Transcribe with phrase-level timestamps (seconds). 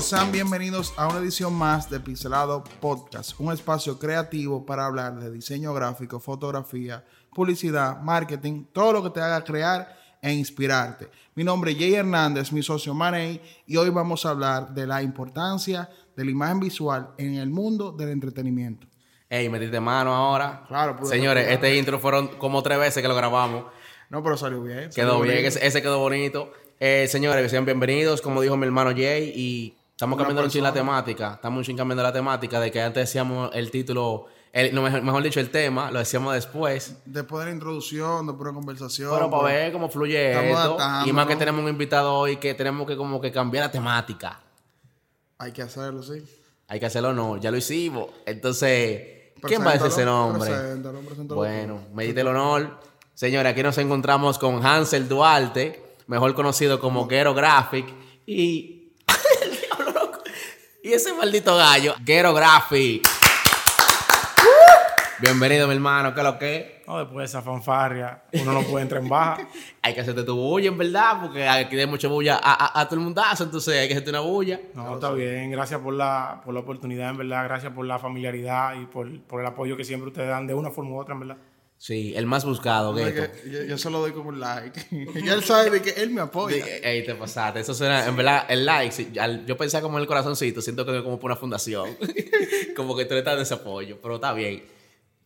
[0.00, 5.30] sean bienvenidos a una edición más de Pixelado Podcast, un espacio creativo para hablar de
[5.30, 7.02] diseño gráfico, fotografía,
[7.34, 11.08] publicidad, marketing, todo lo que te haga crear e inspirarte.
[11.34, 15.02] Mi nombre es Jay Hernández, mi socio Maney, y hoy vamos a hablar de la
[15.02, 18.86] importancia de la imagen visual en el mundo del entretenimiento.
[19.30, 20.64] Ey, metiste mano ahora.
[20.68, 23.64] Claro, pues, Señores, este intro fueron como tres veces que lo grabamos.
[24.10, 24.90] No, pero salió bien.
[24.94, 26.52] Quedó salió bien, ese, ese quedó bonito.
[26.78, 31.32] Eh, señores, sean bienvenidos, como dijo mi hermano Jay, y estamos cambiando un la temática.
[31.36, 35.22] Estamos un cambiando la temática de que antes decíamos el título, el, no, mejor, mejor
[35.22, 36.98] dicho, el tema, lo decíamos después.
[37.06, 39.10] Después de la introducción, después de la conversación.
[39.14, 40.58] Pero para pues, ver cómo fluye esto.
[40.58, 43.72] adaptando, Y más que tenemos un invitado hoy que tenemos que como que cambiar la
[43.72, 44.38] temática.
[45.38, 46.22] Hay que hacerlo, sí.
[46.68, 48.08] Hay que hacerlo, no, ya lo hicimos.
[48.26, 50.50] Entonces, ¿quién va a decir ese nombre?
[50.50, 51.36] preséntalo, preséntalo.
[51.36, 52.80] Bueno, me diste el honor.
[53.14, 57.86] Señores, aquí nos encontramos con Hansel Duarte, mejor conocido como Gero Graphic.
[58.26, 58.75] Y.
[60.86, 63.08] Y ese maldito gallo, Gero Graphic.
[65.18, 66.14] Bienvenido, mi hermano.
[66.14, 66.84] ¿Qué es lo que?
[66.86, 69.48] No, después de esa fanfarria, uno no puede entrar en baja.
[69.82, 72.84] Hay que hacerte tu bulla, en verdad, porque aquí hay mucha bulla a, a- a
[72.88, 74.60] todo el mundazo, entonces hay que hacerte una bulla.
[74.74, 75.50] No, está bien.
[75.50, 77.42] Gracias por la, por la oportunidad, en verdad.
[77.46, 80.70] Gracias por la familiaridad y por, por el apoyo que siempre ustedes dan de una
[80.70, 81.36] forma u otra, en verdad.
[81.78, 84.86] Sí, el más buscado, No, yo, yo se lo doy como un like.
[85.24, 86.64] ya él sabe de que él me apoya.
[86.82, 87.60] Ey, te pasaste.
[87.60, 90.96] Eso suena, en verdad, el like, al- yo pensaba como en el corazoncito, siento que
[90.96, 91.90] es como por una fundación.
[92.76, 94.64] como que tú le estás de ese apoyo, pero está bien.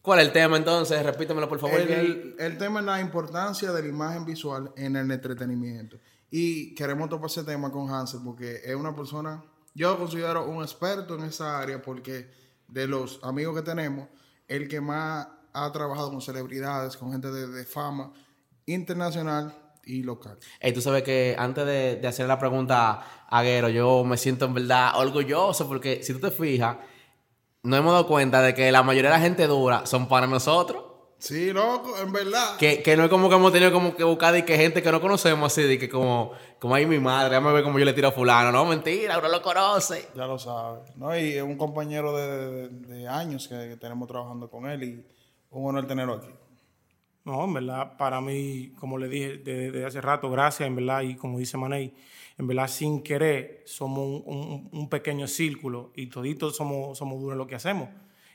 [0.03, 1.01] ¿Cuál es el tema entonces?
[1.05, 1.79] Repítemelo, por favor.
[1.81, 5.99] El, el- el tema es la importancia de la imagen visual en el entretenimiento.
[6.33, 9.43] Y queremos topar ese tema con Hansel porque es una persona,
[9.75, 12.29] yo lo considero un experto en esa área porque
[12.67, 14.09] de los amigos que tenemos,
[14.49, 18.13] el que más ha trabajado con celebridades, con gente de, de fama
[18.67, 20.39] internacional y local.
[20.61, 24.45] Ey, tú sabes que antes de, de hacer la pregunta a Guero, yo me siento
[24.45, 26.77] en verdad orgulloso porque si tú te fijas,
[27.63, 30.85] nos hemos dado cuenta de que la mayoría de la gente dura son para nosotros.
[31.19, 32.57] Sí, loco, en verdad.
[32.57, 34.91] Que, que no es como que hemos tenido como que buscar de que gente que
[34.91, 37.93] no conocemos así, de que como, como ahí mi madre, déjame ver cómo yo le
[37.93, 38.51] tiro a fulano.
[38.51, 40.09] No, mentira, uno lo conoce.
[40.17, 40.81] Ya lo sabe.
[40.97, 41.15] ¿no?
[41.19, 45.07] Y es un compañero de, de- de años que, que tenemos trabajando con él y
[45.51, 46.29] un honor tenerlo aquí.
[47.25, 51.03] No, en verdad, para mí, como le dije desde, desde hace rato, gracias, en verdad,
[51.03, 51.93] y como dice Manei,
[52.39, 57.33] en verdad, sin querer, somos un, un- un pequeño círculo y toditos somos, somos duros
[57.35, 57.89] en lo que hacemos.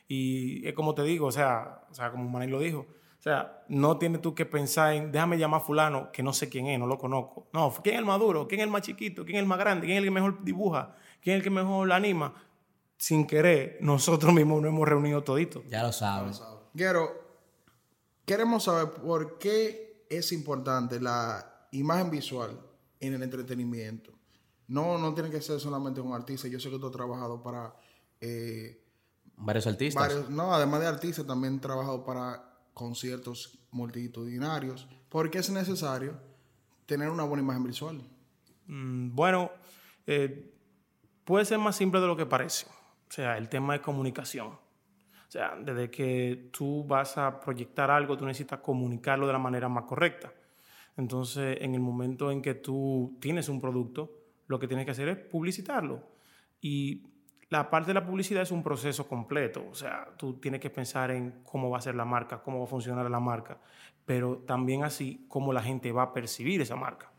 [0.08, 2.86] Y es como te digo, o sea, o sea como Manei lo dijo,
[3.18, 6.48] o sea, no tienes tú que pensar en, déjame llamar a fulano, que no sé
[6.48, 7.48] quién es, no lo conozco.
[7.54, 8.48] No, ¿quién es el más duro?
[8.48, 9.26] ¿Quién es el más chiquito?
[9.26, 9.88] ¿Quién es el más grande?
[9.88, 10.96] ¿Quién es el que mejor dibuja?
[11.22, 12.36] ¿Quién es el que mejor anima?
[12.98, 15.64] Sin querer, nosotros mismos nos hemos reunido toditos.
[15.70, 16.40] Ya lo sabes.
[16.76, 17.10] Guero,
[18.26, 22.60] queremos saber por qué es importante la imagen visual
[23.00, 24.12] en el entretenimiento.
[24.68, 26.50] No, no tiene que ser solamente un artista.
[26.50, 27.74] Yo sé que tú has trabajado para
[28.20, 28.82] eh,
[29.38, 30.02] Varios artistas.
[30.02, 32.44] varios, no, además de artistas, también he trabajado para
[32.74, 34.86] conciertos multitudinarios.
[35.08, 36.20] ¿Por qué es necesario
[36.86, 38.02] tener una buena imagen visual?
[38.68, 39.50] Mm, Bueno,
[40.08, 40.54] eh,
[41.24, 42.66] puede ser más simple de lo que parece.
[43.08, 44.58] O sea, el tema de comunicación.
[45.28, 49.68] O sea, desde que tú vas a proyectar algo, tú necesitas comunicarlo de la manera
[49.68, 50.32] más correcta.
[50.98, 54.12] Entonces, en el momento en que tú tienes un producto,
[54.48, 56.04] lo que tienes que hacer es publicitarlo.
[56.62, 57.04] Y
[57.50, 59.66] la parte de la publicidad es un proceso completo.
[59.70, 62.66] O sea, tú tienes que pensar en cómo va a ser la marca, cómo va
[62.66, 63.60] a funcionar la marca,
[64.06, 67.12] pero también así cómo la gente va a percibir esa marca.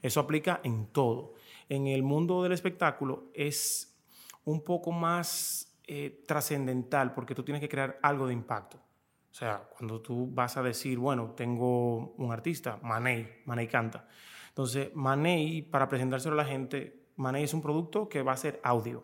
[0.00, 1.34] Eso aplica en todo.
[1.68, 3.98] En el mundo del espectáculo es
[4.44, 8.76] un poco más eh, trascendental porque tú tienes que crear algo de impacto.
[8.76, 14.06] O sea, cuando tú vas a decir, bueno, tengo un artista, Manei, Manei canta.
[14.50, 18.60] Entonces, Manei, para presentárselo a la gente, Manei es un producto que va a ser
[18.62, 19.02] audio.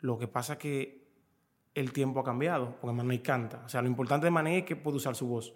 [0.00, 1.06] Lo que pasa que
[1.74, 3.62] el tiempo ha cambiado, porque Manei canta.
[3.66, 5.52] O sea, lo importante de Manei es que puede usar su voz.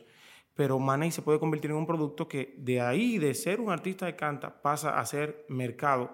[0.54, 4.04] Pero Manei se puede convertir en un producto que de ahí, de ser un artista
[4.04, 6.10] de canta, pasa a ser mercado.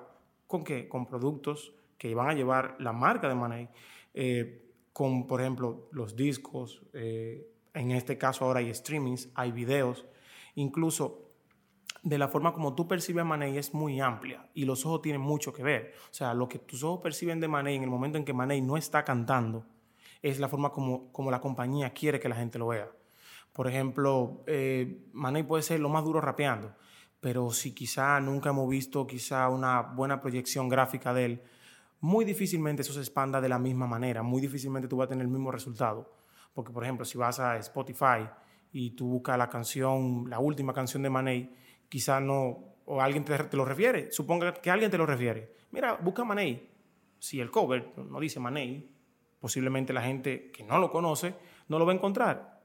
[0.47, 0.89] ¿Con qué?
[0.89, 3.69] Con productos que van a llevar la marca de Manei.
[4.17, 6.83] Eh, con, por ejemplo, los discos.
[6.93, 10.07] eh, en este caso ahora hay streamings, hay videos.
[10.55, 11.27] Incluso
[12.03, 15.21] de la forma como tú percibes a Manei es muy amplia y los ojos tienen
[15.21, 15.93] mucho que ver.
[16.11, 18.63] O sea, lo que tus ojos perciben de Manei en el momento en que Manei
[18.63, 19.67] no está cantando
[20.23, 22.91] es la forma como, como la compañía quiere que la gente lo vea.
[23.53, 25.05] Por ejemplo, eh,
[25.47, 26.75] puede ser lo más duro rapeando,
[27.21, 31.43] pero si quizá nunca hemos visto quizá una buena proyección gráfica de él,
[32.07, 35.25] muy difícilmente eso se expanda de la misma manera, muy difícilmente tú vas a tener
[35.25, 36.09] el mismo resultado.
[36.55, 38.29] Porque, por ejemplo, si vas a Spotify
[38.73, 41.53] y tú buscas la canción, la última canción de Manei,
[41.89, 45.57] quizá no, o alguien te, te lo refiere, suponga que alguien te lo refiere.
[45.73, 46.71] Mira, busca Manei.
[47.19, 48.89] si el cover no dice Manei,
[49.41, 51.35] posiblemente la gente que no lo conoce
[51.67, 52.56] no lo va a encontrar.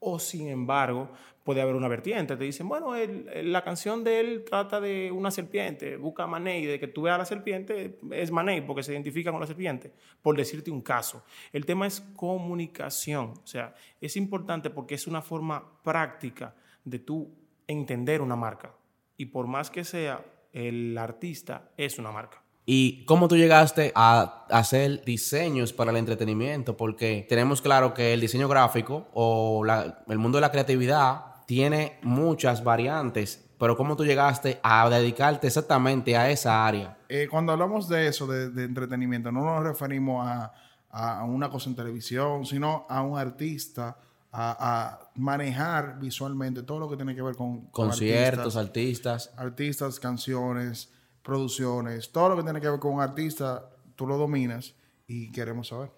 [0.00, 1.10] O sin embargo,
[1.44, 2.36] puede haber una vertiente.
[2.36, 6.88] Te dicen, bueno, la canción de él trata de una serpiente, busca a de que
[6.88, 9.92] tú veas a la serpiente, es Manei porque se identifica con la serpiente,
[10.22, 11.24] por decirte un caso.
[11.52, 16.54] El tema es comunicación, o sea, es importante porque es una forma práctica
[16.84, 17.30] de tú
[17.66, 18.74] entender una marca.
[19.16, 22.39] Y por más que sea, el artista es una marca.
[22.66, 26.76] ¿Y cómo tú llegaste a hacer diseños para el entretenimiento?
[26.76, 32.62] Porque tenemos claro que el diseño gráfico o el mundo de la creatividad tiene muchas
[32.62, 36.96] variantes, pero ¿cómo tú llegaste a dedicarte exactamente a esa área?
[37.08, 42.46] Eh, cuando hablamos de eso, de, entretenimiento, no nos referimos a, una cosa en televisión,
[42.46, 43.96] sino a un artista,
[44.32, 50.88] a, manejar visualmente todo lo que tiene que ver con, conciertos, artistas, artistas, canciones,
[51.22, 54.74] producciones, todo lo que tiene que ver con un artista, tú lo dominas
[55.06, 55.90] y queremos saber.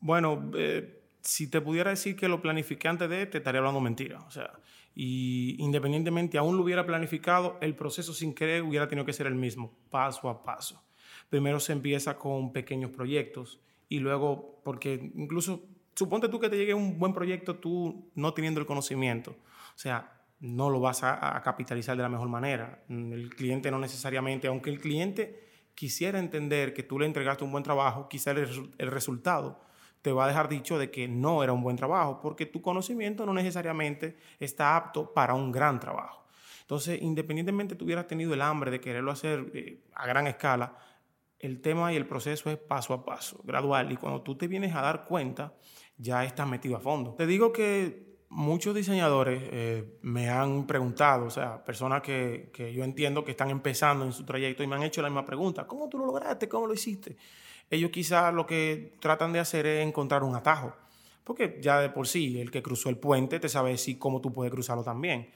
[0.00, 4.20] Bueno, eh, si te pudiera decir que lo planifiqué antes de, te estaría hablando mentira.
[4.20, 4.52] O sea,
[4.94, 9.34] y independientemente aún lo hubiera planificado, el proceso sin querer hubiera tenido que ser el
[9.34, 10.82] mismo, paso a paso.
[11.28, 15.64] Primero se empieza con pequeños proyectos y luego, porque incluso,
[15.94, 19.32] suponte tú que te llegue un buen proyecto tú no teniendo el conocimiento.
[19.32, 22.84] O sea, no lo vas a, capitalizar de la mejor manera.
[22.88, 25.44] El cliente no necesariamente, aunque el cliente
[25.74, 29.60] quisiera entender que tú le entregaste un buen trabajo, quizá el, el resultado
[30.02, 33.26] te va a dejar dicho de que no era un buen trabajo, porque tu conocimiento
[33.26, 36.26] no necesariamente está apto para un gran trabajo.
[36.60, 40.76] Entonces, independientemente tú hubieras tenido el hambre de quererlo hacer eh, a gran escala,
[41.38, 44.74] el tema y el proceso es paso a paso, gradual, y cuando tú te vienes
[44.74, 45.54] a dar cuenta,
[45.96, 47.14] ya estás metido a fondo.
[47.14, 52.84] Te digo que muchos diseñadores eh, me han preguntado, o sea, personas que, que, yo
[52.84, 55.88] entiendo que están empezando en su trayecto y me han hecho la misma pregunta, ¿cómo
[55.88, 56.48] tú lo lograste?
[56.48, 57.16] ¿Cómo lo hiciste?
[57.70, 60.74] ellos quizás lo que tratan de hacer es encontrar un atajo.
[61.24, 64.32] Porque ya de por sí, el que cruzó el puente te sabe si cómo tú
[64.32, 65.30] puedes cruzarlo también.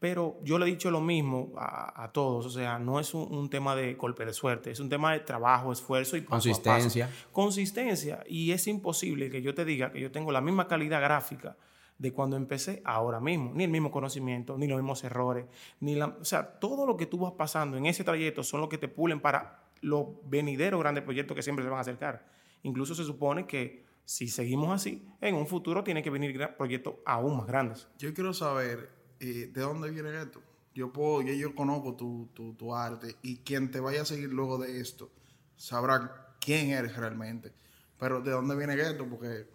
[0.00, 3.74] Pero yo le he dicho lo mismo a, todos, o sea, no es un, tema
[3.74, 7.10] de golpe de suerte, es un tema de trabajo, esfuerzo y consistencia.
[7.32, 8.22] Consistencia.
[8.28, 11.56] Y es imposible que yo te diga que yo tengo la misma calidad gráfica
[11.98, 15.46] de cuando empecé ahora mismo, ni el mismo conocimiento, ni los mismos errores,
[15.80, 18.68] ni la, o sea, todo lo que tú vas pasando en ese trayecto son lo
[18.68, 22.26] que te pulen para los venideros grandes proyectos que siempre se van a acercar.
[22.62, 27.36] Incluso se supone que si seguimos así, en un futuro tiene que venir proyectos aún
[27.36, 27.88] más grandes.
[27.98, 28.88] Yo quiero saber
[29.20, 30.40] eh, de dónde viene esto.
[30.74, 34.30] Yo, puedo, yo, yo conozco tu, tu, tu, arte y quien te vaya a seguir
[34.32, 35.10] luego de esto
[35.56, 37.52] sabrá quién eres realmente.
[37.98, 39.48] Pero de dónde viene esto, porque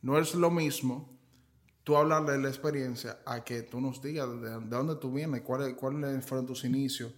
[0.00, 1.12] no es lo mismo
[1.84, 5.74] tú hablar de la experiencia a que tú nos digas de, dónde tú vienes, cuáles
[5.74, 7.12] cuáles fueron tus inicios,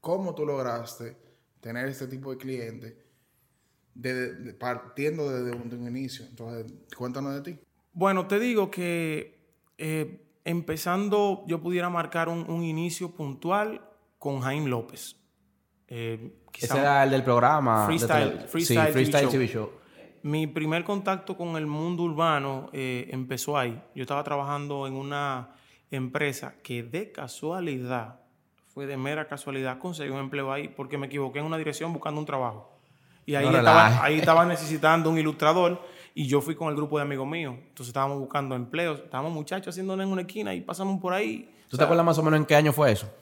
[0.00, 1.16] cómo tú lograste
[1.60, 2.94] tener este tipo de clientes
[4.58, 6.24] partiendo desde un, inicio.
[6.24, 7.60] Entonces, cuéntanos de ti.
[7.92, 9.38] Bueno, te digo que
[9.76, 13.82] eh, empezando, yo pudiera marcar un, inicio puntual
[14.18, 15.16] con Jaime López.
[15.88, 17.86] Eh, Ese era el del programa.
[17.86, 19.79] Freestyle, freestyle, TV, show.
[20.22, 23.80] Mi primer contacto con el mundo urbano eh, empezó ahí.
[23.94, 25.50] Yo estaba trabajando en una
[25.90, 28.20] empresa que de casualidad
[28.72, 32.20] fue de mera casualidad, conseguí un empleo ahí porque me equivoqué en una dirección buscando
[32.20, 32.70] un trabajo.
[33.26, 35.82] Y ahí, estaba, ahí estaba necesitando un ilustrador
[36.14, 37.54] y yo fui con el grupo de amigos míos.
[37.58, 41.52] Entonces estábamos buscando empleos, estábamos muchachos haciéndolo en una esquina y pasamos por ahí.
[41.68, 43.12] ¿Tú te acuerdas más o menos en qué año fue eso?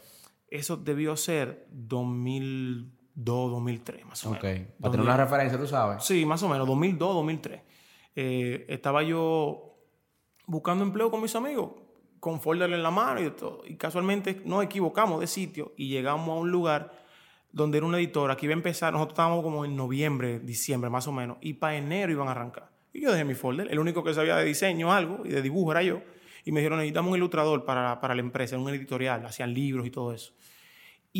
[0.50, 4.44] Eso debió ser 2002, 2003, más o menos.
[4.44, 6.04] Ok, para tener una referencia, tú sabes.
[6.04, 7.60] Sí, más o menos, 2002, 2003.
[8.16, 9.76] Eh, estaba yo
[10.46, 11.70] buscando empleo con mis amigos
[12.20, 13.62] con folder en la mano y todo.
[13.66, 16.92] Y casualmente nos equivocamos de sitio y llegamos a un lugar
[17.50, 21.08] donde era una editora que iba a empezar, nosotros estábamos como en noviembre, diciembre más
[21.08, 22.70] o menos, y para enero iban a arrancar.
[22.92, 25.72] Y yo dejé mi folder, el único que sabía de diseño algo y de dibujo
[25.72, 26.02] era yo.
[26.44, 29.90] Y me dijeron, necesitamos un ilustrador para, para la empresa, un editorial, hacían libros y
[29.90, 30.32] todo eso.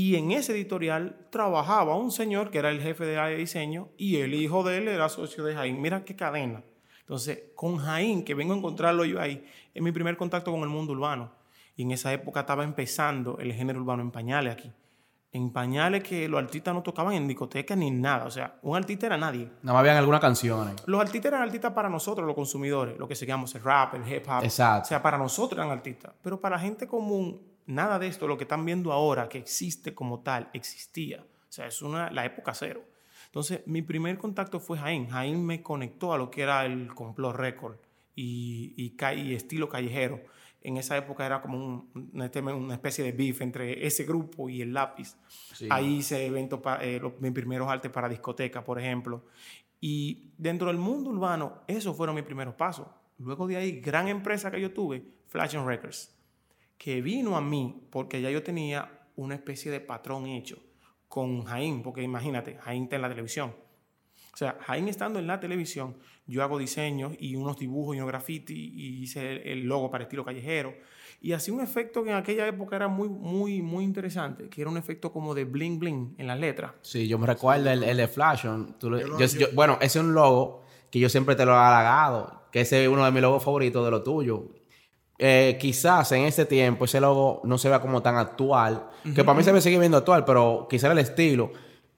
[0.01, 3.89] Y en ese editorial trabajaba un señor que era el jefe de área de diseño
[3.97, 5.81] y el hijo de él era socio de Jaime.
[5.81, 6.63] Mira qué cadena.
[7.01, 10.69] Entonces, con Jaín, que vengo a encontrarlo yo ahí, es mi primer contacto con el
[10.69, 11.33] mundo urbano.
[11.75, 14.71] Y en esa época estaba empezando el género urbano en pañales aquí.
[15.33, 18.27] En pañales que los artistas no tocaban en discotecas ni nada.
[18.27, 19.51] O sea, un artista era nadie.
[19.63, 20.77] Nada más habían algunas canciones.
[20.87, 24.29] Los artistas eran artistas para nosotros, los consumidores, lo que seguíamos el rap, el hip
[24.29, 24.45] hop.
[24.45, 24.87] Exacto.
[24.87, 26.13] O sea, para nosotros eran artistas.
[26.23, 30.21] Pero para gente común, nada de esto, lo que están viendo ahora, que existe como
[30.21, 31.21] tal, existía.
[31.23, 32.83] O sea, es una, la época cero.
[33.27, 35.09] Entonces, mi primer contacto fue Jaén.
[35.09, 37.77] Jaén me conectó a lo que era el complot record
[38.17, 40.21] y, y, estilo callejero
[40.61, 44.49] en esa época era como un- una, este- una especie de beef entre ese grupo
[44.51, 45.15] y el lápiz.
[45.71, 49.25] Ahí hice eventos, eh, los- mis primeros artes para discoteca, por ejemplo.
[49.81, 52.89] Y dentro del mundo urbano, esos fueron mis primeros pasos.
[53.19, 56.15] Luego de ahí, gran empresa que yo tuve, Flash Records,
[56.79, 60.59] que vino a mí porque ya yo tenía una especie de patrón hecho
[61.09, 63.53] con Jaime, porque imagínate, Jaime está en la televisión.
[64.33, 68.09] O sea, Jaime estando en la televisión, yo hago diseños y unos dibujos y unos
[68.09, 70.75] graffiti y hice el, logo para estilo callejero.
[71.21, 74.71] Y hacía un efecto que en aquella época era muy, muy, muy interesante, que era
[74.71, 76.73] un efecto como de bling bling en las letras.
[76.83, 78.77] Sí, yo me recuerdo el, el de Flashon.
[78.79, 81.57] Tú lo- yo- yo- bueno, ese es un logo que yo siempre te lo he
[81.57, 84.51] halagado, que ese es uno de mis logos favoritos de lo tuyo.
[85.21, 89.37] Eh, quizás en ese tiempo ese logo no se vea como tan actual, que para
[89.37, 91.51] mí se me sigue viendo actual, pero quizás el estilo.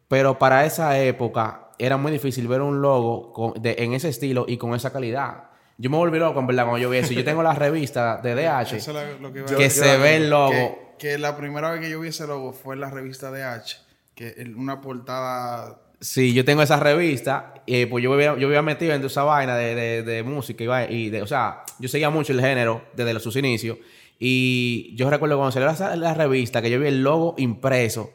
[0.09, 4.45] Pero para esa época era muy difícil ver un logo con- de- en ese estilo
[4.49, 5.51] y con esa calidad.
[5.77, 7.13] Yo me volví loco, en verdad, cuando yo vi eso.
[7.13, 8.77] Yo tengo la revista de DH.
[8.77, 9.85] Eso es lo que, iba a Que decir.
[9.85, 10.51] se ve el logo.
[10.51, 13.45] Que, que la primera vez que yo vi ese logo fue en la revista de
[13.45, 13.77] H,
[14.15, 17.55] que el- una portada Sí, yo tengo esa revista.
[17.67, 20.67] Y pues yo había, yo había metido en esa vaina de, de- de música y,
[20.67, 23.79] va- y de, o sea, yo seguía mucho el género desde los- sus inicios.
[24.19, 28.13] Y yo recuerdo cuando salió la, la revista que yo vi el logo impreso,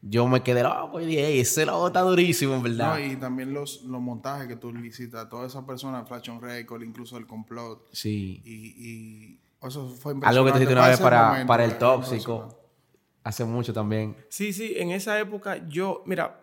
[0.00, 2.96] yo me quedé loco y dije, "Ey, ese logo está durísimo, en verdad.
[2.98, 6.82] No, y también los, los montajes que tú licitas, todas esas personas, Flash on Record,
[6.82, 7.88] incluso el complot.
[7.92, 8.40] Sí.
[8.44, 12.14] Y, y eso fue Algo que te hiciste una vez para, momento, para el tóxico.
[12.34, 12.56] impresionante.
[13.24, 14.16] Hace mucho también.
[14.28, 16.40] Sí, sí, en esa época yo, mira,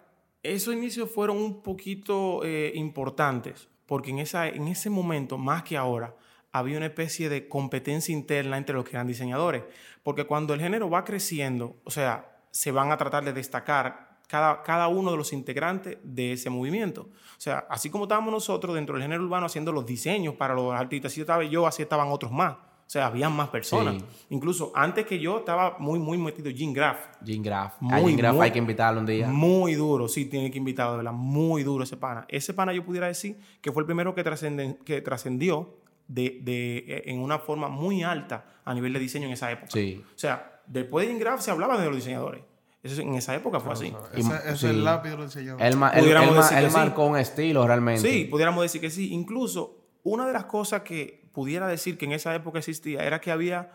[0.54, 6.16] esos inicios fueron un poquito eh, importantes, porque en, ese momento, más que ahora,
[6.52, 9.64] había una especie de competencia interna entre los que eran diseñadores,
[10.04, 14.64] porque cuando el género va creciendo, o sea, se van a tratar de destacar cada,
[14.64, 17.10] cada uno de los integrantes de ese movimiento.
[17.38, 20.74] O sea, así como estábamos nosotros dentro del género urbano haciendo los diseños para los
[20.74, 22.56] artistas, así estaba yo, así estaban otros más.
[22.88, 23.96] O sea, habían más personas.
[23.96, 24.26] Sí.
[24.30, 27.08] Incluso antes que yo estaba muy, muy metido Jim Graff.
[27.26, 27.74] Jim Graff.
[27.82, 29.28] Muy, a Jim Graff muy- hay que invitarlo un día.
[29.28, 31.12] Muy duro, sí, tiene que invitarlo, de verdad.
[31.14, 32.26] Muy duro ese pana.
[32.30, 35.78] Ese pana yo pudiera decir que fue el primero que, trascendió
[36.08, 39.72] de, de- eh, en una forma muy alta a nivel de diseño en esa época.
[39.72, 40.04] Sí.
[40.08, 42.44] O sea, después de Ingraph se hablaba de los diseñadores.
[42.84, 43.92] Eso en esa época fue así.
[44.16, 44.68] Y- Ese, ese es sí.
[44.68, 45.60] el lápiz del diseñador.
[45.64, 46.76] Él, él- él sí.
[46.78, 48.08] marcó un estilo realmente.
[48.08, 49.12] Sí, pudiéramos decir que sí.
[49.12, 53.30] Incluso una de las cosas que pudiera decir que en esa época existía era que
[53.30, 53.72] había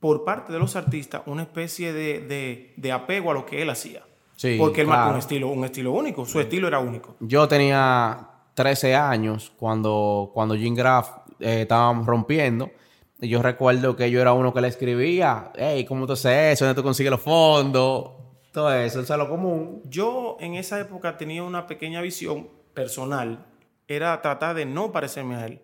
[0.00, 3.68] por parte de los artistas una especie de, de- de apego a lo que él
[3.70, 4.02] hacía.
[4.36, 5.14] Sí, Porque él marcó claro.
[5.14, 6.24] un estilo, un estilo único.
[6.26, 7.16] Su estilo era único.
[7.20, 12.70] Yo tenía 13 años cuando, cuando Jim Graff eh, estábamos rompiendo.
[13.18, 16.66] Y yo recuerdo que yo era uno que le escribía, hey, ¿cómo tú haces eso?
[16.66, 18.10] ¿Dónde tú consigues los fondos?
[18.52, 19.80] Todo eso, eso es lo común.
[19.86, 23.46] Yo en esa época tenía una pequeña visión personal.
[23.88, 25.62] Era tratar de no parecerme a él.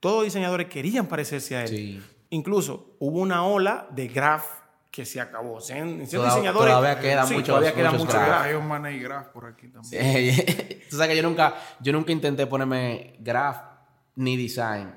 [0.00, 1.68] Todos los diseñadores querían parecerse a él.
[1.68, 2.02] Sí.
[2.30, 4.44] Incluso hubo una ola de graph
[4.90, 5.54] que se acabó.
[5.56, 6.74] O sea, en ciertos Toda- diseñadores.
[6.74, 8.42] todavía quedan sí, muchos- todavía queda muchos mucho graph.
[8.46, 10.02] Hay un money graph por aquí también.
[10.04, 13.58] Eh, tú sabes que yo nunca, yo nunca intenté ponerme graph
[14.16, 14.92] ni design.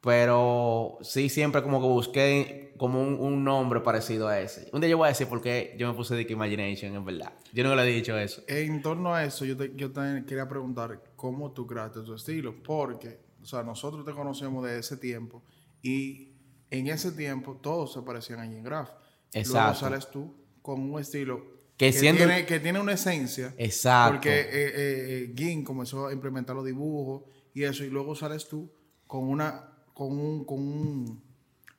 [0.00, 4.70] Pero sí siempre como que busqué como un, un nombre parecido a ese.
[4.72, 7.34] Un día yo voy a decir por qué yo me puse Dick Imagination, en verdad.
[7.52, 8.42] Yo nunca le he dicho eso.
[8.48, 12.54] En torno a eso, yo, te- yo también quería preguntar cómo tú creaste tu estilo,
[12.62, 15.42] porque, o sea, nosotros te conocemos de ese tiempo
[15.82, 16.32] y
[16.70, 18.90] en ese tiempo todos se parecían a Jim Graff.
[18.90, 19.80] Luego Exacto.
[19.80, 21.42] sales tú con un estilo
[21.76, 23.54] Que siendo- tiene, que tiene una esencia.
[23.56, 24.14] Exacto.
[24.14, 27.22] Porque eh, eh, eh, Gin comenzó a implementar los dibujos
[27.54, 28.70] y eso, y luego sales tú
[29.06, 31.22] con una con un, con un,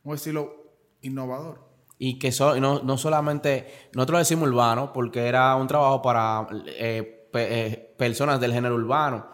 [0.03, 1.67] un estilo innovador.
[1.97, 6.47] Y que so- no, no solamente, nosotros lo decimos urbano porque era un trabajo para
[6.67, 9.27] eh, pe- eh, personas del género urbano,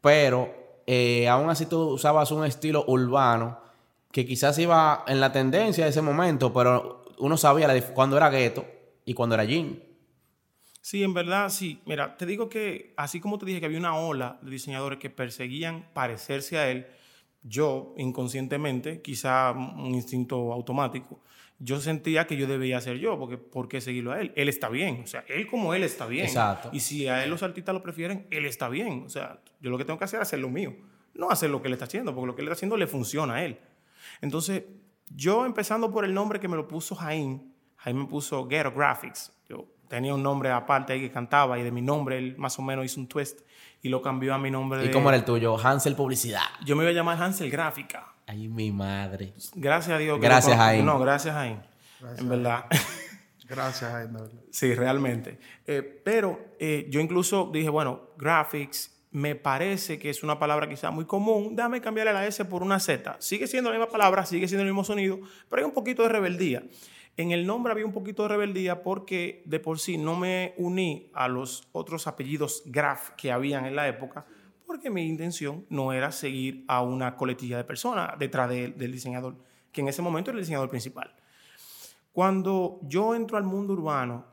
[0.00, 0.61] pero
[0.94, 3.58] eh, aún así tú usabas un estilo urbano
[4.10, 8.28] que quizás iba en la tendencia de ese momento, pero uno sabía la cuándo era
[8.28, 8.66] gueto
[9.06, 9.80] y cuándo era jean.
[10.82, 11.80] Sí, en verdad, sí.
[11.86, 15.08] Mira, te digo que así como te dije que había una ola de diseñadores que
[15.08, 16.86] perseguían parecerse a él,
[17.42, 21.20] yo inconscientemente, quizá un instinto automático,
[21.64, 24.32] yo sentía que yo debía ser yo, porque ¿por qué seguirlo a él?
[24.34, 26.26] Él está bien, o sea, él como él está bien.
[26.26, 26.70] Exacto.
[26.72, 29.04] Y si a él los artistas lo prefieren, él está bien.
[29.06, 30.74] O sea, yo lo que tengo que hacer es hacer lo mío,
[31.14, 33.34] no hacer lo que él está haciendo, porque lo que él está haciendo le funciona
[33.34, 33.58] a él.
[34.20, 34.64] Entonces,
[35.14, 37.42] yo empezando por el nombre que me lo puso Jaime,
[37.76, 39.32] Jaime me puso Ghetto Graphics.
[39.48, 42.62] Yo tenía un nombre aparte ahí que cantaba y de mi nombre él más o
[42.62, 43.40] menos hizo un twist
[43.82, 44.82] y lo cambió a mi nombre.
[44.82, 45.56] ¿Y de- cómo era el tuyo?
[45.58, 46.40] Hansel Publicidad.
[46.64, 48.11] Yo me iba a llamar Hansel Gráfica.
[48.26, 49.32] Ay, mi madre.
[49.54, 50.20] Gracias a Dios.
[50.20, 50.84] Gracias, Jaime.
[50.84, 51.60] No, gracias Jaime.
[52.18, 52.64] En verdad.
[53.48, 54.20] Gracias, Jaime.
[54.50, 55.38] Sí, realmente.
[55.66, 60.90] Eh, pero eh, yo incluso dije, bueno, graphics, me parece que es una palabra quizá
[60.90, 63.16] muy común, déjame cambiarle la S por una Z.
[63.20, 66.08] Sigue siendo la misma palabra, sigue siendo el mismo sonido, pero hay un poquito de
[66.08, 66.62] rebeldía.
[67.18, 71.10] En el nombre había un poquito de rebeldía porque de por sí no me uní
[71.12, 74.24] a los otros apellidos Graf que habían en la época,
[74.66, 79.36] porque mi intención no era seguir a una coletilla de personas detrás del diseñador,
[79.70, 81.14] que en ese momento era el diseñador principal.
[82.12, 84.26] Cuando yo entro al mundo urbano,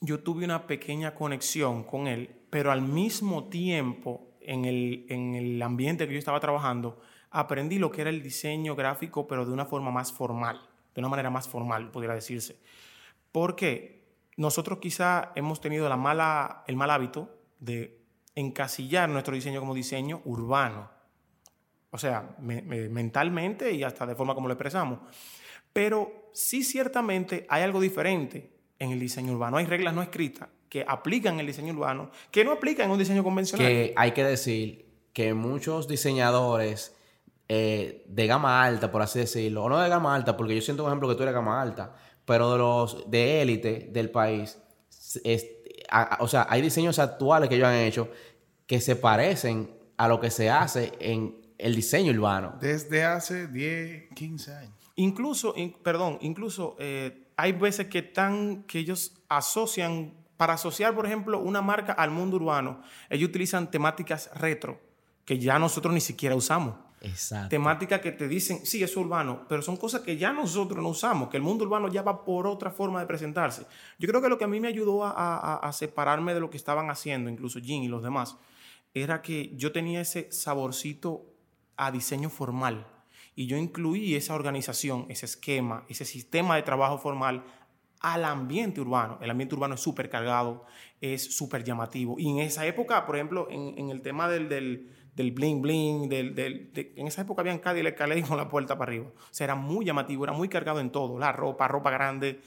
[0.00, 5.62] yo tuve una pequeña conexión con él, pero al mismo tiempo, en el, en el
[5.62, 7.00] ambiente que yo estaba trabajando,
[7.30, 11.10] aprendí lo que era el diseño gráfico, pero de una forma más formal de una
[11.10, 12.58] manera más formal, pudiera decirse.
[13.30, 14.02] Porque
[14.36, 17.97] nosotros quizá hemos tenido la mala, el mal hábito de
[18.38, 20.90] encasillar nuestro diseño como diseño urbano.
[21.90, 25.00] O sea, mentalmente y hasta de forma como lo expresamos.
[25.72, 29.56] Pero sí ciertamente hay algo diferente en el diseño urbano.
[29.56, 33.24] Hay reglas no escritas que aplican el diseño urbano que no aplican en un diseño
[33.24, 33.92] convencional.
[33.96, 36.94] Hay que decir que muchos diseñadores
[37.48, 40.82] eh, de gama alta, por así decirlo, o no de gama alta, porque yo siento,
[40.82, 44.58] por ejemplo, que tú eres gama alta, pero de los de élite del país,
[46.20, 48.10] o sea, hay diseños actuales que ellos han hecho
[48.66, 52.56] que se parecen a lo que se hace en el diseño urbano.
[52.60, 54.74] Desde hace 10, 15 años.
[54.96, 61.38] Incluso, perdón, incluso eh, hay veces que, están, que ellos asocian, para asociar, por ejemplo,
[61.38, 64.80] una marca al mundo urbano, ellos utilizan temáticas retro
[65.24, 66.74] que ya nosotros ni siquiera usamos.
[67.00, 67.48] Exacto.
[67.50, 71.28] Temáticas que te dicen, sí, es urbano, pero son cosas que ya nosotros no usamos,
[71.28, 73.66] que el mundo urbano ya va por otra forma de presentarse.
[73.98, 76.90] Yo creo que lo que a mí me ayudó a, separarme de lo que estaban
[76.90, 78.36] haciendo, incluso Jim y los demás,
[78.94, 81.26] era que yo tenía ese saborcito
[81.76, 82.86] a diseño formal.
[83.34, 87.44] Y yo incluí esa organización, ese esquema, ese sistema de trabajo formal
[88.00, 89.18] al ambiente urbano.
[89.20, 90.64] El ambiente urbano es súper cargado,
[91.00, 92.16] es súper llamativo.
[92.18, 94.97] Y en esa época, por ejemplo, en, el tema del del
[95.32, 99.06] bling bling, del, del en esa época habían Cadillac Calais con la puerta para arriba.
[99.06, 101.18] O sea, era muy llamativo, era muy cargado en todo.
[101.18, 102.40] La ropa, ropa grande,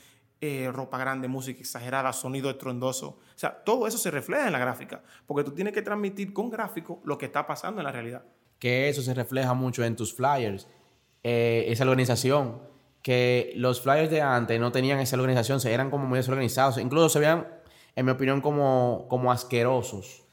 [0.44, 3.10] eh, ropa grande, música exagerada, sonido estruendoso.
[3.10, 6.50] O sea, todo eso se refleja en la gráfica, porque tú tienes que transmitir con
[6.50, 8.24] gráfico lo que está pasando en la realidad.
[8.58, 10.68] Que eso se refleja mucho en tus flyers,
[11.22, 12.60] eh, esa organización,
[13.04, 17.10] que los flyers de antes no tenían esa organización, se eran como muy desorganizados, incluso
[17.10, 17.48] se veían,
[17.96, 20.24] en mi opinión, como, como asquerosos.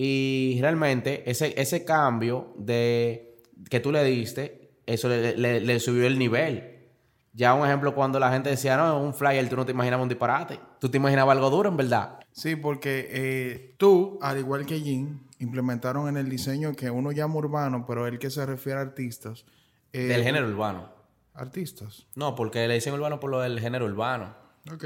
[0.00, 3.34] Y realmente ese, ese cambio de,
[3.68, 6.86] que tú le diste, eso le, subió el nivel.
[7.32, 10.08] Ya un ejemplo, cuando la gente decía, no, un flyer, tú no te imaginabas un
[10.08, 10.60] disparate.
[10.78, 12.20] Tú te imaginabas algo duro, en verdad.
[12.30, 17.34] Sí, porque eh, tú, al igual que Jim, implementaron en el diseño que uno llama
[17.34, 19.46] urbano, pero el que se refiere a artistas.
[19.92, 20.92] Eh, del género urbano.
[21.34, 22.06] Artistas.
[22.14, 24.32] No, porque le dicen urbano por lo del género urbano.
[24.72, 24.84] Ok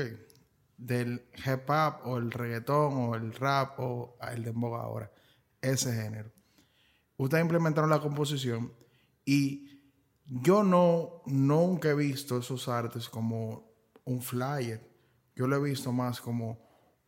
[0.86, 5.10] del hip hop o el reggaetón o el rap o el dembow ahora.
[5.60, 6.30] Ese género.
[7.16, 8.72] Ustedes implementaron la composición
[9.24, 9.80] y
[10.26, 13.70] yo no nunca he visto esos artes como
[14.04, 14.90] un flyer.
[15.36, 16.58] Yo lo he visto más como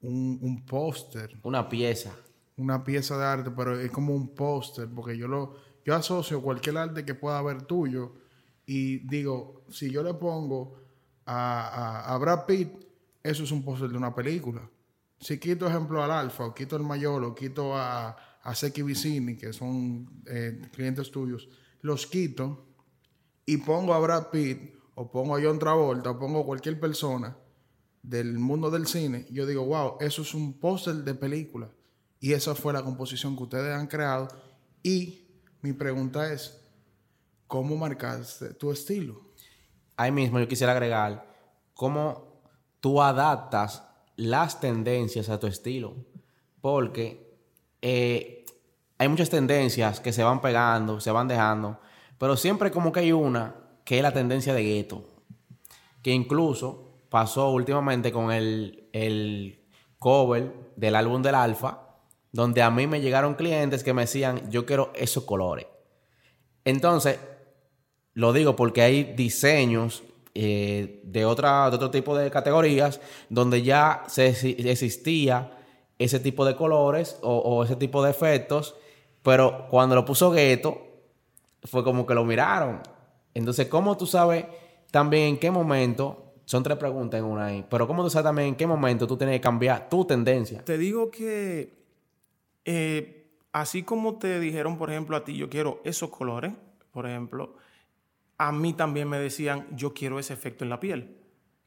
[0.01, 1.39] un, un póster.
[1.43, 2.15] Una pieza.
[2.57, 6.79] Una pieza de arte, pero es como un póster, porque yo lo yo asocio cualquier
[6.79, 8.15] arte que pueda haber tuyo
[8.65, 10.79] y digo, si yo le pongo
[11.27, 12.84] a, a, a Brad Pitt
[13.25, 14.71] eso es un póster de una película.
[15.19, 18.11] Si quito ejemplo al Alfa, o quito al Mayor, o quito a,
[18.43, 21.49] a Seki Vicini, que son eh, clientes tuyos,
[21.81, 22.67] los quito
[23.47, 27.37] y pongo a Brad Pitt, o pongo a John Travolta, o pongo a cualquier persona
[28.03, 31.71] del mundo del cine, yo digo, wow, eso es un póster de película.
[32.21, 34.29] Y esa fue la composición que ustedes han creado.
[34.83, 35.27] Y
[35.63, 36.61] mi pregunta es,
[37.47, 39.33] ¿cómo marcaste tu estilo?
[39.97, 41.27] Ahí mismo yo quisiera agregar,
[41.73, 42.34] ¿cómo
[42.85, 43.83] tú adaptas
[44.17, 45.95] las tendencias a tu estilo.
[46.61, 47.35] Porque
[47.81, 48.45] eh,
[48.99, 51.81] hay muchas tendencias que se van pegando, se van dejando,
[52.19, 53.55] pero siempre como que hay una
[53.87, 55.03] que es la tendencia de gueto,
[56.03, 59.65] que incluso pasó últimamente con el, el
[59.99, 61.89] cover del álbum del Alfa,
[62.33, 65.69] donde a mí me llegaron clientes que me decían, yo quiero esos colores.
[66.67, 67.19] Entonces,
[68.13, 70.03] lo digo porque hay diseños
[70.37, 75.57] eh, de, otra, de otro tipo de categorías donde ya se, existía
[75.99, 78.75] ese tipo de colores o, ese tipo de efectos,
[79.23, 80.79] pero cuando lo puso Gueto
[81.63, 82.81] fue como que lo miraron.
[83.33, 84.45] Entonces, ¿cómo tú sabes
[84.91, 86.33] también en qué momento?
[86.47, 89.17] Son tres preguntas en una ahí, pero ¿cómo tú sabes también en qué momento tú
[89.17, 90.63] tienes que cambiar tu tendencia?
[90.65, 91.73] Te digo que
[92.65, 96.53] eh, así como te dijeron, por ejemplo, a ti, yo quiero esos colores,
[96.91, 97.55] por ejemplo,
[98.39, 101.21] a mí también me decían, yo quiero ese efecto en la piel.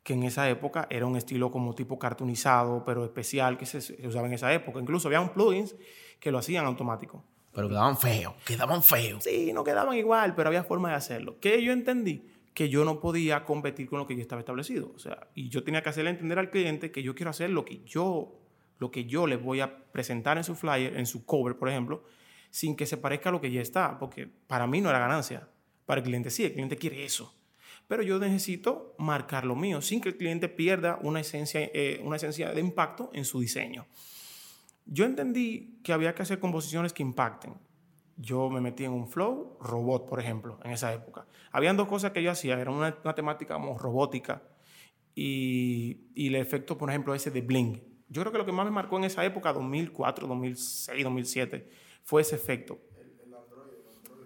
[0.03, 4.07] que en esa época era un estilo como tipo cartoonizado, pero especial que se, se
[4.07, 4.79] usaba en esa época.
[4.79, 5.75] Incluso había un plugins
[6.21, 7.25] que lo hacían automático.
[7.53, 9.23] Pero quedaban feos, quedaban feos.
[9.23, 11.39] Sí, no quedaban igual, pero había forma de hacerlo.
[11.41, 14.91] Que yo entendí que yo no podía competir con lo que ya estaba establecido.
[14.95, 17.65] O sea, y yo tenía que hacerle entender al cliente que yo quiero hacer lo
[17.65, 18.39] que yo,
[18.79, 22.03] lo que yo le voy a presentar en su flyer, en su cover, por ejemplo,
[22.49, 25.49] sin que se parezca a lo que ya está, porque para mí no era ganancia.
[25.87, 27.33] Para el cliente sí, el cliente quiere eso
[27.87, 32.17] pero yo necesito marcar lo mío sin que el cliente pierda una esencia, eh, una
[32.17, 33.85] esencia de impacto en su diseño.
[34.85, 37.55] Yo entendí que había que hacer composiciones que impacten.
[38.17, 41.27] Yo me metí en un flow robot, por ejemplo, en esa época.
[41.51, 44.41] Habían dos cosas que yo hacía, era una, temática como robótica
[45.13, 47.81] y, y el efecto, por ejemplo, ese de bling.
[48.09, 51.69] Yo creo que lo que más me marcó en esa época, 2004, 2006, 2007,
[52.03, 52.79] fue ese efecto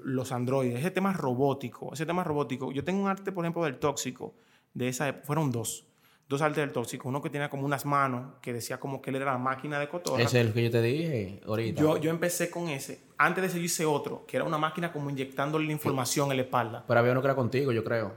[0.04, 2.72] los androides, ese tema robótico, ese tema robótico.
[2.72, 4.34] Yo tengo un arte, por ejemplo, del tóxico,
[4.74, 5.86] de esa época, fueron dos,
[6.28, 7.10] dos artes del tóxico.
[7.10, 9.88] Uno que tenía como unas manos, que decía como que él era la máquina de
[9.88, 10.22] cotorra.
[10.22, 11.82] Ese es el que yo te dije ahorita.
[11.82, 13.02] Yo, yo empecé con ese.
[13.18, 16.38] Antes de ese yo hice otro, que era una máquina como inyectándole la información en
[16.38, 16.84] la espalda.
[16.88, 18.14] Pero había uno que era contigo, yo creo.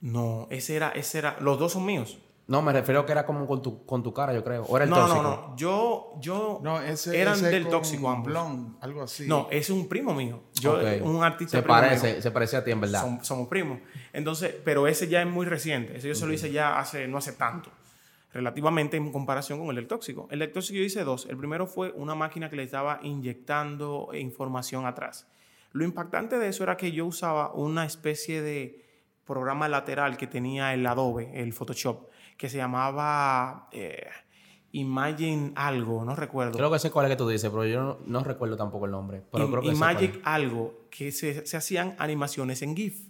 [0.00, 2.18] No, ese era, ese era, los dos son míos.
[2.48, 4.64] No, me refiero que era como con tu, con tu cara, yo creo.
[4.64, 5.22] O era el no, tóxico.
[5.22, 6.60] No, no, Yo, yo.
[6.62, 8.10] No, ese eran ese del tóxico
[8.80, 9.26] algo así.
[9.28, 10.42] No, ese es un primo mío.
[10.60, 10.82] Yo, Ok.
[11.02, 12.22] un artista Se primo parece, mío.
[12.22, 13.04] se parece a ti, en verdad.
[13.06, 13.78] Som- somos primos.
[14.12, 15.96] Entonces, pero ese ya es muy reciente.
[15.96, 17.70] Ese yo se lo hice ya hace, no hace tanto.
[18.32, 20.26] Relativamente en comparación con el del tóxico.
[20.30, 21.26] El del tóxico yo hice dos.
[21.26, 25.26] El primero fue una máquina que le estaba inyectando información atrás.
[25.72, 28.84] Lo impactante de eso era que yo usaba una especie de
[29.24, 32.08] programa lateral que tenía el Adobe, el Photoshop,
[32.42, 34.04] que se llamaba eh,
[34.72, 36.58] Imagine algo, no recuerdo.
[36.58, 38.90] Creo que sé cuál es que tú dices, pero yo no, no recuerdo tampoco el
[38.90, 39.22] nombre.
[39.30, 40.12] Pero creo que es.
[40.24, 43.06] algo que se, se hacían animaciones en GIF.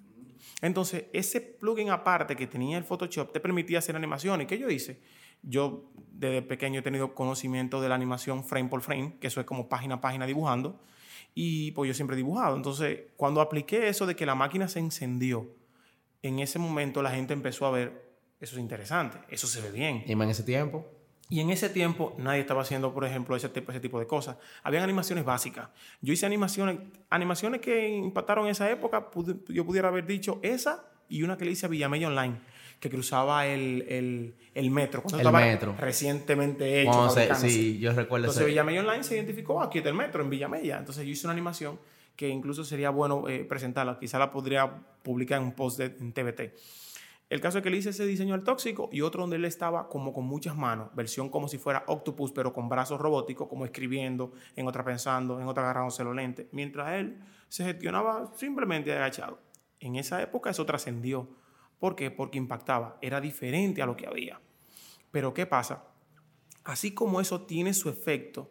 [0.60, 4.46] Entonces, ese plugin aparte que tenía el Photoshop te permitía hacer animaciones.
[4.46, 5.00] ¿Qué yo hice?
[5.40, 9.46] Yo desde pequeño he tenido conocimiento de la animación frame por frame, que eso es
[9.46, 10.78] como página a página dibujando.
[11.34, 12.54] Y pues yo siempre he dibujado.
[12.54, 15.48] Entonces, cuando apliqué eso de que la máquina se encendió,
[16.20, 18.11] en ese momento la gente empezó a ver,
[18.42, 20.04] eso es interesante, eso se ve bien.
[20.06, 20.86] Dime en ese tiempo.
[21.30, 24.36] Y en ese tiempo nadie estaba haciendo, por ejemplo, ese tipo, ese tipo de cosas.
[24.62, 25.70] Habían animaciones básicas.
[26.02, 26.78] Yo hice animaciones,
[27.08, 29.10] animaciones que impactaron en esa época.
[29.10, 32.34] pude- yo pudiera haber dicho esa y una que le hice a Villamella Online,
[32.80, 35.00] que cruzaba el, el- el metro.
[35.02, 35.74] Cuando El estaba metro.
[35.78, 36.90] recientemente hecho.
[36.92, 38.50] Cuando se- sí, yo recuerdo Entonces ese.
[38.50, 40.78] Villamella Online se identificó, "Ah, aquí está el metro, en Villamella.
[40.78, 41.78] Entonces yo hice una animación
[42.16, 43.98] que incluso sería bueno eh, presentarla.
[43.98, 44.70] Quizá la podría
[45.02, 46.52] publicar en un post de, en TBT.
[47.32, 49.88] El caso es que le hice ese diseño al tóxico y otro donde él estaba
[49.88, 54.34] como con muchas manos, versión como si fuera Octopus, pero con brazos robóticos, como escribiendo,
[54.54, 59.40] en otra pensando, en otra agarrándose los lentes, mientras él se gestionaba simplemente agachado.
[59.80, 61.26] En esa época eso trascendió.
[61.78, 62.10] ¿Por qué?
[62.10, 64.38] Porque impactaba, era diferente a lo que había.
[65.10, 65.86] Pero ¿qué pasa?
[66.64, 68.50] Así como eso tiene su efecto,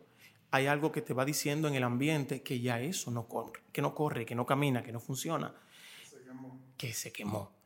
[0.50, 3.84] hay algo que te va diciendo en el ambiente que ya eso no corre, que
[3.84, 5.54] no corre, que no camina, que no funciona,
[6.78, 7.61] que se quemó.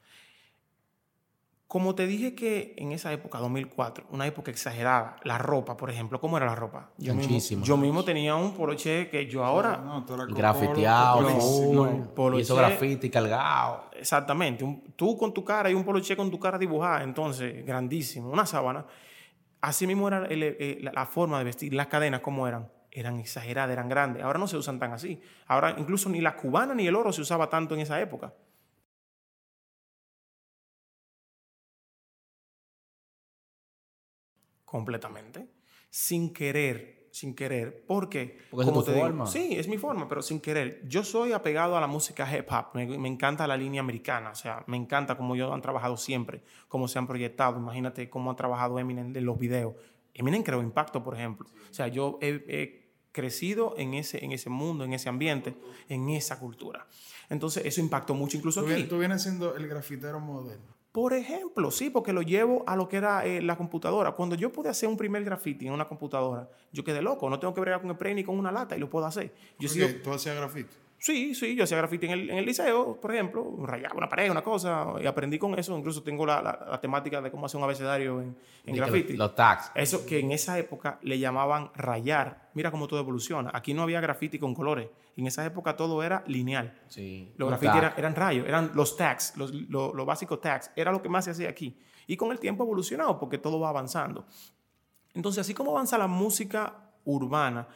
[1.68, 6.22] Como te dije que en esa época, 2004, una época exagerada, la ropa, por ejemplo,
[6.22, 6.92] ¿cómo era la ropa?
[7.00, 7.66] Yo mismo, Muchísimo.
[7.66, 11.22] yo mismo tenía un poloche que yo ahora, No, eras Grafiteado,
[11.74, 12.62] no, polo y eso che.
[12.62, 13.86] graffiti cargado.
[14.00, 18.30] exactamente, un- tú con tu cara y un poloche con tu cara dibujada, entonces, grandísimo,
[18.30, 18.86] una sábana.
[19.62, 22.70] Así mismo era el- el- la, la forma de vestir, las cadenas, ¿cómo eran?
[22.92, 24.24] Eran exageradas, eran grandes.
[24.24, 25.20] Ahora no se usan tan así.
[25.48, 28.34] Ahora incluso ni la cubana ni el oro se usaba tanto en esa época.
[34.80, 35.48] Completamente.
[35.90, 37.86] Sin querer, sin querer.
[37.86, 38.38] ¿Por qué?
[38.52, 39.26] Porque esa es Como tu te digo, forma.
[39.26, 40.82] sí, es mi forma, pero sin querer.
[40.86, 42.66] Yo soy apegado a la música hip hop.
[42.74, 44.32] Me, me encanta la línea americana.
[44.32, 47.58] O sea, me encanta cómo ellos han trabajado siempre, cómo se han proyectado.
[47.58, 49.76] Imagínate cómo ha trabajado Eminem en los videos.
[50.14, 51.48] Eminem creó impacto, por ejemplo.
[51.72, 55.56] O sea, yo he, he crecido en ese, en ese mundo, en ese ambiente,
[55.88, 56.86] en esa cultura.
[57.30, 58.76] Entonces, eso impactó mucho incluso Tú, aquí.
[58.76, 60.75] vienes- tú vienes siendo el grafitero moderno.
[60.96, 64.14] Por ejemplo, sí, porque lo llevo a lo que era eh, la computadora.
[64.14, 67.30] Cuando yo pude hacer un primer graffiti en una computadora, yo quedé loco.
[67.30, 69.34] No tengo que bregar con el ni con una lata y lo puedo hacer.
[69.60, 70.85] Yo Ok, sigo- Tú hacías grafite.
[71.06, 74.32] Sí, sí, yo hacía graffiti en el, en el liceo, por ejemplo, rayaba una pared,
[74.32, 75.78] una cosa, y aprendí con eso.
[75.78, 78.36] Incluso tengo la, la- la temática de cómo hacer un abecedario en,
[78.76, 79.10] graffiti.
[79.14, 79.72] Los, los tags.
[79.76, 82.50] Eso que en esa época le llamaban rayar.
[82.56, 83.52] Mira cómo todo evoluciona.
[83.54, 84.88] Aquí no había graffiti con colores.
[85.16, 86.76] En esa época todo era lineal.
[86.88, 87.32] Sí.
[87.38, 87.94] Los tag.
[88.00, 90.72] eran, rayos, eran los tags, los, lo, lo básico tags.
[90.76, 91.78] Era lo que más se hacía aquí.
[92.08, 94.26] Y con el tiempo ha evolucionado porque todo va avanzando.
[95.14, 97.68] Entonces, así como avanza la música urbana,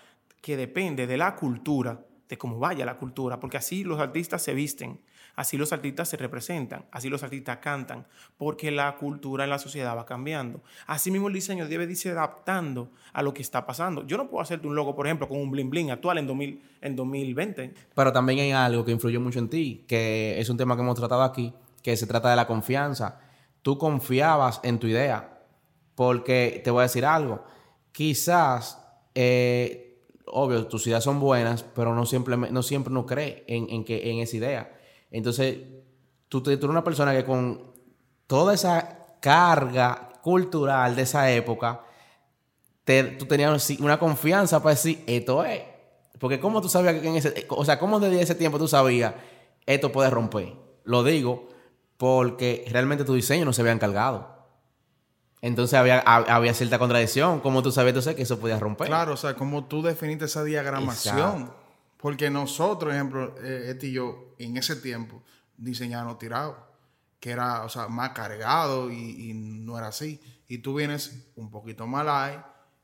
[0.41, 4.53] que depende de la cultura, de cómo vaya la cultura, porque así los artistas se
[4.53, 5.01] visten,
[5.35, 8.05] así los artistas se representan, así los artistas cantan,
[8.37, 10.61] porque la cultura en la sociedad va cambiando.
[10.85, 14.05] Así mismo el diseño debe irse adaptando a lo que está pasando.
[14.05, 16.61] Yo no puedo hacerte un logo, por ejemplo, con un bling bling actual en, 2000,
[16.81, 17.73] en 2020.
[17.95, 20.99] Pero también hay algo que influyó mucho en ti, que es un tema que hemos
[20.99, 23.19] tratado aquí, que se trata de la confianza.
[23.63, 25.39] Tú confiabas en tu idea,
[25.95, 27.43] porque te voy a decir algo,
[27.91, 28.85] quizás...
[29.15, 29.88] Eh,
[30.31, 34.19] obvio, tus ideas son buenas, pero no siempre no, siempre no cree en, que, en
[34.19, 34.79] esa idea.
[35.11, 35.57] Entonces,
[36.27, 37.73] tú, eres una persona que con
[38.27, 41.81] toda esa carga cultural de esa época,
[43.17, 45.61] tú tenías una confianza para decir, esto es.
[46.19, 47.45] Porque ¿cómo tú sabías que en ese...
[47.49, 49.13] O sea, ¿cómo desde ese tiempo tú sabías,
[49.65, 50.53] esto puede romper?
[50.83, 51.47] Lo digo
[51.97, 54.38] porque realmente tu diseño no se había encargado.
[55.41, 57.39] Entonces había, había cierta contradicción.
[57.39, 58.87] ¿Cómo tú sabías entonces que eso podía romper?
[58.87, 61.51] Claro, o sea, como tú definiste esa diagramación.
[61.97, 65.21] Porque nosotros, ejemplo, eh, este y yo, en ese tiempo,
[65.57, 66.67] diseñamos tirado.
[67.19, 70.21] Que era, o sea, más cargado y, no era así.
[70.47, 72.39] Y tú vienes un poquito más light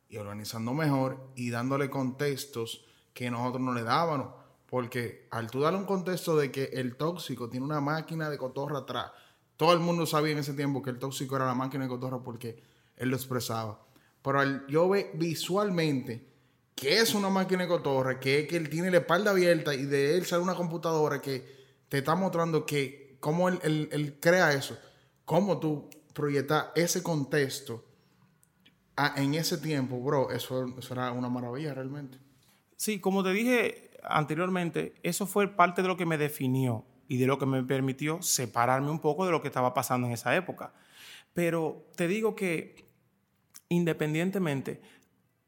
[0.10, 4.34] y organizando mejor y dándole contextos que nosotros no le dábamos.
[4.66, 8.80] Porque al tú darle un contexto de que el tóxico tiene una máquina de cotorra
[8.80, 9.12] atrás
[9.58, 12.24] todo el mundo sabía en ese tiempo que el tóxico era la máquina de cotorra
[12.24, 12.62] porque
[12.98, 13.80] él lo expresaba.
[14.22, 16.28] Pero yo ve visualmente
[16.76, 20.18] que es una máquina de cotorra, que, que él tiene la espalda abierta y de
[20.18, 21.56] él sale una computadora que
[21.88, 24.78] te está mostrando que cómo él, crea eso,
[25.24, 27.86] cómo tú proyectas ese contexto
[29.16, 32.18] en ese tiempo, bro, eso, eso era una maravilla realmente.
[32.76, 37.28] Sí, como te dije anteriormente, eso fue parte de lo que me definió y de
[37.28, 40.74] lo que me permitió separarme un poco de lo que estaba pasando en esa época.
[41.34, 42.86] Pero te digo que
[43.70, 44.82] independientemente,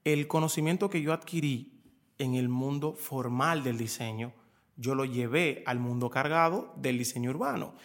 [0.04, 1.82] el conocimiento que yo adquirí
[2.18, 4.34] en el mundo formal del diseño,
[4.76, 7.76] yo lo llevé al mundo cargado del diseño urbano.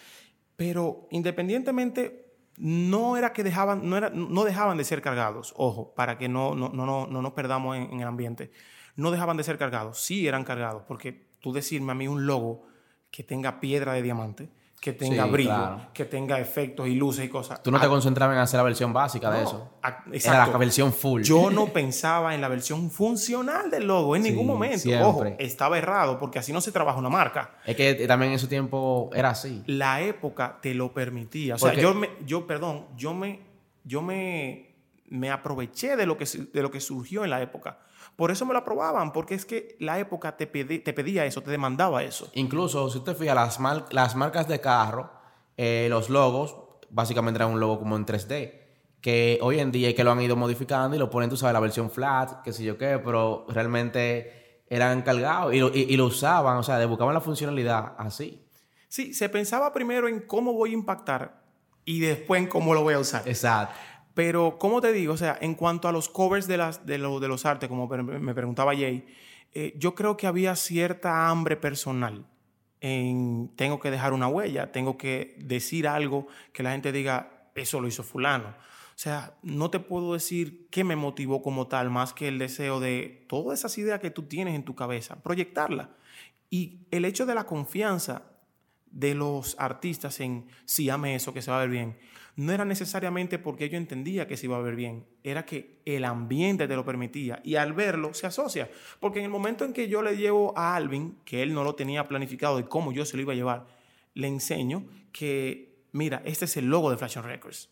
[0.56, 6.18] Pero independientemente, no era que dejaban, no, era, no dejaban de ser cargados, ojo, para
[6.18, 8.52] que no, no, no, no nos perdamos en, en el ambiente.
[8.94, 12.66] No dejaban de ser cargados, sí eran cargados, porque tú decirme a mí un logo
[13.12, 14.48] que tenga piedra de diamante,
[14.80, 17.62] que tenga brillo, que tenga efectos y luces y cosas.
[17.62, 19.70] Tú no te concentrabas en hacer la versión básica de eso.
[20.12, 21.22] Era la versión full.
[21.22, 24.88] Yo no pensaba en la versión funcional del logo en ningún momento.
[25.02, 27.54] Ojo, estaba errado porque así no se trabaja una marca.
[27.66, 29.62] Es que también en ese tiempo era así.
[29.66, 31.56] La época te lo permitía.
[31.56, 33.40] O sea, yo, me, yo, perdón, yo me,
[33.84, 34.71] yo me,
[35.12, 37.78] me aproveché de lo, que, de lo que surgió en la época.
[38.16, 41.50] Por eso me lo aprobaban, porque es que la época te, te pedía eso, te
[41.50, 42.30] demandaba eso.
[42.34, 43.58] Incluso, si usted fija, las,
[43.90, 45.12] las marcas de carro,
[45.56, 46.56] eh, los logos,
[46.90, 48.60] básicamente eran un logo como en 3D.
[49.02, 51.52] Que hoy en día es que lo han ido modificando y lo ponen, tú sabes,
[51.52, 56.06] la versión flat, qué sé yo qué, pero realmente eran cargados y lo, y lo
[56.06, 58.46] usaban, o sea, buscaban la funcionalidad así.
[58.88, 61.42] Sí, se pensaba primero en cómo voy a impactar
[61.84, 63.26] y después en cómo lo voy a usar.
[63.26, 63.74] Exacto.
[64.14, 65.14] Pero, ¿cómo te digo?
[65.14, 69.06] O sea, en cuanto a los covers de, los artes, como me preguntaba Jay,
[69.54, 72.26] eh, yo creo que había cierta hambre personal
[72.80, 77.80] en tengo que dejar una huella, tengo que decir algo que la gente diga, eso
[77.80, 78.48] lo hizo fulano.
[78.48, 82.80] O sea, no te puedo decir qué me motivó como tal, más que el deseo
[82.80, 85.90] de todas esas ideas que tú tienes en tu cabeza, proyectarla.
[86.50, 88.22] Y el hecho de la confianza
[88.90, 91.96] de los artistas en si ame eso, que se va a ver bien,
[92.36, 96.04] no era necesariamente porque yo entendía que se iba a ver bien, era que el
[96.04, 98.70] ambiente te lo permitía y al verlo se asocia.
[99.00, 101.74] Porque en el momento en que yo le llevo a Alvin, que él no lo
[101.74, 103.66] tenía planificado de cómo yo se lo iba a llevar,
[104.14, 107.70] le enseño que, mira, este es el logo de Flash Records,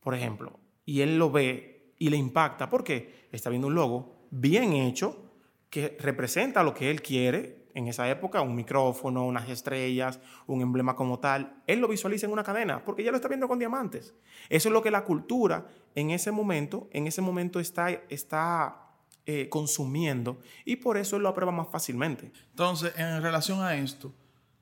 [0.00, 4.72] por ejemplo, y él lo ve y le impacta porque está viendo un logo bien
[4.72, 5.24] hecho
[5.70, 10.96] que representa lo que él quiere, en esa época, un micrófono, unas estrellas, un emblema
[10.96, 14.14] como tal, él lo visualiza en una cadena, porque ya lo está viendo con diamantes.
[14.48, 19.48] Eso es lo que la cultura en ese momento, en ese momento está, está eh,
[19.48, 22.32] consumiendo y por eso él lo aprueba más fácilmente.
[22.50, 24.12] Entonces, en relación a esto,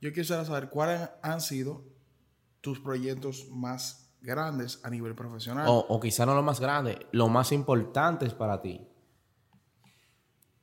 [0.02, 1.85] yo quisiera saber cuáles han sido
[2.61, 5.66] tus proyectos más grandes a nivel profesional.
[5.68, 8.87] O, o quizá no lo más grande, lo más importante para ti.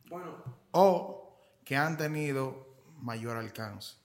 [0.07, 0.61] Bueno.
[0.69, 1.22] O
[1.63, 2.67] que han tenido
[3.01, 3.95] mayor alcance?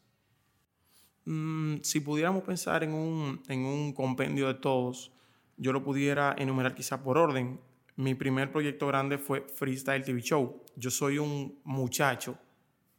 [1.25, 5.13] Mm, si pudiéramos pensar en un, en un compendio de todos,
[5.57, 7.61] yo lo pudiera enumerar quizá por orden.
[7.97, 10.63] Mi primer proyecto grande fue Freestyle TV Show.
[10.77, 12.39] Yo soy un muchacho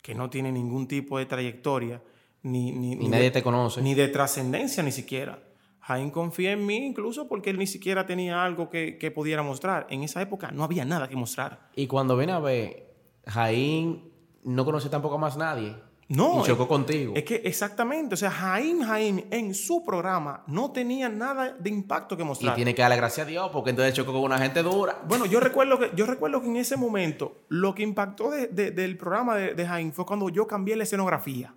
[0.02, 2.02] que no tiene ningún tipo de trayectoria,
[2.44, 3.82] ni, ni, nadie te conoce.
[3.82, 5.42] Ni de trascendencia ni siquiera.
[5.80, 9.88] Jaime confía en mí incluso porque él ni siquiera tenía algo que, que, pudiera mostrar.
[9.90, 11.70] En esa época no había nada que mostrar.
[11.76, 12.94] Y cuando ven a ver,
[13.26, 14.09] Jaime
[14.44, 15.76] no conoce tampoco a más nadie.
[16.12, 16.42] No.
[16.42, 17.14] Y chocó es- contigo.
[17.16, 22.18] Es que exactamente, o sea, Jaime Jaime en su programa no tenía nada de impacto
[22.18, 22.56] que Y mostrar.
[22.56, 25.04] tiene que darle gracias a Dios porque entonces chocó con una gente dura.
[25.08, 28.72] Bueno, yo recuerdo que, yo recuerdo que en ese momento lo que impactó de- de-
[28.72, 31.54] del programa de, de Jaime fue cuando yo cambié la escenografía.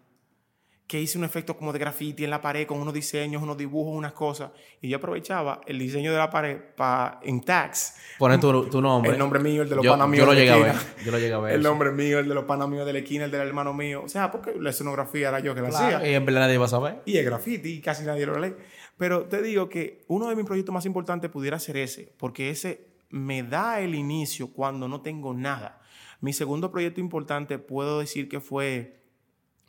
[0.87, 3.97] Que hice un efecto como de graffiti en la pared con unos diseños, unos dibujos,
[3.97, 4.51] unas cosas.
[4.83, 7.95] Y yo aprovechaba el diseño de la pared para en tags.
[8.19, 9.13] Poner tu, tu nombre.
[9.13, 10.75] El nombre mío, el de los yo, panas míos Yo lo llegué a ver.
[11.05, 11.55] Yo lo llegué a ver.
[11.55, 14.03] El nombre mío, el de los panas míos de la esquina, el del hermano mío.
[14.05, 16.11] O sea, porque la escenografía era yo que la Claro, hacía.
[16.11, 17.01] y en verdad nadie va a saber.
[17.07, 18.55] Y el graffiti, y casi nadie lo lee.
[18.99, 22.87] Pero te digo que uno de mis proyectos más importantes pudiera ser ese, porque ese
[23.09, 25.81] me da el inicio cuando no tengo nada.
[26.21, 29.02] Mi segundo proyecto importante puedo decir que fue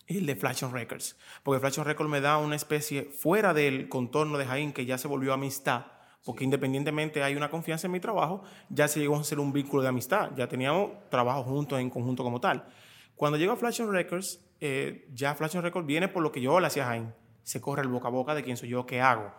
[0.08, 3.90] el de Flash on Records, porque Flash on Records me da una especie fuera del
[3.90, 5.86] contorno de Jaén que ya se volvió amistad,
[6.26, 9.84] porque independientemente hay una confianza en mi trabajo, ya se llegó a ser un vínculo
[9.84, 12.66] de amistad, ya teníamos trabajo juntos en conjunto como tal.
[13.16, 16.42] Cuando llego a Flash on Records, eh, ya Flash on Records viene por lo que
[16.42, 17.14] yo le hacía a Jaén,
[17.44, 19.32] se corre el boca a boca de quién soy yo, qué hago,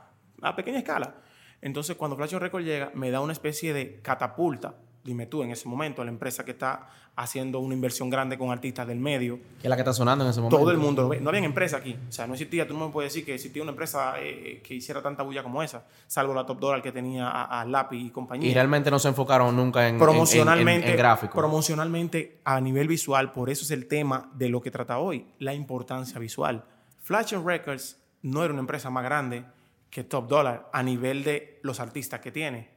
[0.42, 1.16] a pequeña escala.
[1.60, 5.50] Entonces, cuando Flash on Records llega, me da una especie de catapulta, dime tú, en
[5.50, 9.38] ese momento, a la empresa que está haciendo una inversión grande con artistas del medio,
[9.60, 10.56] Que es la que está sonando en ese momento.
[10.58, 11.20] todo el mundo lo ve.
[11.20, 11.96] No había empresa aquí.
[12.08, 14.74] O sea, no existía, tú no me puedes decir que existía una empresa eh, que
[14.74, 18.10] hiciera tanta bulla como esa, salvo la Top Dollar que tenía a, a Lápiz y
[18.10, 18.50] compañía.
[18.50, 21.34] Y realmente no se enfocaron nunca en, en- promocionalmente, en, en, gráfico.
[21.38, 25.54] promocionalmente a nivel visual, por eso es el tema de lo que trata hoy, la
[25.54, 26.64] importancia visual.
[27.02, 29.44] Flash Records no era una empresa más grande
[29.90, 32.70] que Top Dollar a nivel de los artistas que tiene,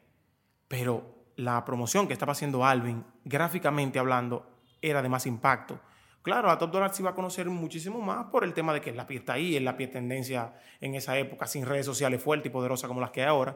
[0.67, 4.45] pero la promoción que estaba haciendo Alvin, gráficamente hablando,
[4.81, 5.79] era de más impacto.
[6.23, 8.89] Claro, a Top Dollar se iba a conocer muchísimo más por el tema de que
[8.89, 12.47] el lápiz está ahí, el lápiz es tendencia en esa época, sin redes sociales fuertes
[12.47, 13.55] y poderosas como las que hay ahora.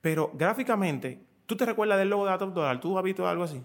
[0.00, 2.80] Pero gráficamente, ¿tú te recuerdas del logo de la Top Dollar?
[2.80, 3.62] ¿Tú has visto algo así?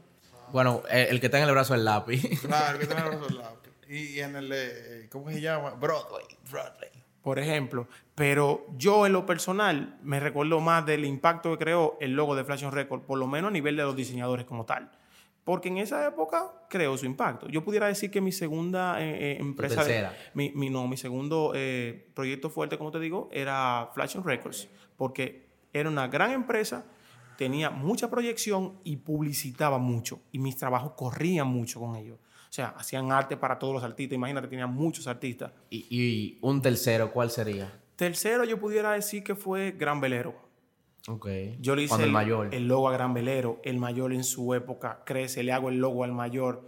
[0.51, 2.41] Bueno, el, el que está en el brazo es el lápiz.
[2.41, 3.59] Claro, que tiene los dos lados.
[3.87, 5.71] Y, y en el, eh, ¿cómo se llama?
[5.71, 6.25] Broadway.
[6.49, 6.89] Broadway.
[7.21, 7.87] por ejemplo.
[8.21, 12.43] Pero yo en lo personal me recuerdo más del impacto que creó el logo de
[12.43, 14.91] Flash on Record, por lo menos a nivel de los diseñadores como tal.
[15.43, 17.47] Porque en esa época creó su impacto.
[17.47, 19.77] Yo pudiera decir que mi segunda eh, eh, empresa...
[19.83, 20.13] tercera.
[20.35, 24.67] mi, mi- no, mi segundo eh, proyecto fuerte, como te digo, era Flash on Records.
[24.97, 26.85] Porque era una gran empresa,
[27.39, 30.19] tenía mucha proyección y publicitaba mucho.
[30.31, 32.19] Y mis trabajos corrían mucho con ellos.
[32.19, 34.15] O sea, hacían arte para todos los artistas.
[34.15, 35.51] Imagínate, tenían muchos artistas.
[35.71, 37.80] y, y un tercero, ¿cuál sería?
[38.05, 40.33] Tercero, yo pudiera decir que fue Gran Velero.
[41.07, 41.27] Ok.
[41.59, 42.49] Yo le hice Cuando el el, mayor.
[42.55, 43.61] el logo a Gran Velero.
[43.63, 46.67] El mayor en su época crece, le hago el logo al mayor.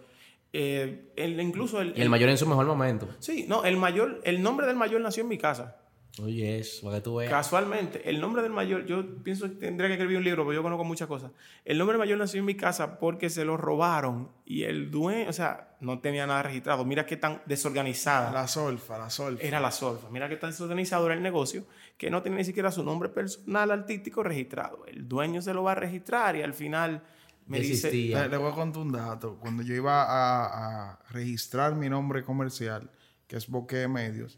[0.54, 3.08] Eh, el- incluso el, y el mayor en su mejor momento.
[3.18, 5.78] Sí, no, el mayor, el nombre del mayor nació en mi casa.
[6.22, 7.32] Oye, eso, para que tú veas.
[7.32, 10.62] Casualmente, el nombre del mayor, yo pienso que tendría que escribir un libro, pero yo
[10.62, 11.32] conozco muchas cosas.
[11.66, 15.28] El nombre del mayor nació en mi casa porque se lo robaron y el dueño,
[15.28, 16.86] o sea, no tenía nada registrado.
[16.86, 19.44] Mira qué tan desorganizada La solfa, la solfa.
[19.44, 20.08] era la solfa.
[20.12, 21.66] Mira qué tan desorganizado era el negocio
[21.98, 24.86] que no tenía ni siquiera su nombre personal artístico registrado.
[24.86, 27.02] El dueño se lo va a registrar y al final
[27.48, 27.88] me Ya dice...
[27.88, 28.22] existía.
[28.26, 29.38] Le, le voy a contar un dato.
[29.40, 32.92] Cuando yo iba a, a registrar mi nombre comercial,
[33.26, 34.38] que es Boque Medios,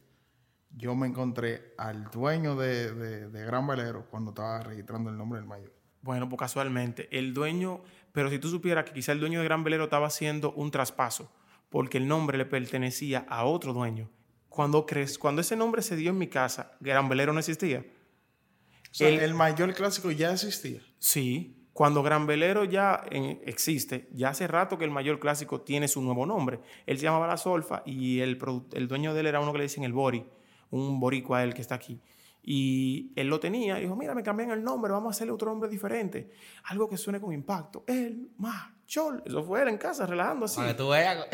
[0.78, 5.40] yo me encontré al dueño de, de- de Gran Valero cuando estaba registrando el nombre
[5.40, 5.74] del mayor.
[6.02, 9.64] Bueno, pues casualmente, el dueño, pero si tú supieras que quizá el dueño de Gran
[9.64, 11.32] Velero estaba haciendo un traspaso,
[11.70, 14.10] porque el nombre le pertenecía a otro dueño.
[14.50, 17.80] Cuando, crees, cuando ese nombre se dio en mi casa, Gran Velero no existía.
[17.80, 20.82] O sea, El- el, mayor clásico ya existía.
[21.00, 25.88] Sí, cuando Gran Velero ya eh, existe, ya hace rato que el mayor clásico tiene
[25.88, 26.60] su nuevo nombre.
[26.86, 28.40] Él se llamaba La Solfa y el,
[28.74, 30.24] el dueño de él era uno que le dicen el Bori,
[30.71, 31.99] un boricua él que está aquí.
[32.47, 35.49] Y él lo tenía y dijo, mira, me cambian el nombre, vamos a hacerle otro
[35.49, 36.32] nombre diferente.
[36.65, 37.84] Algo que suene con impacto.
[37.88, 39.23] El mayor.
[39.25, 40.62] Eso fue él en casa, relajando así.
[40.78, 41.25] Tú veas.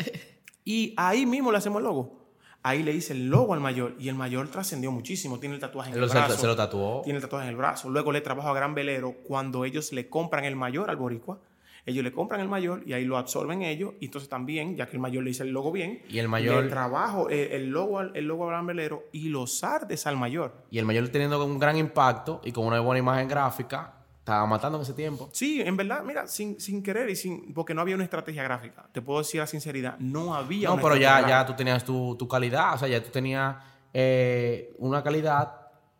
[0.64, 2.22] Y ahí mismo le hacemos el logo.
[2.62, 5.40] Ahí le hice el logo al mayor y el mayor trascendió muchísimo.
[5.40, 7.02] Tiene el tatuaje en Él el se, brazo se lo tatuó.
[7.02, 7.90] tiene el tatuaje en el brazo.
[7.90, 11.40] Luego le trabajo a Gran Velero cuando ellos le compran el mayor al boricua.
[11.84, 13.94] Ellos le compran el mayor y ahí lo absorben ellos.
[14.00, 16.62] Y entonces también, ya que el mayor le hice el logo bien, Y el mayor-
[16.64, 20.54] le trabajo eh, el, logo, al- el logo Velero y los artes al mayor.
[20.70, 24.78] Y el mayor teniendo un gran impacto y con una buena imagen gráfica, estaba matando
[24.78, 25.28] en ese tiempo.
[25.32, 28.88] Sí, en verdad, mira, sin, sin querer y sin porque no había una estrategia gráfica.
[28.92, 32.14] Te puedo decir la sinceridad, no había No, una pero ya, ya tú tenías tu,
[32.16, 33.56] tu calidad, o sea, ya tú tenías
[33.92, 35.52] eh, una calidad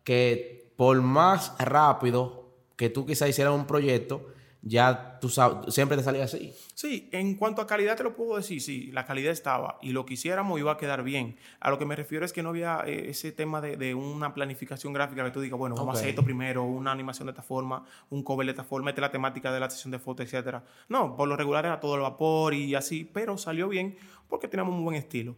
[0.05, 4.27] que por más rápido que tú quizás hicieras un proyecto,
[4.65, 6.53] ya tú sabes, siempre te salía así.
[6.73, 10.05] Sí, en cuanto a calidad te lo puedo decir, sí, la calidad estaba y lo
[10.05, 11.35] que hiciéramos iba a quedar bien.
[11.59, 14.33] A lo que me refiero es que no había eh, ese tema de, de una
[14.33, 15.95] planificación gráfica que tú digas, bueno, vamos Ok.
[15.95, 19.01] a hacer esto primero, una animación de esta forma, un cover de esta forma, esta
[19.01, 20.63] es la temática de la sesión de fotos, etcétera.
[20.87, 23.97] No, por lo regular era todo el vapor y así, pero salió bien
[24.29, 25.35] porque teníamos un buen estilo.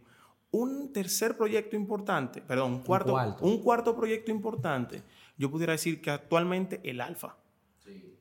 [0.52, 3.44] Un tercer proyecto importante, perdón, un cuarto, cuarto.
[3.44, 5.02] un cuarto proyecto importante,
[5.36, 7.36] yo pudiera decir que actualmente el alfa.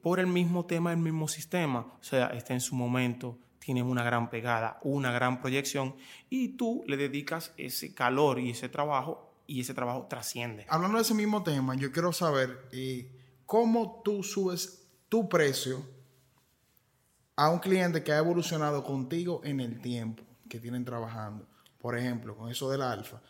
[0.02, 1.80] Por el mismo tema, el mismo sistema.
[2.00, 5.96] O sea, está en su momento, tiene una gran pegada, una gran proyección,
[6.30, 10.66] y tú le dedicas ese calor y ese trabajo, y ese trabajo trasciende.
[10.70, 13.12] Hablando de ese mismo tema, yo quiero saber eh,
[13.46, 15.84] cómo tú subes tu precio
[17.36, 21.48] a un cliente que ha evolucionado contigo en el tiempo que tienen trabajando.
[21.80, 23.22] Por ejemplo, con eso del alfa.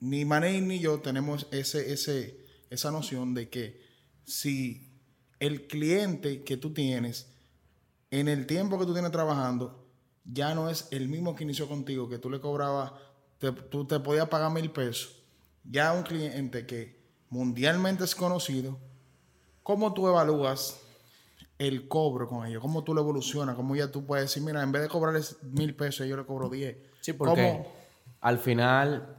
[0.00, 3.80] Ni Manei ni yo tenemos ese, ese, esa noción de que
[4.24, 4.91] si
[5.46, 7.26] el cliente que tú tienes
[8.12, 9.84] en el tiempo que tú tienes trabajando
[10.24, 12.92] ya no es el mismo que inició contigo, que tú le cobrabas,
[13.38, 15.20] te- tú te podías pagar mil pesos.
[15.64, 16.96] Ya un cliente que
[17.28, 18.78] mundialmente es conocido,
[19.64, 20.78] ¿cómo tú evalúas
[21.58, 22.62] el cobro con ellos?
[22.62, 23.56] ¿Cómo tú lo evolucionas?
[23.56, 26.48] ¿Cómo ya tú puedes decir, mira, en vez de cobrarles mil pesos, yo le cobro
[26.48, 26.76] diez?
[27.00, 27.72] Sí, porque ¿Cómo?
[28.20, 29.16] al final,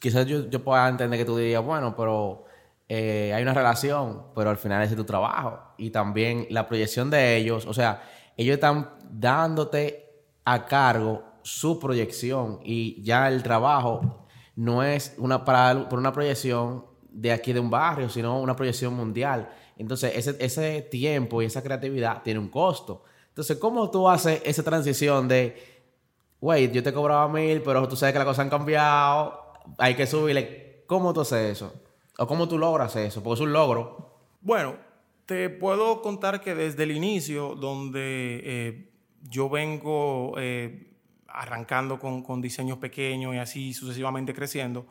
[0.00, 2.44] quizás yo, yo pueda entender que tú dirías, bueno, pero
[2.88, 5.60] eh, hay una relación, pero al final ese es tu trabajo.
[5.78, 8.02] Y también la proyección de ellos, o sea,
[8.36, 10.10] ellos están dándote
[10.44, 16.84] a cargo su proyección y ya el trabajo no es una para, por una proyección
[17.10, 19.48] de aquí de un barrio, sino una proyección mundial.
[19.76, 23.04] Entonces, ese, ese tiempo y esa creatividad tiene un costo.
[23.28, 25.72] Entonces, ¿cómo tú haces esa transición de
[26.42, 30.08] Güey, yo te cobraba mil, pero tú sabes que las cosas han cambiado, hay que
[30.08, 30.82] subirle.
[30.88, 31.72] ¿Cómo tú haces eso?
[32.22, 33.20] ¿O cómo tú logras eso?
[33.20, 34.20] Porque es un logro.
[34.42, 34.76] Bueno,
[35.26, 38.92] te puedo contar que desde el inicio, donde eh,
[39.22, 40.92] yo vengo eh,
[41.26, 44.86] arrancando con, con diseños pequeños y así sucesivamente creciendo,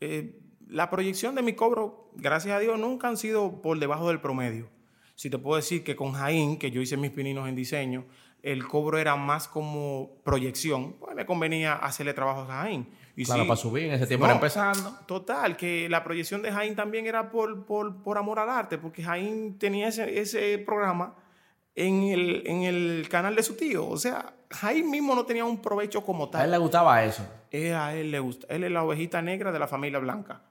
[0.00, 4.20] eh, la proyección de mi cobro, gracias a Dios, nunca han sido por debajo del
[4.20, 4.68] promedio.
[5.14, 8.06] Si te puedo decir que con Jaín, que yo hice mis pininos en diseño,
[8.42, 12.88] el cobro era más como proyección, pues me convenía hacerle trabajos a Jaín.
[13.14, 14.96] Y claro, sí, para subir en ese tiempo no, era empezando.
[15.06, 19.02] Total, que la proyección de Jaime también era por, por, por amor al arte, porque
[19.02, 21.14] Jaime tenía ese, ese programa
[21.74, 23.86] en el, en el canal de su tío.
[23.86, 26.50] O sea, Jaime mismo no tenía un provecho como A él tal.
[26.52, 27.26] le gustaba eso.
[27.50, 28.46] Eh, a él le gusta.
[28.48, 30.42] Él es la ovejita negra de la familia blanca.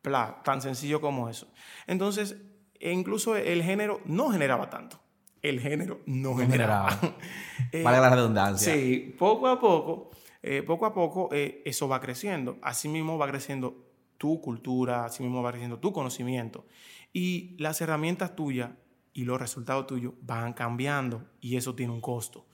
[0.00, 1.48] Pla, tan sencillo como eso.
[1.86, 2.36] Entonces,
[2.80, 4.98] e incluso el género no generaba tanto.
[5.42, 6.90] El género no, generaba.
[6.90, 7.16] generaba.
[7.70, 8.72] Eh, Vale la redundancia.
[8.72, 10.10] Sí, poco a poco,
[10.42, 12.58] eh, poco a poco eh, eso va creciendo.
[12.62, 16.66] Así mismo va creciendo tu cultura, así mismo va creciendo tu conocimiento.
[17.12, 18.70] Y las herramientas tuyas
[19.12, 22.46] y los resultados tuyos van cambiando y eso tiene un costo.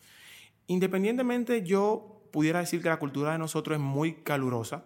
[0.66, 4.85] Independientemente, yo pudiera decir que la cultura de nosotros es muy calurosa.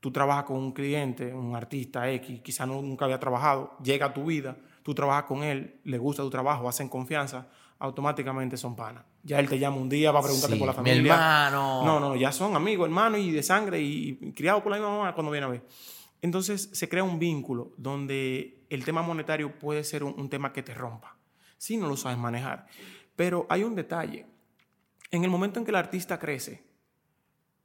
[0.00, 4.14] Tú trabajas con un cliente, un artista X, quizá no, nunca había trabajado, llega a
[4.14, 9.04] tu vida, tú trabajas con él, le gusta tu trabajo, hacen confianza, automáticamente son panas.
[9.22, 11.12] Ya él te llama un día, va a preguntarte Sí, por la mi familia.
[11.14, 11.84] hermano.
[11.84, 14.96] No, no, ya son amigos, hermanos y de sangre y, y criados por la misma
[14.96, 15.66] mamá cuando viene a ver.
[16.22, 20.62] Entonces se crea un vínculo donde el tema monetario puede ser un, un tema que
[20.62, 21.16] te rompa,
[21.58, 22.66] si no lo sabes manejar.
[23.16, 24.26] Pero hay un detalle.
[25.10, 26.62] En el momento en que el artista crece,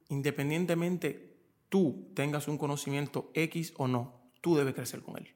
[0.08, 1.36] independientemente
[1.68, 5.34] tú tengas un conocimiento X o no, tú debes crecer con él.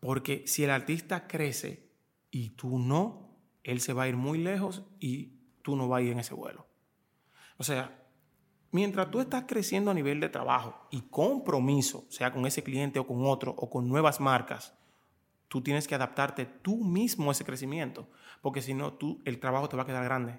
[0.00, 1.88] Porque si el artista crece
[2.30, 3.25] y tú no,
[3.66, 6.34] él se va a ir muy lejos y tú no vas a ir en ese
[6.34, 6.68] vuelo.
[7.58, 8.06] O sea,
[8.70, 13.06] mientras tú estás creciendo a nivel de trabajo y compromiso, sea con ese cliente o
[13.06, 14.72] con otro o con nuevas marcas,
[15.48, 18.08] tú tienes que adaptarte tú mismo a ese crecimiento,
[18.40, 20.38] porque si no, tú, el trabajo te va a quedar grande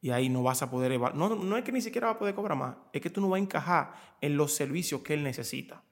[0.00, 1.14] y ahí no vas a poder evaluar.
[1.14, 3.28] No, no es que ni siquiera vas a poder cobrar más, es que tú no
[3.28, 5.84] vas a encajar en los servicios que él necesita.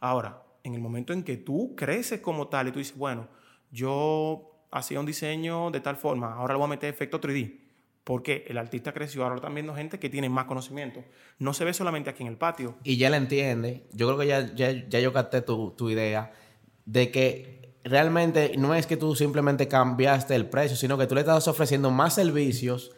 [0.00, 3.28] Ahora, en el momento en que tú creces como tal y tú dices, bueno,
[3.70, 7.60] yo hacía un diseño de tal forma, ahora le voy a meter efecto 3D.
[8.04, 11.02] Porque el artista creció, ahora están viendo gente que tiene más conocimiento.
[11.38, 12.76] No se ve solamente aquí en el patio.
[12.84, 13.86] Y ya la entiende.
[13.92, 16.30] Yo creo que ya, ya, ya yo capté tu, tu idea
[16.84, 21.22] de que realmente no es que tú simplemente cambiaste el precio, sino que tú le
[21.22, 22.92] estás ofreciendo más servicios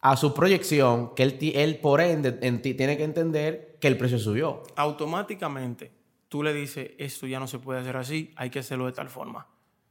[0.00, 3.96] a su proyección que él, él por ende en ti tiene que entender que el
[3.96, 4.62] precio subió.
[4.76, 5.90] Automáticamente
[6.28, 9.08] tú le dices, esto ya no se puede hacer así, hay que hacerlo de tal
[9.08, 9.46] forma.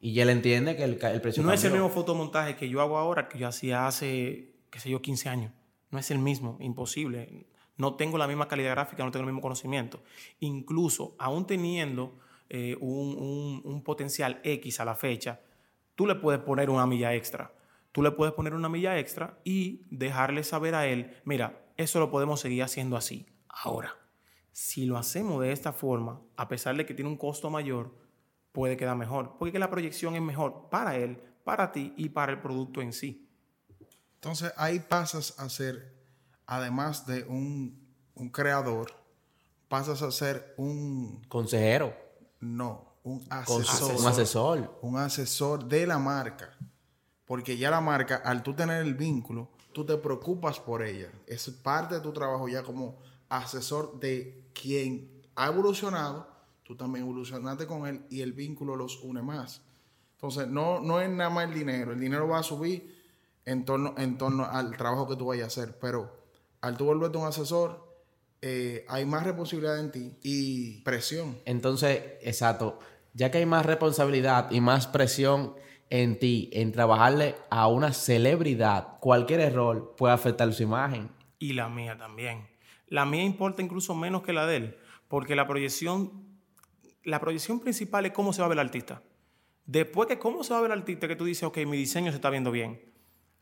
[0.05, 2.81] Y ya él entiende que el, el precio No es el mismo fotomontaje que yo
[2.81, 5.53] hago ahora que yo hacía hace, qué sé yo, 15 años.
[5.91, 7.47] No es el mismo, imposible.
[7.77, 10.03] No tengo la misma calidad gráfica, no tengo el mismo conocimiento.
[10.41, 15.39] Incluso, aún teniendo eh, un, un- un potencial X a la fecha,
[15.95, 17.53] tú le puedes poner una milla extra.
[17.93, 22.11] Tú le puedes poner una milla extra y dejarle saber a él, mira, eso lo
[22.11, 23.25] podemos seguir haciendo así.
[23.47, 23.95] Ahora,
[24.51, 28.02] si lo hacemos de esta forma, a pesar de que tiene un costo mayor,
[28.53, 29.35] puede quedar mejor.
[29.37, 32.93] Porque que la proyección es mejor para él, para ti y para el producto en
[32.93, 33.29] sí.
[34.15, 35.93] Entonces ahí pasas a ser,
[36.45, 37.83] además de un
[38.15, 38.91] un creador,
[39.67, 41.95] pasas a ser un, Consejero.
[42.39, 43.95] no, un asesor.
[43.99, 44.79] Un asesor.
[44.81, 46.57] un asesor de la marca.
[47.25, 51.09] Porque ya la marca, al tú tener el vínculo, tú te preocupas por ella.
[51.25, 52.99] Es parte de tu trabajo ya como
[53.29, 56.27] asesor de quien ha evolucionado,
[56.73, 59.61] tú también evolucionaste con él y el vínculo los une más.
[60.13, 61.91] Entonces, no, no es nada más el dinero.
[61.91, 62.95] El dinero va a subir
[63.45, 65.77] en torno, en torno al trabajo que tú vayas a hacer.
[65.79, 66.11] Pero
[66.61, 67.87] al tú volverte un asesor,
[68.41, 71.37] eh, hay más responsabilidad en ti y presión.
[71.45, 72.79] Entonces, exacto,
[73.13, 75.53] ya que hay más responsabilidad y más presión
[75.89, 81.11] en ti, en trabajarle a una celebridad, cualquier error puede afectar su imagen.
[81.37, 82.47] Y la mía también.
[82.87, 86.22] La mía importa incluso menos que la de él, porque la proyección,
[87.03, 89.01] la proyección principal es cómo se va a ver el artista.
[89.65, 92.11] Después que cómo se va a ver el artista, que tú dices, ok, mi diseño
[92.11, 92.81] se está viendo bien.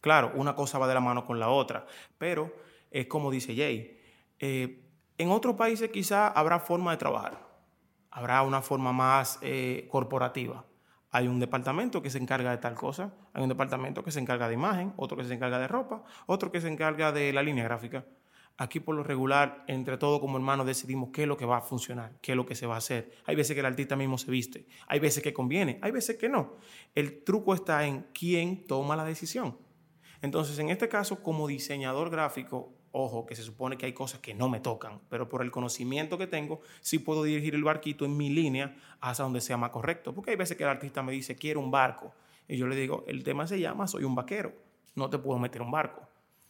[0.01, 1.85] Claro, una cosa va de la mano con la otra,
[2.17, 2.53] pero
[2.89, 3.99] es como dice Jay.
[4.39, 4.87] eh,
[5.17, 7.47] en otros países quizá habrá forma de trabajar,
[8.09, 10.65] habrá una forma más eh, corporativa.
[11.11, 14.47] Hay un departamento que se encarga de tal cosa, hay un departamento que se encarga
[14.47, 17.63] de imagen, otro que se encarga de ropa, otro que se encarga de la línea
[17.63, 18.03] gráfica.
[18.61, 21.61] Aquí por lo regular, entre todos como hermanos decidimos qué es lo que va a
[21.61, 23.11] funcionar, qué es lo que se va a hacer.
[23.25, 26.29] Hay veces que el artista mismo se viste, hay veces que conviene, hay veces que
[26.29, 26.57] no.
[26.93, 29.57] El truco está en quién toma la decisión.
[30.21, 34.35] Entonces, en este caso, como diseñador gráfico, ojo, que se supone que hay cosas que
[34.35, 38.15] no me tocan, pero por el conocimiento que tengo, sí puedo dirigir el barquito en
[38.15, 40.13] mi línea hacia donde sea más correcto.
[40.13, 42.13] Porque hay veces que el artista me dice, quiero un barco.
[42.47, 44.53] Y yo le digo, el tema se llama, soy un vaquero,
[44.93, 46.07] no te puedo meter un barco.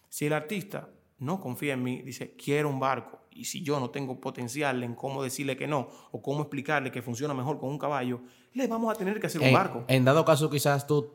[0.09, 0.89] Si el artista
[1.21, 4.93] no confía en mí, dice, quiero un barco, y si yo no tengo potencial en
[4.95, 8.19] cómo decirle que no, o cómo explicarle que funciona mejor con un caballo,
[8.53, 9.83] le vamos a tener que hacer un barco.
[9.87, 11.13] en dado caso, quizás tú,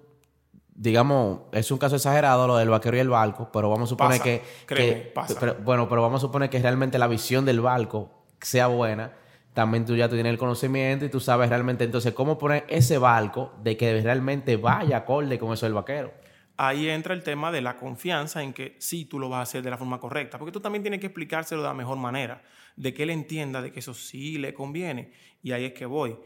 [0.75, 4.13] digamos, es un caso exagerado lo del vaquero y el barco, pero vamos a suponer
[4.13, 5.37] Pasa, que, créeme, que- pasa.
[5.41, 9.13] pero- bueno, pero vamos a suponer que realmente la visión del barco sea buena.
[9.55, 13.53] También tú ya tienes el conocimiento y tú sabes realmente entonces cómo poner ese barco
[13.63, 16.13] de que realmente vaya acorde con eso del vaquero.
[16.57, 19.63] Ahí entra el tema de la confianza en que sí tú lo vas a hacer
[19.63, 22.43] de la forma correcta, porque tú también tienes que explicárselo de la mejor manera,
[22.77, 25.13] de que él entienda de que eso sí le conviene.
[25.43, 26.17] Y ahí es que voy.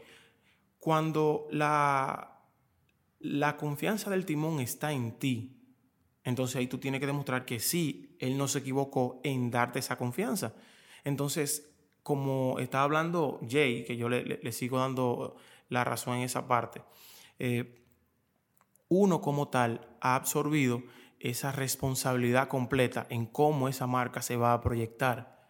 [0.79, 2.39] Cuando la,
[3.19, 5.57] la confianza del timón está en ti,
[6.23, 9.97] entonces ahí tú tienes que demostrar que sí, él no se equivocó en darte esa
[9.97, 10.53] confianza.
[11.03, 11.73] Entonces,
[12.03, 15.35] como estaba hablando Jay, que yo le, sigo dando
[15.69, 16.81] la razón en esa parte,
[17.39, 17.80] eh,
[18.93, 20.83] uno como tal ha absorbido
[21.21, 25.47] esa responsabilidad completa en cómo esa marca se va a proyectar,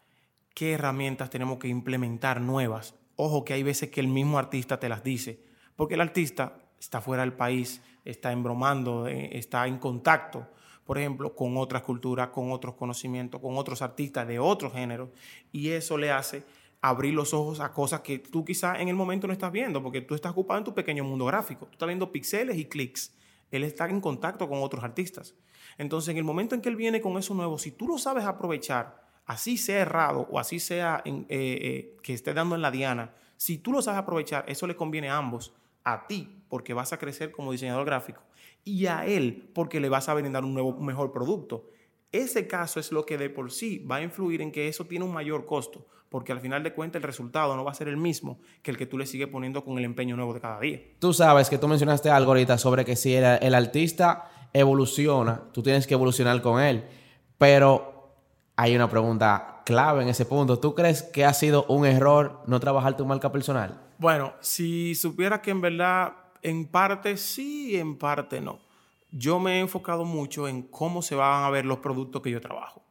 [0.54, 2.94] qué herramientas tenemos que implementar nuevas.
[3.16, 5.44] Ojo que hay veces que el mismo artista te las dice,
[5.76, 10.48] porque el artista está fuera del país, está embromando, eh, está en contacto,
[10.86, 15.10] por ejemplo, con otras culturas, con otros conocimientos, con otros artistas de otros géneros,
[15.52, 16.44] y eso le hace
[16.80, 20.02] abrir los ojos a cosas que tú quizás en el momento no estás viendo, porque
[20.02, 23.16] tú estás ocupado en tu pequeño mundo gráfico, tú estás viendo píxeles y clics,
[23.52, 25.36] él está en contacto con otros artistas.
[25.78, 28.26] Entonces, en el momento en que él viene con eso nuevo, si tú lo sabes
[28.26, 32.72] aprovechar, así sea errado o así sea en- eh, eh, que esté dando en la
[32.72, 36.94] diana, si tú lo sabes aprovechar, eso le conviene a ambos, a ti, porque vas
[36.94, 38.22] a crecer como diseñador gráfico,
[38.64, 41.70] y a él, porque le vas a brindar un nuevo, un mejor producto.
[42.12, 45.06] Ese caso es lo que de por sí va a influir en que eso tiene
[45.06, 47.96] un mayor costo, porque al final de cuentas el resultado no va a ser el
[47.96, 50.82] mismo que el que tú le sigues poniendo con el empeño nuevo de cada día.
[51.00, 55.64] Tú sabes que tú mencionaste algo ahorita sobre que si el, el artista evoluciona, tú
[55.64, 56.84] tienes que evolucionar con él.
[57.38, 58.18] Pero
[58.58, 60.60] hay una pregunta clave en ese punto.
[60.60, 63.82] ¿Tú crees que ha sido un error no trabajar tu marca personal?
[63.98, 68.60] Bueno, si supiera que en verdad, en parte sí, en parte no.
[69.12, 72.42] Yo me he enfocado mucho en cómo se van a ver los productos que yo
[72.42, 72.84] trabajo.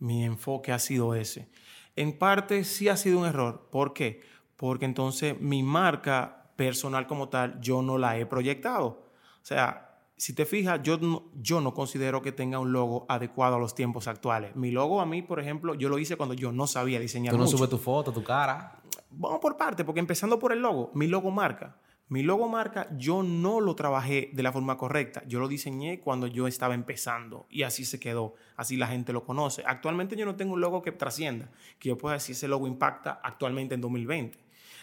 [0.00, 1.48] Mi enfoque ha sido ese.
[1.96, 3.68] En parte sí ha sido un error.
[3.70, 4.20] ¿Por qué?
[4.56, 8.86] Porque entonces mi marca personal como tal, yo no la he proyectado.
[8.86, 9.84] O sea,
[10.16, 13.74] si te fijas, yo no, yo no considero que tenga un logo adecuado a los
[13.74, 14.54] tiempos actuales.
[14.54, 17.38] Mi logo a mí, por ejemplo, yo lo hice cuando yo no sabía diseñar Tú
[17.38, 18.80] no mucho subes tu foto, tu cara.
[19.10, 21.76] vamos por parte, porque empezando por el logo, mi logo marca.
[22.08, 25.22] Mi logo marca yo no lo trabajé de la forma correcta.
[25.26, 28.34] Yo lo diseñé cuando yo estaba empezando y así se quedó.
[28.56, 29.62] Así la gente lo conoce.
[29.66, 33.20] Actualmente yo no tengo un logo que trascienda, que yo pueda decir ese logo impacta
[33.22, 34.38] actualmente en 2020.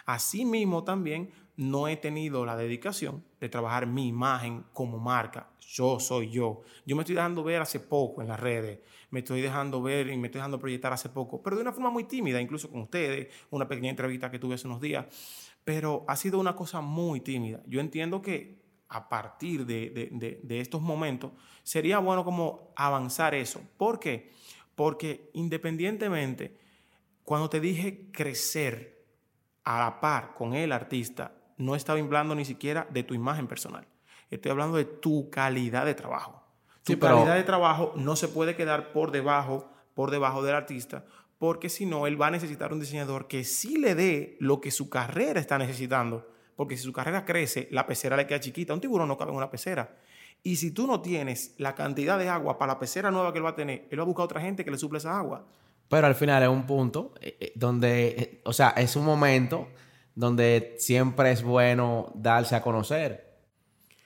[0.05, 5.51] Asimismo también no he tenido la dedicación de trabajar mi imagen como marca.
[5.59, 6.63] Yo soy yo.
[6.88, 8.80] Yo me estoy dejando ver hace poco en las redes.
[9.11, 11.91] Me estoy dejando ver y me estoy dejando proyectar hace poco, pero de una forma
[11.91, 15.05] muy tímida, incluso con ustedes, una pequeña entrevista que tuve hace unos días.
[15.64, 17.62] Pero ha sido una cosa muy tímida.
[17.68, 21.32] Yo entiendo que a partir de, de- de- de estos momentos
[21.64, 23.62] sería bueno como avanzar eso.
[23.78, 24.32] ¿Por qué?
[24.76, 26.57] Porque independientemente
[27.24, 29.05] Cuando te dije crecer
[29.64, 33.88] a la par con el artista, no estaba hablando ni siquiera de tu imagen personal.
[34.30, 36.43] Estoy hablando de tu calidad de trabajo.
[36.84, 41.05] Tu Sí, calidad de trabajo no se puede quedar por debajo, por debajo del artista,
[41.41, 44.69] porque si no, él va a necesitar un diseñador que sí le dé lo que
[44.69, 46.29] su carrera está necesitando.
[46.55, 48.75] Porque si su carrera crece, la pecera le queda chiquita.
[48.75, 49.97] Un tiburón no cabe en una pecera.
[50.43, 53.45] Y si tú no tienes la cantidad de agua para la pecera nueva que él
[53.45, 55.43] va a tener, él va a buscar a otra gente que le suple esa agua.
[55.89, 59.67] Pero al final es un punto eh, eh, donde, eh, o sea, es un momento
[60.13, 63.39] donde siempre es bueno darse a conocer.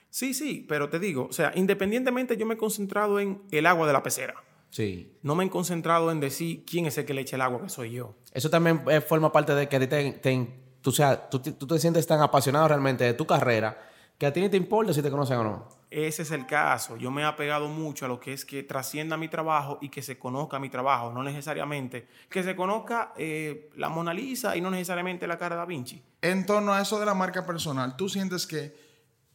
[0.08, 3.86] Sí, sí, pero te digo, o sea, independientemente yo me he concentrado en el agua
[3.86, 4.45] de la pecera.
[4.76, 5.16] Sí.
[5.22, 7.70] No me he concentrado en decir quién es el que le echa el agua, que
[7.70, 8.14] soy yo.
[8.32, 10.50] Eso también eh, forma parte de que a ti te, te-
[10.82, 13.78] tú, sea, tú, te- tú te sientes tan apasionado realmente de tu carrera
[14.18, 15.68] que a ti ni te importa si te conocen o no.
[15.90, 16.98] Ese es el caso.
[16.98, 20.02] Yo me he apegado mucho a lo que es que trascienda mi trabajo y que
[20.02, 24.70] se conozca mi trabajo, no necesariamente que se conozca eh, la Mona Lisa y no
[24.70, 26.02] necesariamente la cara de Da Vinci.
[26.20, 28.76] En torno a eso de la marca personal, ¿tú sientes que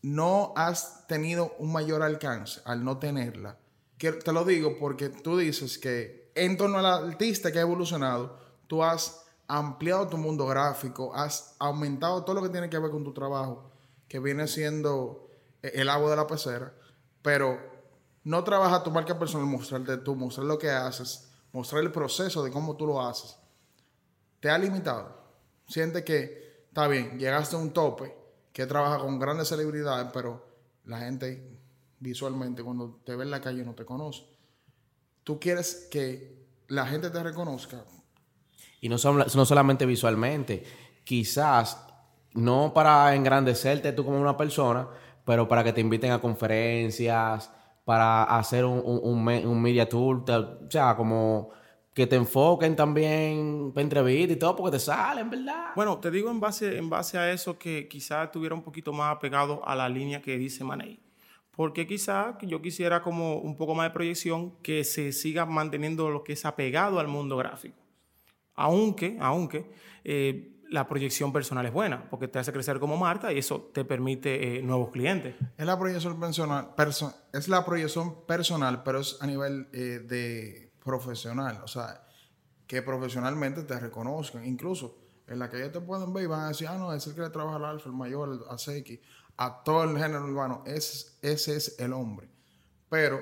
[0.03, 3.57] no has tenido un mayor alcance al no tenerla?
[4.09, 8.83] Te lo digo porque tú dices que en torno al artista que ha evolucionado, tú
[8.83, 13.13] has ampliado tu mundo gráfico, has aumentado todo lo que tiene que ver con tu
[13.13, 13.69] trabajo,
[14.07, 15.29] que viene siendo
[15.61, 16.73] eh, el agua de la pecera,
[17.21, 17.59] pero
[18.23, 22.51] no trabaja tu marca personal, mostrarte tú, mostrar lo que haces, mostrar el proceso de
[22.51, 23.37] cómo tú lo haces
[24.41, 25.15] te ha limitado.
[25.67, 28.13] Siente que está bien, llegaste a un tope,
[28.51, 30.45] que trabaja con grandes celebridades, pero
[30.83, 31.60] la gente
[32.01, 34.23] visualmente cuando te ve en la calle no te conoce.
[35.23, 37.85] Tú quieres que la gente te reconozca.
[38.81, 40.63] Y no, son- no solamente visualmente,
[41.03, 41.85] quizás
[42.33, 44.87] no para engrandecerte tú como una persona,
[45.25, 47.51] pero para que te inviten a conferencias,
[47.85, 51.49] para hacer un, un, un un media tour, te- o sea, como
[51.93, 55.71] que te enfoquen también para entrevistas y todo, porque te salen, ¿verdad?
[55.75, 59.15] Bueno, te digo en base, en base a eso que quizá estuviera un poquito más
[59.15, 60.99] apegado a la línea que dice Manei.
[61.55, 66.23] Porque quizá yo quisiera como un poco más de proyección que se siga manteniendo lo
[66.23, 67.75] que es apegado al mundo gráfico.
[68.55, 69.69] Aunque, aunque
[70.03, 73.83] eh, la proyección personal es buena, porque te hace crecer como marca y eso te
[73.83, 75.35] permite eh, nuevos clientes.
[75.57, 80.71] Es la proyección personal, perso- es la proyección personal, pero es a nivel eh, de
[80.83, 81.59] profesional.
[81.63, 82.07] O sea,
[82.67, 84.45] que profesionalmente te reconozcan.
[84.45, 84.97] Incluso
[85.27, 87.21] en la calle te pueden ver y van a decir, ah, no, es el que
[87.21, 88.99] le trabaja al alfa, el mayor, el ASEX,
[89.37, 90.63] a todo el género urbano.
[90.65, 92.29] Ese, ese es el hombre.
[92.89, 93.19] Pero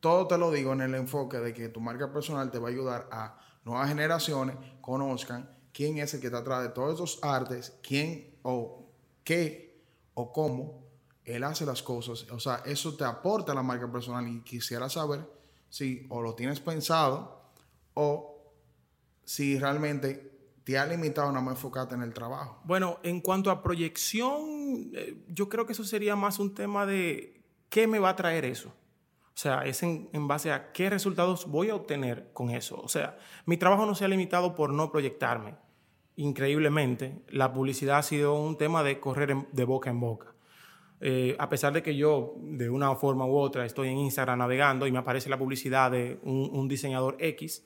[0.00, 2.70] todo te lo digo en el enfoque de que tu marca personal te va a
[2.70, 7.72] ayudar a nuevas generaciones conozcan quién es el que está atrás de todos esos artes,
[7.82, 8.90] quién o
[9.24, 9.82] qué
[10.14, 10.88] o cómo
[11.24, 12.26] él hace las cosas.
[12.30, 15.20] O sea, eso te aporta la marca personal y quisiera saber
[15.68, 17.52] si o lo tienes pensado
[17.94, 18.52] o
[19.24, 20.27] si realmente
[20.68, 22.60] te ha limitado nada más enfocarte en el trabajo.
[22.64, 27.40] Bueno, en cuanto a proyección, eh, yo creo que eso sería más un tema de
[27.70, 28.68] qué me va a traer eso.
[28.68, 32.78] O sea, es en, base a qué resultados voy a obtener con eso.
[32.82, 33.16] O sea,
[33.46, 35.54] mi trabajo no se ha limitado por no proyectarme.
[36.16, 40.34] Increíblemente, la publicidad ha sido un tema de correr de boca en boca.
[41.00, 44.86] Eh, a pesar de que yo, de una forma u otra, estoy en Instagram navegando
[44.86, 47.64] y me aparece la publicidad de un, un diseñador X,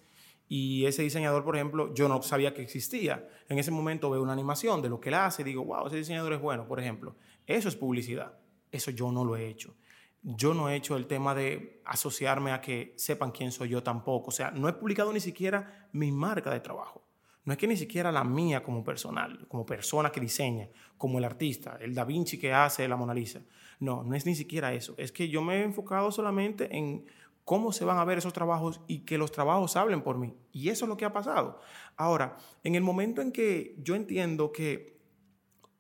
[0.55, 3.27] y ese diseñador, por ejemplo, yo no sabía que existía.
[3.49, 5.97] En ese momento veo una animación de lo que él hace y digo, wow, ese
[5.97, 7.17] diseñador es bueno, por ejemplo.
[7.47, 8.39] Eso es publicidad.
[8.71, 9.75] Eso yo no lo he hecho.
[10.21, 14.29] Yo no he hecho el tema de asociarme a que sepan quién soy yo tampoco.
[14.29, 17.03] O sea, no he publicado ni siquiera mi marca de trabajo.
[17.47, 21.25] No es que ni siquiera la mía como personal, como persona que diseña, como el
[21.25, 23.41] artista, el Da Vinci que hace la Mona Lisa.
[23.81, 24.93] No, no es ni siquiera eso.
[24.99, 27.07] Es que yo me he enfocado solamente en
[27.45, 30.37] cómo se van a ver esos trabajos y que los trabajos hablen por mí.
[30.53, 31.61] Y eso es lo que ha pasado.
[31.97, 35.01] Ahora, en el momento en que yo entiendo que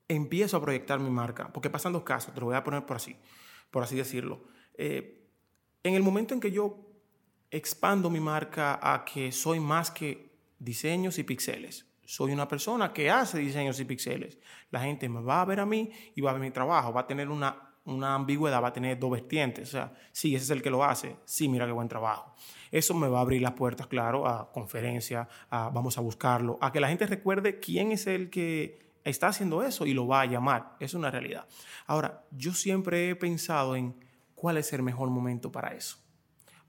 [0.08, 2.96] empiezo a proyectar mi marca, porque pasan dos casos, te lo voy a poner por
[2.96, 3.16] así,
[3.70, 4.44] por así decirlo.
[4.74, 5.28] Eh,
[5.82, 6.88] en el momento en que yo
[7.50, 13.10] expando mi marca a que soy más que diseños y píxeles, soy una persona que
[13.10, 14.38] hace diseños y píxeles,
[14.70, 17.02] la gente me va a ver a mí y va a ver mi trabajo, va
[17.02, 19.68] a tener una, una ambigüedad, va a tener dos vertientes.
[19.68, 22.34] O sea, sí, ese es el que lo hace, sí, mira qué buen trabajo.
[22.70, 26.72] Eso me va a abrir las puertas, claro, a conferencias, a vamos a buscarlo, a
[26.72, 30.26] que la gente recuerde quién es el que está haciendo eso y lo va a
[30.26, 30.76] llamar.
[30.80, 31.46] Es una realidad.
[31.86, 33.94] Ahora, yo siempre he pensado en
[34.34, 35.98] cuál es el mejor momento para eso.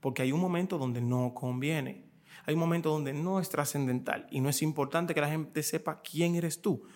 [0.00, 2.04] Porque hay un momento donde no conviene.
[2.46, 6.02] Hay un momento donde no es trascendental y no es importante que la gente sepa
[6.02, 6.86] quién eres tú.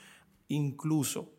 [0.48, 1.32] Incluso,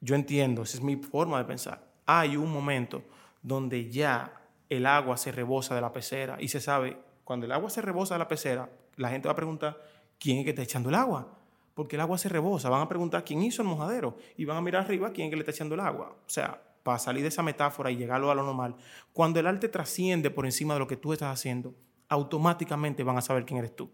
[0.00, 1.93] yo entiendo, esa es mi forma de pensar.
[2.06, 3.02] Hay un momento
[3.42, 7.70] donde ya el agua se rebosa de la pecera y se sabe, cuando el agua
[7.70, 9.80] se rebosa de la pecera, la gente va a preguntar,
[10.18, 11.28] quién es que está echando el agua.
[11.74, 12.68] Porque el agua se rebosa.
[12.68, 15.36] Van a preguntar quién hizo el mojadero y van a mirar arriba quién es que
[15.36, 16.14] le está echando el agua.
[16.24, 18.76] O sea, para salir de esa metáfora y llegarlo a lo normal,
[19.12, 21.74] cuando el arte trasciende por encima de lo que tú estás haciendo,
[22.08, 23.90] automáticamente van a saber quién eres tú.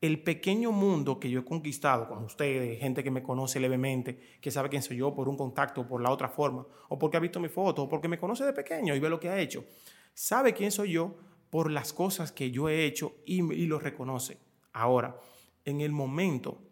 [0.00, 4.50] El pequeño mundo que yo he conquistado con ustedes, gente que me conoce levemente, que
[4.50, 7.38] sabe quién soy yo por un contacto, por la otra forma, o porque ha visto
[7.38, 9.64] mi foto, o porque me conoce de pequeño y ve lo que ha hecho,
[10.14, 11.16] sabe quién soy yo
[11.50, 14.38] por las cosas que yo he hecho y, y lo reconoce.
[14.72, 15.18] Ahora,
[15.66, 16.62] en el momento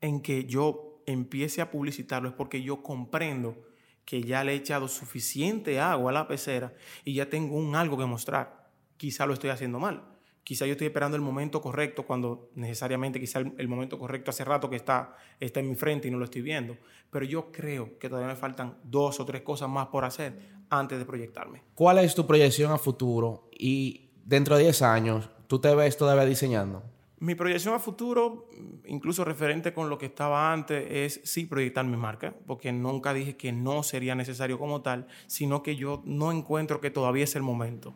[0.00, 3.56] en que yo empiece a publicitarlo es porque yo comprendo
[4.04, 6.74] que ya le he echado suficiente agua a la pecera
[7.04, 8.70] y ya tengo un algo que mostrar.
[8.96, 10.13] Quizá lo estoy haciendo mal.
[10.44, 14.68] Quizá yo estoy esperando el momento correcto cuando necesariamente quizá el, momento correcto hace rato
[14.68, 16.76] que está, está en mi frente y no lo estoy viendo.
[17.10, 20.38] Pero yo creo que todavía me faltan dos o tres cosas más por hacer
[20.68, 21.62] antes de proyectarme.
[21.74, 26.26] ¿Cuál es tu proyección a futuro y dentro de 10 años tú te ves todavía
[26.26, 26.82] diseñando?
[27.20, 28.50] Mi proyección a futuro,
[28.84, 33.34] incluso referente con lo que estaba antes, es sí proyectar mi marca, porque nunca dije
[33.34, 37.42] que no sería necesario como tal, sino que yo no encuentro que todavía es el
[37.42, 37.94] momento.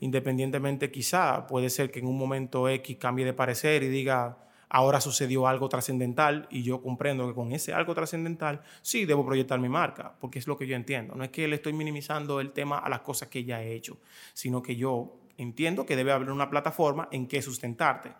[0.00, 4.38] Independientemente, quizá puede ser que en un momento X cambie de parecer y diga,
[4.68, 9.60] ahora sucedió algo trascendental y yo comprendo que con ese algo trascendental sí debo proyectar
[9.60, 11.14] mi marca, porque es lo que yo entiendo.
[11.14, 13.98] No es que le estoy minimizando el tema a las cosas que ya he hecho,
[14.32, 18.12] sino que yo entiendo que debe haber una plataforma en que sustentarte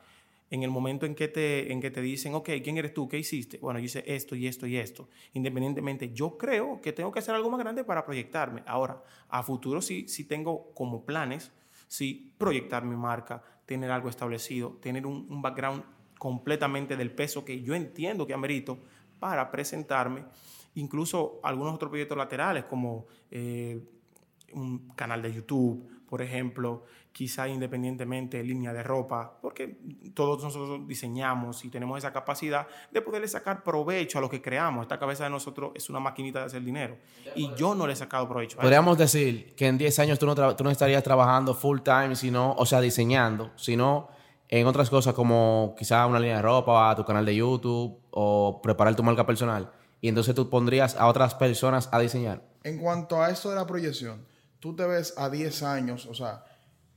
[0.50, 3.08] en el momento en que, te, en que te dicen, ok, ¿quién eres tú?
[3.08, 3.58] ¿Qué hiciste?
[3.58, 5.08] Bueno, yo hice esto y esto y esto.
[5.34, 8.64] Independientemente, yo creo que tengo que hacer algo más grande para proyectarme.
[8.66, 11.52] Ahora, a futuro sí, sí tengo como planes,
[11.90, 15.82] sí, proyectar mi marca, tener algo establecido, tener un, background
[16.18, 18.78] completamente del peso que yo entiendo que amerito
[19.18, 20.24] para presentarme.
[20.76, 23.82] Incluso algunos otros proyectos laterales como eh,
[24.52, 29.78] un canal de YouTube, por ejemplo, quizá independientemente línea de ropa, porque
[30.14, 34.82] todos nosotros diseñamos y tenemos esa capacidad de poderle sacar provecho a lo que creamos.
[34.82, 36.96] Esta cabeza de nosotros es una maquinita de hacer dinero
[37.34, 38.58] y yo no le he sacado provecho.
[38.58, 42.54] Podríamos decir que en 10 años tú no, tú no estarías trabajando full time, sino,
[42.54, 44.08] o sea, diseñando, sino
[44.48, 48.96] en otras cosas como quizá una línea de ropa, tu canal de YouTube o preparar
[48.96, 49.70] tu marca personal.
[50.00, 52.42] Y entonces tú pondrías a otras personas a diseñar.
[52.62, 54.26] En cuanto a esto de la proyección,
[54.58, 56.44] tú te ves a 10 años, o sea,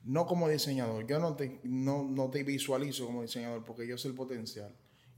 [0.04, 4.16] no como diseñador, yo no te, no, te visualizo como diseñador porque yo sé el
[4.16, 4.76] potencial.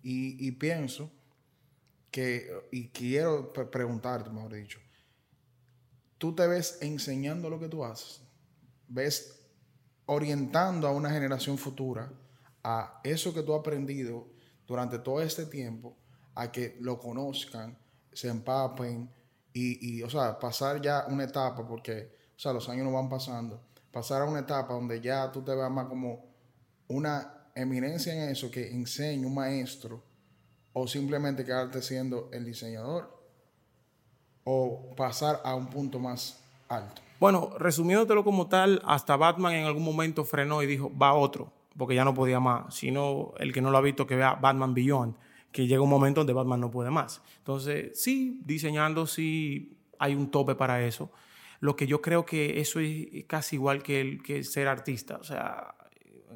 [0.08, 1.12] Y, pienso
[2.12, 4.80] que, y quiero preguntarte, mejor dicho,
[6.20, 8.22] tú te ves enseñando lo que tú haces,
[8.88, 9.42] ves
[10.06, 12.14] orientando a una generación futura
[12.64, 14.28] a eso que tú has aprendido
[14.68, 15.98] durante todo este tiempo,
[16.36, 17.76] a que lo conozcan,
[18.14, 19.10] se empapen
[19.54, 23.10] y, y o sea, pasar ya una etapa, porque, o sea, los años no van
[23.10, 23.60] pasando
[23.96, 26.26] pasar a una etapa donde ya tú te veas más como
[26.90, 30.04] una eminencia en eso que enseña un maestro
[30.74, 33.18] o simplemente quedarte siendo el diseñador
[34.44, 37.02] o pasar a un punto más alto.
[37.22, 41.96] Bueno, resumiéndotelo como tal, hasta Batman en algún momento frenó y dijo, va otro, porque
[41.96, 45.16] ya no podía más, sino el que no lo ha visto que vea Batman Beyond,
[45.54, 47.22] que llega un momento donde Batman no puede más.
[47.38, 51.10] Entonces, sí, diseñando, sí hay un tope para eso
[51.66, 55.76] lo que yo creo que eso es casi igual que ser artista, o sea,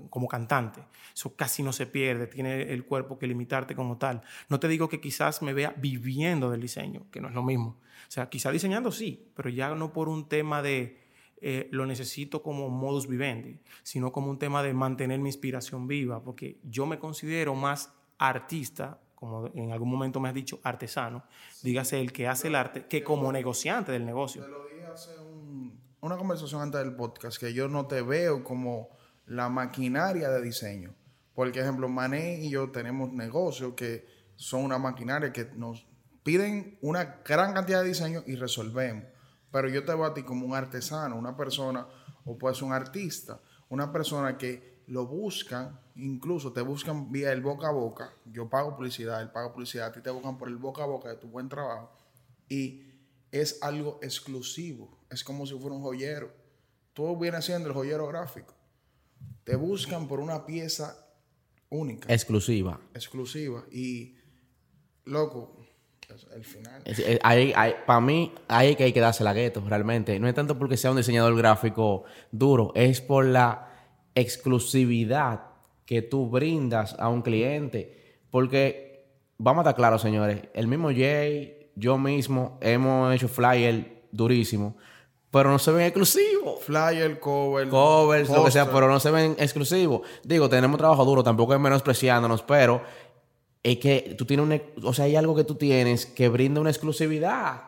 [0.10, 0.82] como cantante.
[1.14, 4.22] Eso casi no se pierde, tiene el cuerpo que limitarte como tal.
[4.50, 7.78] No te digo que quizás me vea viviendo del diseño, que no es lo mismo.
[8.08, 11.00] O sea, quizás diseñando sí, pero ya no por un tema de
[11.42, 16.24] eh, lo necesito como modus vivendi, sino como un tema de mantener mi inspiración viva,
[16.24, 21.26] porque yo me considero más artista como en algún momento me has dicho, artesano,
[21.62, 24.46] dígase el que hace el arte, que como negociante del negocio
[26.02, 28.90] una conversación antes del podcast que yo no te veo como
[29.26, 30.94] la maquinaria de diseño.
[31.36, 35.86] Por ejemplo, Mané y yo tenemos negocios que son una maquinaria que nos
[36.24, 39.06] piden una gran cantidad de diseño y resolvemos.
[39.52, 41.88] Pero yo te veo a ti como un artesano, una persona,
[42.26, 47.68] o puedes un artista, una persona que lo buscan, incluso te buscan vía el boca
[47.68, 48.14] a boca.
[48.26, 51.10] Yo pago publicidad, él paga publicidad, a ti te buscan por el boca a boca
[51.10, 51.92] de tu buen trabajo.
[52.48, 52.89] Y
[53.32, 54.98] es algo exclusivo.
[55.10, 56.32] Es como si fuera un joyero.
[56.94, 58.54] Todo viene siendo el joyero gráfico.
[59.44, 60.98] Te buscan por una pieza
[61.70, 62.12] única.
[62.14, 62.80] Exclusiva.
[62.94, 63.64] Exclusiva.
[63.72, 64.16] Y,
[65.06, 65.60] loco,
[66.34, 66.84] el final.
[67.86, 70.20] para mí, ahí que hay que darse la gueto, realmente.
[70.20, 73.72] No es tanto porque sea un diseñador gráfico duro, es por la
[74.16, 75.44] exclusividad
[75.86, 78.22] que tú brindas a un cliente.
[78.32, 79.08] Porque,
[79.38, 84.76] vamos a estar claros, señores, el mismo Jay yo mismo hemos hecho flyer durísimo,
[85.32, 86.64] pero no se ven exclusivos.
[86.64, 87.70] Flyer, cover.
[87.70, 90.02] Covers, lo que sea, pero no se ven exclusivos.
[90.24, 92.82] Digo, tenemos trabajo duro, tampoco es menospreciándonos, pero
[93.64, 97.64] es que tú tienes o sea, hay algo que tú tienes que brinda una exclusividad.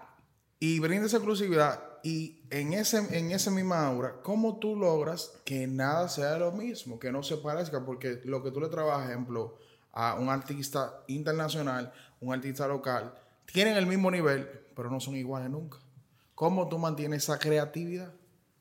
[0.59, 5.67] y brinda esa exclusividad y en ese en esa misma aura, ¿cómo tú logras que
[5.67, 7.85] nada sea lo mismo, que no se parezca?
[7.85, 9.57] Porque lo que tú le trabajas, ejemplo,
[9.93, 13.13] a un artista internacional, un artista local,
[13.51, 15.77] tienen el mismo nivel, pero no son iguales nunca.
[16.35, 18.13] ¿Cómo tú mantienes esa creatividad?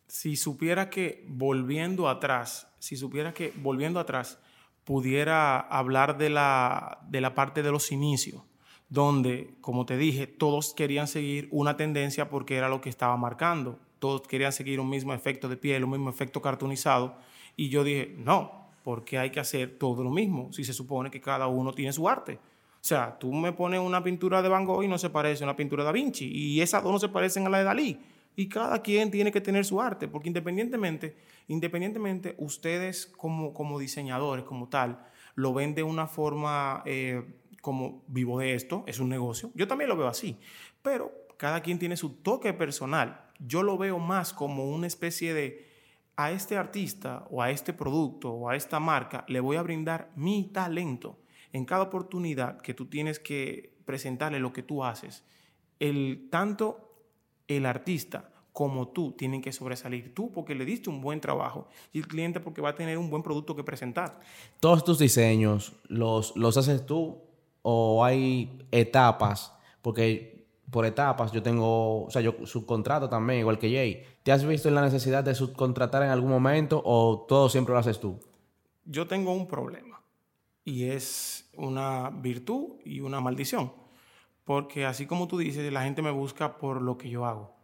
[0.09, 4.38] Si supiera que volviendo atrás, si supiera que volviendo atrás,
[4.84, 8.43] pudiera hablar de la, de la parte de los inicios,
[8.88, 13.78] donde, como te dije, todos querían seguir una tendencia porque era lo que estaba marcando.
[14.01, 17.16] Todos querían seguir un mismo efecto de piel, un mismo efecto cartoonizado.
[17.57, 21.20] Y yo dije, no, porque hay que hacer todo lo mismo si se supone que
[21.20, 22.41] cada uno tiene su arte.
[22.81, 25.47] O sea, tú me pones una pintura de Van Gogh y no se parece a
[25.47, 26.31] una pintura de Da Vinci.
[26.33, 28.01] Y esas dos no se parecen a la de Dalí.
[28.37, 31.16] Y cada quien tiene que tener su arte, porque independientemente,
[31.49, 35.05] independientemente ustedes como, como diseñadores, como tal,
[35.35, 37.22] lo ven de una forma eh,
[37.61, 39.51] como vivo de esto, es un negocio.
[39.55, 40.39] Yo también lo veo así,
[40.83, 43.28] pero cada quien tiene su toque personal.
[43.39, 45.70] Yo lo veo más como una especie de,
[46.16, 50.11] a este artista o a este producto o a esta marca le voy a brindar
[50.16, 51.18] mi talento.
[51.53, 55.24] En cada oportunidad que tú tienes que presentarle lo que tú haces,
[55.80, 56.90] el, tanto
[57.48, 60.14] el artista como tú tienen que sobresalir.
[60.14, 63.11] Tú porque le diste un buen trabajo y el cliente porque va a tener un
[63.11, 64.20] buen producto que presentar.
[64.61, 67.18] Todos tus diseños, ¿los, los haces tú
[67.62, 69.53] o hay etapas?
[69.82, 74.05] Porque por etapas yo tengo, o sea, yo subcontrato también, igual que Jay.
[74.22, 77.80] ¿Te has visto en la necesidad de subcontratar en algún momento o todo siempre lo
[77.80, 78.20] haces tú?
[78.84, 79.89] Yo tengo un problema
[80.70, 83.72] y es una virtud y una maldición.
[84.44, 87.56] Porque así como tú dices, la gente me busca por lo que yo hago,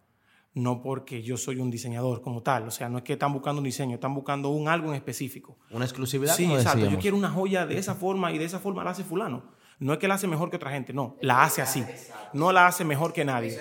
[0.55, 2.67] no porque yo soy un diseñador como tal.
[2.67, 5.57] O sea, no es que están buscando un diseño, están buscando un algo en específico.
[5.71, 6.35] Una exclusividad.
[6.35, 6.89] Sí, exacto.
[6.89, 9.45] Yo quiero una joya de esa forma y de esa forma la hace fulano.
[9.79, 11.85] No es que la hace mejor que otra gente, no, la hace así.
[12.33, 13.57] No la hace mejor que nadie.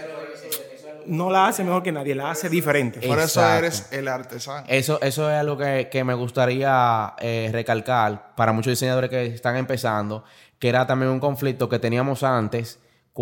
[1.08, 3.00] No la hace mejor que nadie, la hace diferente.
[3.08, 4.66] Por eso eres el artesano.
[4.68, 9.56] Eso, eso es algo que, que me gustaría eh, recalcar para muchos diseñadores que están
[9.58, 10.24] empezando,
[10.60, 12.80] que era también un conflicto que teníamos antes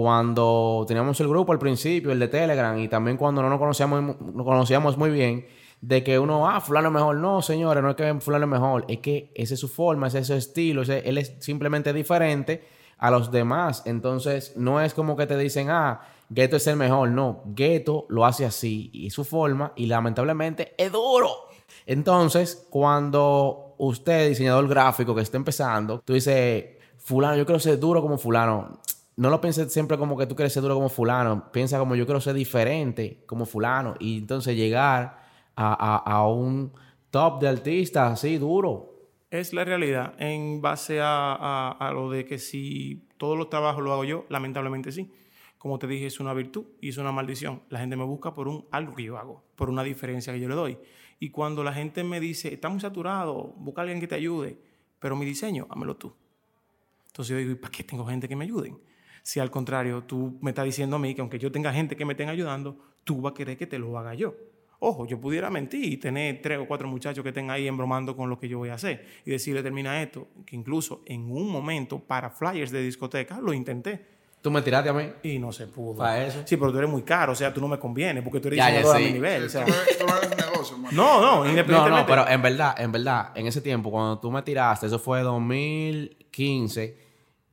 [0.08, 4.20] cuando teníamos el grupo al principio, el de Telegram, y también cuando no nos conocíamos,
[4.20, 5.46] nos conocíamos muy bien,
[5.82, 7.16] de que uno, ah, fulano es mejor.
[7.18, 10.20] No, señores, no es que fulano es mejor, es que esa es su forma, ese
[10.20, 12.64] es su estilo, ese- él es simplemente diferente
[12.98, 13.84] a los demás.
[13.86, 16.02] Entonces, no es como que te dicen, ah,
[16.34, 17.10] Ghetto es el mejor.
[17.10, 21.30] No, Ghetto lo hace así y su forma, y lamentablemente es duro.
[21.86, 26.66] Entonces, cuando usted, diseñador gráfico que está empezando, tú dices,
[26.98, 28.80] fulano, yo quiero ser duro como fulano.
[29.16, 31.52] No lo pienses siempre como que tú quieres ser duro como fulano.
[31.52, 33.94] Piensa como yo quiero ser diferente como fulano.
[34.00, 35.20] Y entonces llegar
[35.56, 36.72] a, a- a un
[37.12, 38.90] top de artistas así duro.
[39.30, 40.14] Es la realidad.
[40.18, 44.26] En base a, a- a lo de que si todos los trabajos lo hago yo,
[44.30, 45.12] lamentablemente sí.
[45.64, 47.62] Como te dije, es una virtud y es una maldición.
[47.70, 50.50] La gente me busca por un algo que yo hago, por una diferencia que yo
[50.50, 50.78] le doy.
[51.22, 54.58] Y cuando la gente me dice, está muy saturado, busca a alguien que te ayude,
[55.00, 56.14] pero mi diseño, hámelo tú.
[57.08, 58.78] Entonces yo digo, ¿y para qué tengo gente que me ayuden?
[59.22, 62.04] Si al contrario, tú me estás diciendo a mí que aunque yo tenga gente que
[62.04, 64.36] me estén ayudando, tú vas a querer que te lo haga yo.
[64.80, 68.30] Ojo, yo pudiera mentir y tener tres o cuatro muchachos que estén ahí embromando con
[68.30, 72.00] lo que yo voy a hacer y decirle, termina esto, que incluso en un momento
[72.00, 74.12] para flyers de discoteca lo intenté
[74.44, 75.10] Tú me tiraste a mí.
[75.24, 75.96] y no se pudo.
[75.98, 76.42] Pa' eso.
[76.46, 78.58] Sí, pero tú eres muy caro, o sea, tú no me conviene porque tú eres
[78.58, 79.04] Ya, ya, diseñador sí.
[79.04, 79.46] a mi nivel.
[79.46, 79.64] o sea.
[79.66, 80.90] Tú eres- tú eres un negocio, hermano.
[80.96, 82.02] no, no, No, independientemente.
[82.02, 85.22] no, pero en verdad, en verdad, en ese tiempo, cuando tú me tiraste, eso fue
[85.22, 86.98] 2015,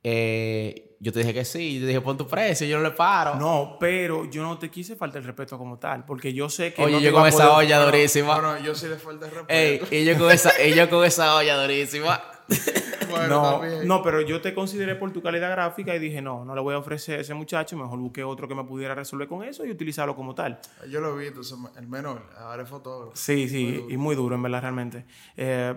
[0.03, 2.91] eh, yo te dije que sí, yo te dije pon tu precio, yo no le
[2.91, 3.35] paro.
[3.35, 6.83] No, pero yo no te quise faltar el respeto como tal, porque yo sé que
[6.83, 8.33] Oye, no yo con esa poder- olla durísima.
[8.39, 9.53] Bueno, yo sí le falta el respeto.
[9.91, 12.21] Ey, y yo con esa, y yo con esa olla durísima.
[13.11, 13.87] Bueno, no, también.
[13.89, 16.75] no, pero yo te consideré por tu calidad gráfica y dije, no, no le voy
[16.75, 19.71] a ofrecer a ese muchacho, mejor busqué otro que me pudiera resolver con eso y
[19.71, 20.61] utilizarlo como tal.
[20.89, 23.11] Yo lo vi, entonces, el menor, ahora es fotógrafo.
[23.13, 25.03] Sí, sí, y muy duro, en verdad, realmente.
[25.35, 25.75] Eh,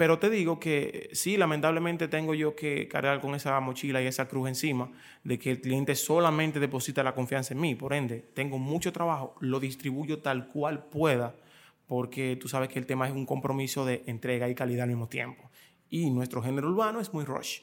[0.00, 4.28] pero te digo que sí, lamentablemente tengo yo que cargar con esa mochila y esa
[4.28, 4.90] cruz encima
[5.24, 7.74] de que el cliente solamente deposita la confianza en mí.
[7.74, 11.34] Por ende, tengo mucho trabajo, lo distribuyo tal cual pueda,
[11.86, 15.08] porque tú sabes que el tema es un compromiso de entrega y calidad al mismo
[15.08, 15.49] tiempo.
[15.90, 17.60] Y nuestro género urbano es muy rush.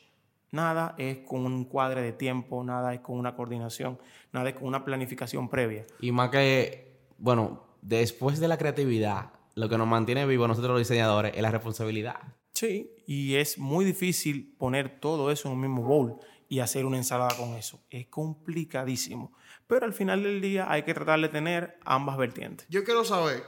[0.51, 3.99] Nada es con un cuadre de tiempo, nada es con una coordinación,
[4.31, 5.85] nada es con una planificación previa.
[5.99, 10.79] Y más que, bueno, después de la creatividad, lo que nos mantiene vivos nosotros los
[10.79, 12.19] diseñadores es la responsabilidad.
[12.53, 16.17] Sí, y es muy difícil poner todo eso en un mismo bowl
[16.49, 17.81] y hacer una ensalada con eso.
[17.89, 19.33] Es complicadísimo.
[19.67, 22.65] Pero al final del día hay que tratar de tener ambas vertientes.
[22.69, 23.43] Yo quiero saber,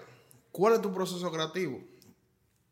[0.51, 1.79] ¿cuál es tu proceso creativo?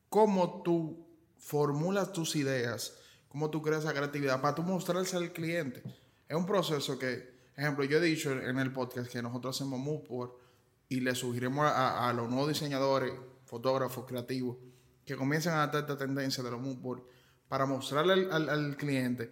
[0.10, 1.07] ¿Cómo tú
[1.48, 2.98] formulas tus ideas?
[3.30, 5.82] ¿Cómo tú creas esa creatividad para tú mostrarse al cliente?
[6.28, 10.30] Es un proceso que, ejemplo, yo he dicho en el podcast que nosotros hacemos mood
[10.90, 13.14] y le sugerimos a, los nuevos diseñadores,
[13.46, 14.58] fotógrafos, creativos,
[15.06, 17.00] que comiencen a adaptar esta tendencia de los mood
[17.48, 19.32] para mostrarle al cliente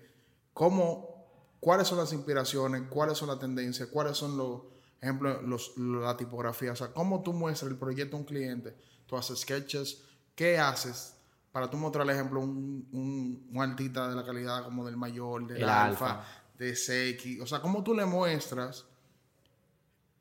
[0.54, 1.28] cómo,
[1.60, 4.62] cuáles son las inspiraciones, cuáles son las tendencias, cuáles son los
[5.02, 8.74] ejemplos, los, la tipografía, o sea, cómo tú muestras el proyecto a un cliente,
[9.06, 10.02] tú haces sketches,
[10.34, 11.15] ¿qué haces
[11.56, 15.70] para tú mostrarle, ejemplo, un, un, un artista de la calidad como del mayor, del
[15.70, 16.22] alfa,
[16.58, 18.86] de CX, o sea, cómo tú le muestras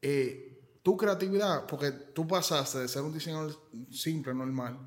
[0.00, 3.50] eh, tu creatividad, porque tú pasaste de ser un diseñador
[3.90, 4.78] simple, normal,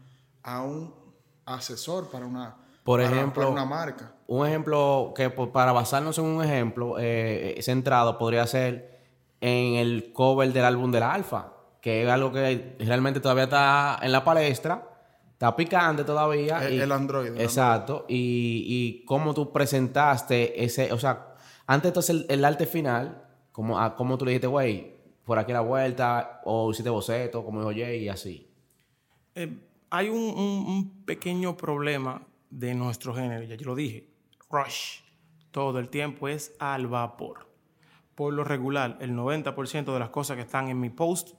[0.41, 0.95] a un
[1.43, 4.13] asesor para una por ejemplo, una marca.
[4.27, 9.01] Un ejemplo que para basarnos en un ejemplo eh, centrado podría ser
[9.41, 14.13] en el cover del álbum del Alfa, que es algo que realmente todavía está en
[14.13, 14.93] la palestra,
[15.37, 16.67] está picante todavía.
[16.67, 17.39] El, Android.
[17.39, 18.05] exacto.
[18.09, 21.35] Y, y cómo tú presentaste ese, o sea,
[21.67, 26.41] antes entonces el, arte final, como, a, tú le dijiste, güey, por aquí la vuelta,
[26.43, 28.49] o hiciste boceto, como dijo Jay, y así.
[29.35, 29.59] Eh,
[29.91, 34.09] hay un, un pequeño problema de nuestro género, ya yo lo dije,
[34.49, 35.01] rush,
[35.51, 37.47] todo el tiempo es al vapor.
[38.15, 41.35] Por lo regular, el 90% de las cosas que están en mi post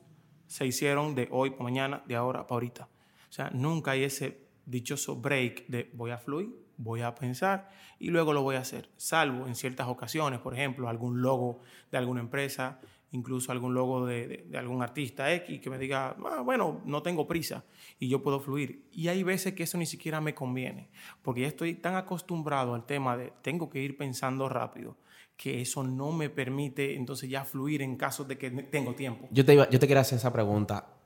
[0.46, 2.88] se hicieron de hoy para mañana, de ahora para ahorita.
[3.28, 8.10] O sea, nunca hay ese dichoso break de voy a fluir, voy a pensar y
[8.10, 8.88] luego lo voy a hacer.
[8.96, 11.60] Salvo en ciertas ocasiones, por ejemplo, algún logo
[11.90, 12.80] de alguna empresa
[13.12, 17.64] incluso algún logo de, algún artista X que me diga, ah, bueno, no tengo prisa
[17.98, 18.86] y yo puedo fluir.
[18.92, 20.90] Y hay veces que eso ni siquiera me conviene,
[21.22, 24.96] porque ya estoy tan acostumbrado al tema de tengo que ir pensando rápido,
[25.36, 29.28] que eso no me permite entonces ya fluir en caso de que tengo tiempo.
[29.30, 30.97] Yo te, yo te quería hacer esa pregunta.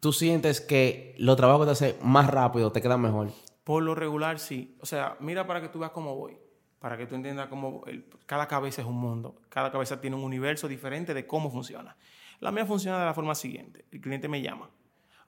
[0.00, 3.30] ¿Tú sientes que los trabajos que te haces más rápido te quedan mejor?
[3.64, 4.76] Por lo regular, sí.
[4.80, 6.38] O sea, mira para que tú veas cómo voy
[6.78, 7.82] para que tú entiendas cómo
[8.26, 11.96] cada cabeza es un mundo, cada cabeza tiene un universo diferente de cómo funciona.
[12.40, 14.70] La mía funciona de la forma siguiente, el cliente me llama,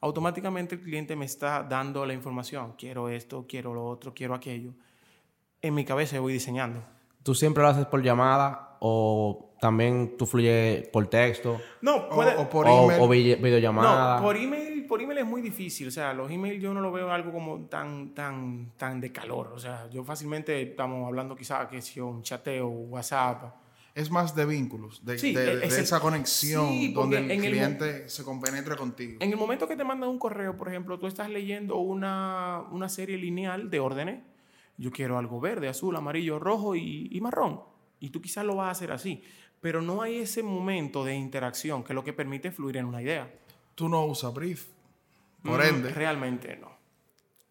[0.00, 4.74] automáticamente el cliente me está dando la información, quiero esto, quiero lo otro, quiero aquello.
[5.60, 6.82] En mi cabeza voy diseñando.
[7.30, 11.60] ¿Tú siempre lo haces por llamada o también tú fluyes por texto?
[11.80, 13.00] No, puede, o, por email.
[13.00, 14.16] O, videollamada.
[14.16, 15.86] No, por email, por email es muy difícil.
[15.86, 19.52] O sea, los emails yo no lo veo algo como tan, tan, tan de calor.
[19.54, 23.54] O sea, yo fácilmente estamos hablando quizás que si un chateo, WhatsApp.
[23.94, 29.18] Es más de vínculos, de, de, esa conexión donde el cliente se compenetra contigo.
[29.20, 32.88] En el momento que te mandan un correo, por ejemplo, tú estás leyendo una, una
[32.88, 34.18] serie lineal de órdenes.
[34.80, 37.60] Yo quiero algo verde, azul, amarillo, rojo y, y marrón.
[38.00, 39.22] Y tú quizás lo vas a hacer así
[39.60, 43.02] pero no hay ese momento de interacción que es lo que permite fluir en una
[43.02, 43.32] idea.
[43.74, 44.68] Tú no usas brief,
[45.42, 45.90] por mm, ende.
[45.90, 46.70] Realmente no.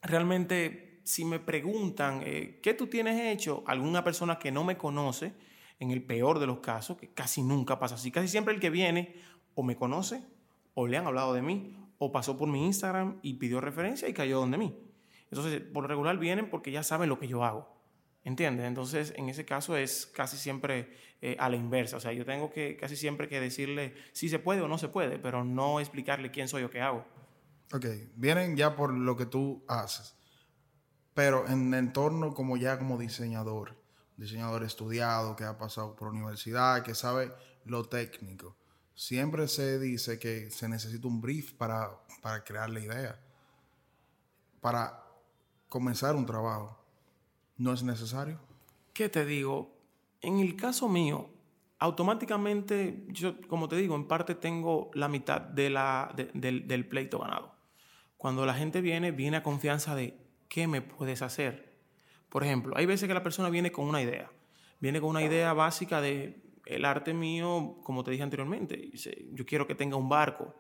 [0.01, 5.33] Realmente, si me preguntan eh, qué tú tienes hecho, alguna persona que no me conoce,
[5.79, 8.69] en el peor de los casos, que casi nunca pasa así, casi siempre el que
[8.69, 9.15] viene
[9.55, 10.25] o me conoce,
[10.73, 14.13] o le han hablado de mí, o pasó por mi Instagram y pidió referencia y
[14.13, 14.77] cayó donde mí.
[15.31, 17.77] Entonces, por lo regular vienen porque ya saben lo que yo hago.
[18.23, 18.65] ¿Entiendes?
[18.65, 20.89] Entonces, en ese caso es casi siempre
[21.21, 21.97] eh, a la inversa.
[21.97, 24.89] O sea, yo tengo que casi siempre que decirle si se puede o no se
[24.89, 27.05] puede, pero no explicarle quién soy o qué hago.
[27.71, 30.15] Ok, vienen ya por lo que tú haces,
[31.13, 33.77] pero en entorno como ya como diseñador,
[34.17, 37.31] diseñador estudiado, que ha pasado por universidad, que sabe
[37.65, 38.57] lo técnico,
[38.95, 41.91] siempre se dice que se necesita un brief para,
[42.23, 43.19] para crear la idea,
[44.61, 45.08] para
[45.69, 46.77] comenzar un trabajo.
[47.57, 48.39] ¿No es necesario?
[48.93, 49.77] ¿Qué te digo?
[50.21, 51.29] En el caso mío,
[51.77, 55.77] automáticamente, yo, como te digo, en parte tengo la mitad del,
[56.33, 57.55] del pleito ganado.
[58.17, 60.17] Cuando la gente viene, viene a confianza de
[60.49, 61.73] qué me puedes hacer.
[62.27, 64.29] Por ejemplo, hay veces que la persona viene con una idea.
[64.79, 68.91] Viene con una idea básica de el arte mío, como te dije anteriormente.
[69.31, 70.55] Yo quiero que tenga un barco.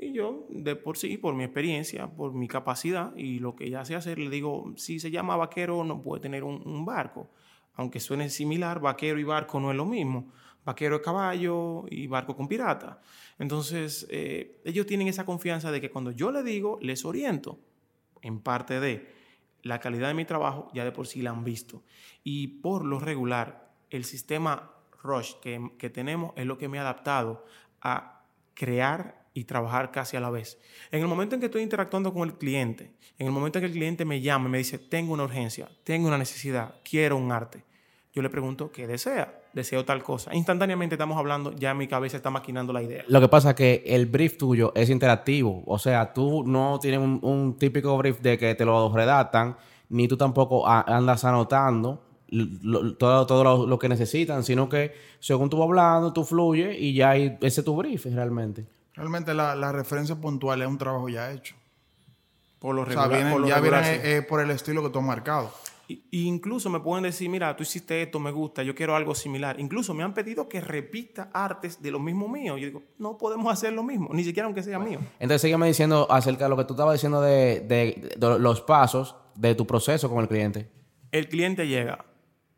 [0.00, 3.84] Y yo, de por sí, por mi experiencia, por mi capacidad y lo que ya
[3.84, 7.28] sé hacer, le digo, si se llama vaquero, no puede tener un, barco.
[7.74, 10.32] Aunque suene similar, vaquero y barco no es lo mismo.
[10.64, 13.00] Vaquero es caballo y barco con pirata.
[13.40, 17.58] Entonces, eh, ellos tienen esa confianza de que cuando yo le digo, les oriento.
[18.22, 19.12] En parte de
[19.62, 21.82] la calidad de mi trabajo, ya de por sí la han visto.
[22.22, 24.70] Y por lo regular, el sistema
[25.02, 27.44] Rush que, que tenemos es lo que me ha adaptado
[27.80, 28.22] a
[28.54, 30.58] crear y trabajar casi a la vez.
[30.90, 33.66] En el momento en que estoy interactuando con el cliente, en el momento en que
[33.66, 37.30] el cliente me llama y me dice, tengo una urgencia, tengo una necesidad, quiero un
[37.30, 37.62] arte,
[38.12, 39.34] yo le pregunto qué desea.
[39.52, 40.34] Deseo tal cosa.
[40.34, 43.04] Instantáneamente estamos hablando, ya mi cabeza está maquinando la idea.
[43.08, 45.62] Lo que pasa es que el brief tuyo es interactivo.
[45.66, 49.56] O sea, tú no tienes un, típico brief de que te lo redactan,
[49.88, 52.02] ni tú tampoco andas anotando
[52.98, 57.16] todo, lo, lo que necesitan, sino que según tú vas hablando, tú fluyes y ya
[57.16, 58.66] ese es tu brief realmente.
[58.98, 61.54] Realmente la, la referencia puntual es un trabajo ya hecho.
[62.58, 63.10] Por lo O sea, regular.
[63.18, 64.06] vienen- por lo ya regular, vienen sí.
[64.08, 65.50] eh, eh, por el estilo que tú has marcado.
[65.86, 69.58] Y- incluso me pueden decir, mira, tú hiciste esto, me gusta, yo quiero algo similar.
[69.58, 72.58] Incluso me han pedido que repita artes de lo mismo mío.
[72.58, 74.98] Yo digo, no podemos hacer lo mismo, ni siquiera aunque sea mío.
[75.20, 79.14] Entonces, sígueme diciendo acerca de lo que tú estabas diciendo de, de- de los pasos
[79.36, 80.68] de tu proceso con el cliente.
[81.12, 82.04] El cliente llega,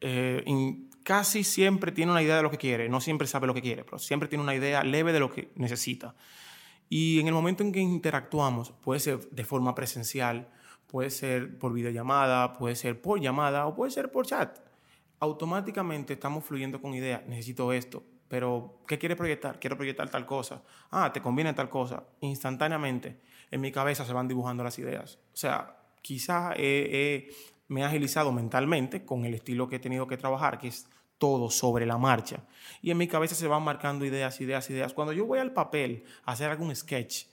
[0.00, 0.42] eh,
[1.10, 3.82] casi siempre tiene una idea de lo que quiere, no siempre sabe lo que quiere,
[3.82, 6.14] pero siempre tiene una idea leve de lo que necesita.
[6.88, 10.48] Y en el momento en que interactuamos, puede ser de forma presencial,
[10.86, 14.60] puede ser por videollamada, puede ser por llamada o puede ser por chat.
[15.18, 17.26] Automáticamente estamos fluyendo con ideas.
[17.26, 19.58] Necesito esto, pero ¿qué quiere proyectar?
[19.58, 20.62] Quiero proyectar tal cosa.
[20.92, 22.04] Ah, te conviene tal cosa.
[22.20, 23.18] Instantáneamente
[23.50, 25.18] en mi cabeza se van dibujando las ideas.
[25.32, 30.60] O sea, quizás me he agilizado mentalmente con el estilo que he tenido que trabajar,
[30.60, 30.88] que es
[31.20, 32.42] todo sobre la marcha.
[32.80, 34.94] Y en mi cabeza se van marcando ideas, ideas, ideas.
[34.94, 37.26] Cuando yo voy al papel a hacer algún sketch,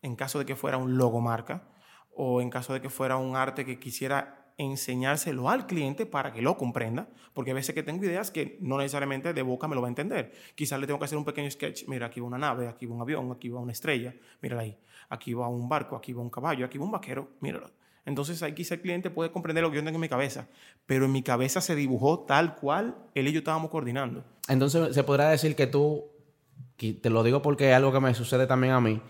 [0.00, 1.68] en caso de que fuera un logomarca,
[2.14, 6.40] o en caso de que fuera un arte que quisiera enseñárselo al cliente para que
[6.40, 9.82] lo comprenda, porque a veces que tengo ideas que no necesariamente de boca me lo
[9.82, 10.32] va a entender.
[10.54, 11.86] Quizás le tengo que hacer un pequeño sketch.
[11.88, 14.78] Mira, aquí va una nave, aquí va un avión, aquí va una estrella, mírala ahí.
[15.10, 17.70] Aquí va un barco, aquí va un caballo, aquí va un vaquero, míralo.
[18.06, 20.48] Entonces ahí quizá el cliente puede comprender lo que yo tengo en mi cabeza,
[20.86, 24.24] pero en mi cabeza se dibujó tal cual él y yo estábamos coordinando.
[24.48, 26.04] Entonces, se podrá decir que tú,
[26.76, 29.02] te lo digo porque es algo que me sucede también a mí,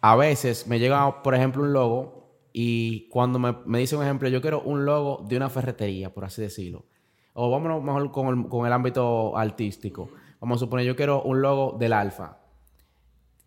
[0.00, 4.28] a veces me llega, por ejemplo, un logo y cuando me, me dice un ejemplo,
[4.28, 6.84] yo quiero un logo de una ferretería, por así decirlo.
[7.32, 10.10] O vámonos mejor con el, con el ámbito artístico.
[10.40, 12.38] Vamos a suponer, yo quiero un logo del alfa.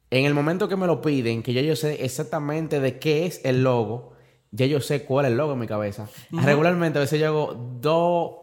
[0.09, 3.39] En el momento que me lo piden, que ya yo sé exactamente de qué es
[3.45, 4.16] el logo,
[4.51, 6.07] ya yo sé cuál es el logo en mi cabeza.
[6.31, 8.35] Regularmente a veces yo hago dos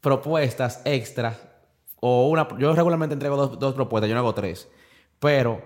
[0.00, 1.38] propuestas extras
[2.00, 2.48] o una...
[2.58, 4.68] Yo regularmente entrego dos, dos propuestas, yo no hago tres.
[5.20, 5.62] Pero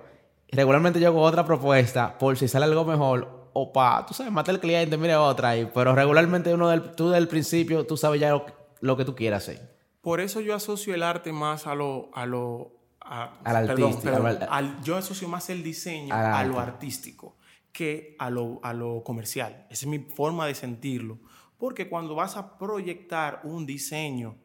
[0.51, 4.51] regularmente yo hago otra propuesta por si sale algo mejor o para, tú sabes, mata
[4.53, 5.71] al cliente, mire otra ahí.
[5.75, 8.45] Pero regularmente uno del, tú del principio, tú sabes ya lo,
[8.81, 9.75] lo que tú quieras hacer.
[10.03, 12.11] Por eso yo asocio el arte más a lo...
[12.15, 16.45] A lo a- Al perdón, artístico, perdón, al- al- yo asocio más el diseño a
[16.45, 16.73] lo arte.
[16.73, 17.37] artístico
[17.77, 19.67] que a lo, a lo comercial.
[19.69, 21.19] Esa es mi forma de sentirlo.
[21.59, 24.39] Porque cuando vas a proyectar un diseño,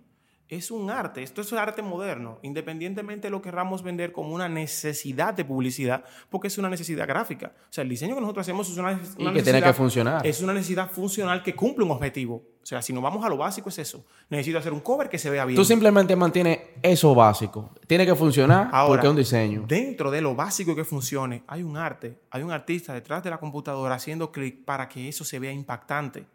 [0.51, 1.23] es un arte.
[1.23, 6.03] Esto es arte moderno, independientemente de lo que queramos vender como una necesidad de publicidad,
[6.29, 7.53] porque es una necesidad gráfica.
[7.55, 10.27] O sea, el diseño que nosotros hacemos es una, una que tiene que funcionar.
[10.27, 12.43] Es una necesidad funcional que cumple un objetivo.
[12.61, 14.05] O sea, si nos vamos a lo básico es eso.
[14.29, 15.55] Necesito hacer un cover que se vea bien.
[15.55, 17.71] Tú simplemente mantienes eso básico.
[17.87, 19.63] Tiene que funcionar Ahora, porque es un diseño.
[19.65, 23.39] Dentro de lo básico que funcione, hay un arte, hay un artista detrás de la
[23.39, 26.25] computadora haciendo clic para que eso se vea impactante.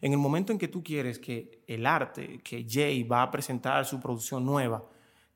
[0.00, 3.84] En el momento en que tú quieres que el arte, que Jay va a presentar
[3.86, 4.84] su producción nueva,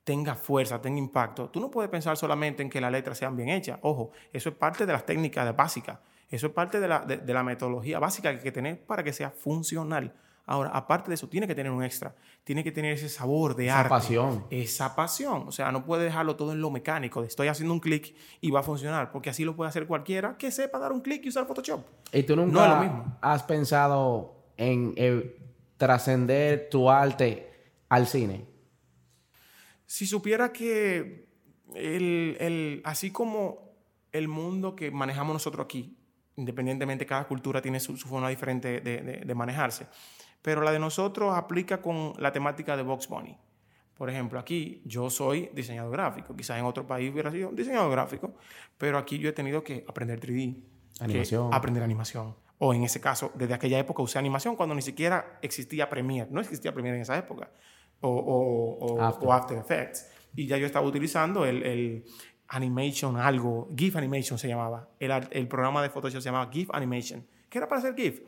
[0.04, 3.50] tenga fuerza, tenga impacto, tú no puedes pensar solamente en que las letras sean bien
[3.50, 3.78] hechas.
[3.82, 5.98] Ojo, eso es parte de las técnicas básicas.
[6.30, 9.02] Eso es parte de la, de- de la metodología básica que hay que tener para
[9.02, 10.12] que sea funcional.
[10.46, 12.14] Ahora, aparte de eso, tiene que tener un extra.
[12.42, 13.90] Tiene que tener ese sabor de Esa arte.
[13.90, 14.46] pasión.
[14.48, 15.44] Esa pasión.
[15.46, 17.20] O sea, no puede dejarlo todo en lo mecánico.
[17.20, 19.10] De estoy haciendo un clic y va a funcionar.
[19.12, 21.82] Porque así lo puede hacer cualquiera que sepa dar un clic y usar Photoshop.
[22.14, 23.18] ¿Y tú No nunca es lo mismo.
[23.20, 25.38] has pensado en eh,
[25.78, 27.50] trascender tu arte
[27.88, 28.44] al cine?
[29.86, 31.26] Si supiera que
[31.74, 33.72] el, el- así como
[34.12, 35.96] el mundo que manejamos nosotros aquí,
[36.36, 39.86] independientemente cada cultura tiene su, su forma diferente de, de- de manejarse,
[40.42, 43.36] pero la de nosotros aplica con la temática de Box Bunny.
[43.96, 48.34] Por ejemplo, aquí yo soy diseñador gráfico, quizás en otro país hubiera sido diseñador gráfico,
[48.76, 50.54] pero aquí yo he tenido que aprender 3D,
[50.98, 51.52] que Animación.
[51.52, 52.34] aprender animación.
[52.58, 56.40] O en ese caso, desde aquella época usé animación cuando ni siquiera existía Premiere, no
[56.40, 57.50] existía Premiere en esa época,
[58.00, 59.28] o, o- o- After.
[59.28, 60.10] o After Effects.
[60.34, 62.04] Y ya yo estaba utilizando el, el
[62.48, 64.88] Animation, algo, GIF Animation se llamaba.
[64.98, 68.22] El, el programa de Photoshop se llamaba GIF Animation, que era para hacer GIF.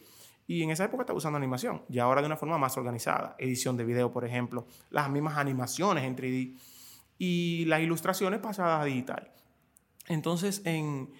[0.47, 3.37] Y en esa época estaba usando animación, y ahora de una forma más organizada.
[3.39, 6.59] Edición de video, por ejemplo, las mismas animaciones en 3D
[7.19, 9.31] y las ilustraciones pasadas a digital.
[10.09, 11.13] Entonces, en,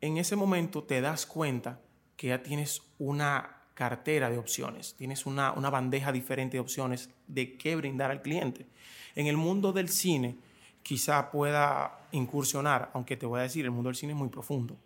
[0.00, 1.80] en ese momento te das cuenta
[2.20, 7.56] que ya tienes una cartera de opciones, tienes una, una bandeja diferente de opciones de
[7.56, 8.66] qué brindar al cliente.
[9.14, 10.36] En el mundo del cine,
[10.82, 14.76] quizá pueda incursionar, aunque te voy a decir, el mundo del cine es muy profundo.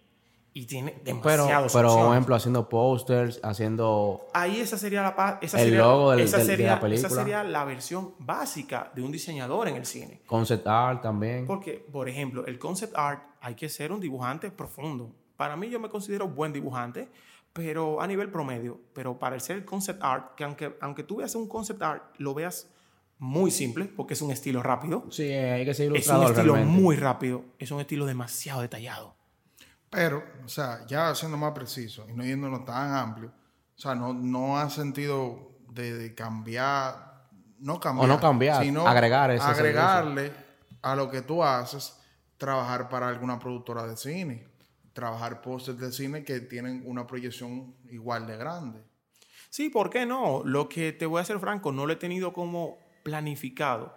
[0.57, 2.13] y tiene Pero, demasiados pero por opciones.
[2.13, 4.29] ejemplo, haciendo posters, haciendo...
[4.33, 7.09] Ahí esa sería la esa El sería, logo del- esa del- de la sería- película.
[7.09, 10.21] Esa sería la versión básica de un diseñador en el cine.
[10.25, 11.45] Concept art también.
[11.45, 15.11] Porque, por ejemplo, el concept art hay que ser un dibujante profundo.
[15.37, 17.09] Para mí yo me considero buen dibujante,
[17.53, 18.81] pero a nivel promedio.
[18.93, 22.35] Pero para el ser concept art, que aunque, aunque tú veas un concept art, lo
[22.35, 22.69] veas
[23.19, 25.05] muy simple, porque es un estilo rápido.
[25.11, 26.81] Sí, hay que ser Es un ilustrador estilo realmente.
[26.83, 27.45] muy rápido.
[27.59, 29.15] Es un estilo demasiado detallado.
[29.91, 33.29] Pero, o sea, ya siendo más preciso y no yéndonos tan amplio,
[33.77, 37.29] o sea, no, no has sentido de, de cambiar,
[37.61, 40.33] no cambiar, O no cambiar, agregar ese agregarle
[40.83, 41.97] a lo que tú haces,
[42.37, 44.49] trabajar para alguna productora de cine,
[44.95, 48.81] trabajar pósters de cine que tienen una proyección igual de grande.
[49.51, 50.43] Sí, ¿por qué no?
[50.45, 53.97] Lo que te voy a ser franco, no lo he tenido como planificado.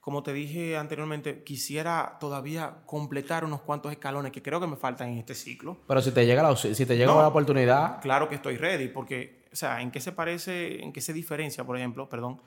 [0.00, 5.08] Como te dije anteriormente, quisiera todavía completar unos cuantos escalones que creo que me faltan
[5.08, 5.78] en este ciclo.
[5.88, 7.20] Pero si te llega la, si te llega No.
[7.20, 11.00] la oportunidad, Claro que estoy ready, porque, o sea, ¿en qué se parece, en qué
[11.00, 12.40] se diferencia, por ejemplo, perdón,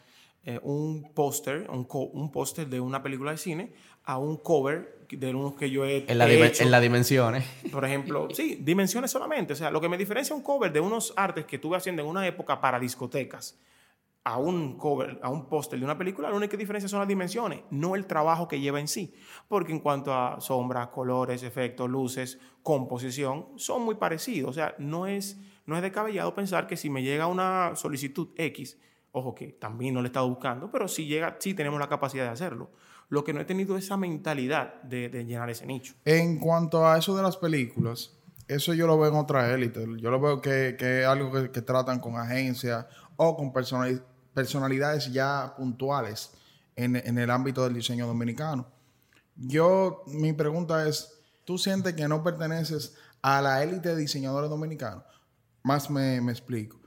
[0.45, 3.73] eh, un póster, un, co- un póster de una película de cine
[4.05, 6.63] a un cover de unos que yo he, en, la he dimen- hecho?
[6.63, 7.45] en las dimensiones.
[7.71, 9.53] Por ejemplo, sí, dimensiones solamente.
[9.53, 12.07] O sea, lo que me diferencia un cover de unos artes que estuve haciendo en
[12.07, 13.59] una época para discotecas
[14.25, 17.61] a un cover, a un póster de una película, la única diferencia son las dimensiones,
[17.71, 19.13] no el trabajo que lleva en sí.
[19.47, 24.51] Porque en cuanto a sombras, colores, efectos, luces, composición, son muy parecidos.
[24.51, 28.77] O sea, no es, no es descabellado pensar que si me llega una solicitud X,
[29.11, 32.25] ojo que también no le he estado buscando, pero si llega, sí tenemos la capacidad
[32.25, 32.69] de hacerlo.
[33.09, 35.93] Lo que no he tenido es esa mentalidad de, llenar ese nicho.
[36.05, 38.15] En cuanto a eso de las películas,
[38.47, 39.83] eso yo lo veo en otra élite.
[39.97, 44.01] Yo lo veo que, es algo que, tratan con agencias o con personali-
[44.33, 46.31] personalidades ya puntuales
[46.75, 48.67] en, el ámbito del diseño dominicano.
[49.35, 55.03] Yo, mi pregunta es, ¿tú sientes que no perteneces a la élite de diseñadores dominicanos?
[55.63, 56.79] Más me, me explico.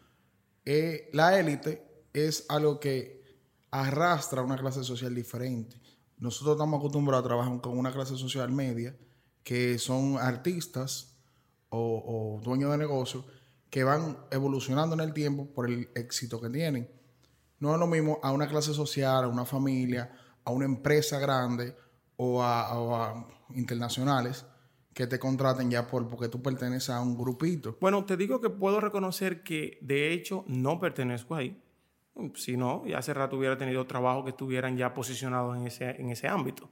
[0.65, 3.23] Eh, la élite es algo que
[3.71, 5.81] arrastra una clase social diferente.
[6.19, 8.97] Nosotros estamos acostumbrados a trabajar con una clase social media,
[9.43, 11.17] que son artistas
[11.71, 13.25] o, dueños de negocios
[13.71, 16.91] que van evolucionando en el tiempo por el éxito que tienen.
[17.59, 20.13] No es lo mismo a una clase social, a una familia,
[20.45, 21.75] a una empresa grande
[22.17, 24.45] o a, o a internacionales
[24.93, 27.79] que te contraten ya por, porque tú perteneces a un grupito.
[27.81, 31.63] Bueno, te digo que puedo reconocer que de hecho no pertenezco ahí.
[32.35, 36.11] Si no, ya hace rato hubiera tenido trabajo que estuvieran ya posicionados en ese, en
[36.11, 36.71] ese ámbito.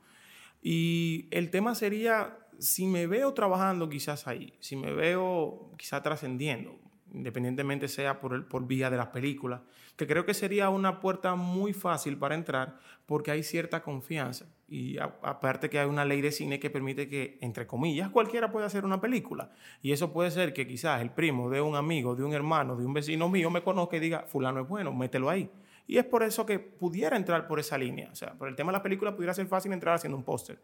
[0.63, 6.79] Y el tema sería, si me veo trabajando quizás ahí, si me veo quizás trascendiendo,
[7.13, 9.63] independientemente sea por, el, por vía de las películas,
[9.97, 14.47] que creo que sería una puerta muy fácil para entrar porque hay cierta confianza.
[14.73, 18.67] Y aparte que hay una ley de cine que permite que, entre comillas, cualquiera pueda
[18.67, 19.51] hacer una película.
[19.83, 22.87] Y eso puede ser que quizás el primo de un amigo, de un hermano, de
[22.87, 25.51] un vecino mío me conozca y diga, fulano es bueno, mételo ahí.
[25.89, 28.11] Y es por eso que pudiera entrar por esa línea.
[28.13, 30.63] O sea, por el tema de la película pudiera ser fácil entrar haciendo un póster.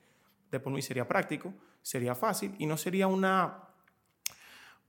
[0.53, 1.53] De por mí sería práctico,
[1.83, 3.65] sería fácil y no sería una,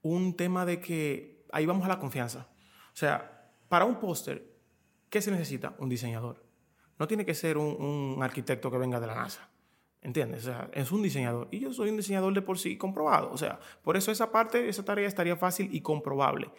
[0.04, 2.48] un tema de que ahí vamos a la confianza.
[2.94, 4.44] O sea, para un póster,
[5.10, 5.74] ¿qué se necesita?
[5.80, 6.47] Un diseñador.
[7.00, 9.50] No tiene que ser un, arquitecto que venga de la NASA.
[10.02, 10.44] ¿Entiendes?
[10.44, 11.48] O sea, es un diseñador.
[11.52, 13.32] Y yo soy un diseñador de por sí comprobado.
[13.32, 16.50] O sea, por eso esa parte, esa tarea estaría fácil y comprobable.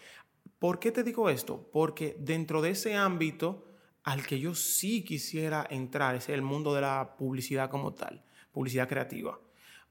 [0.59, 1.69] ¿Por qué te digo esto?
[1.73, 3.65] Porque dentro de ese ámbito
[4.02, 8.89] al que yo sí quisiera entrar, es el mundo de la publicidad como tal, publicidad
[8.89, 9.39] creativa.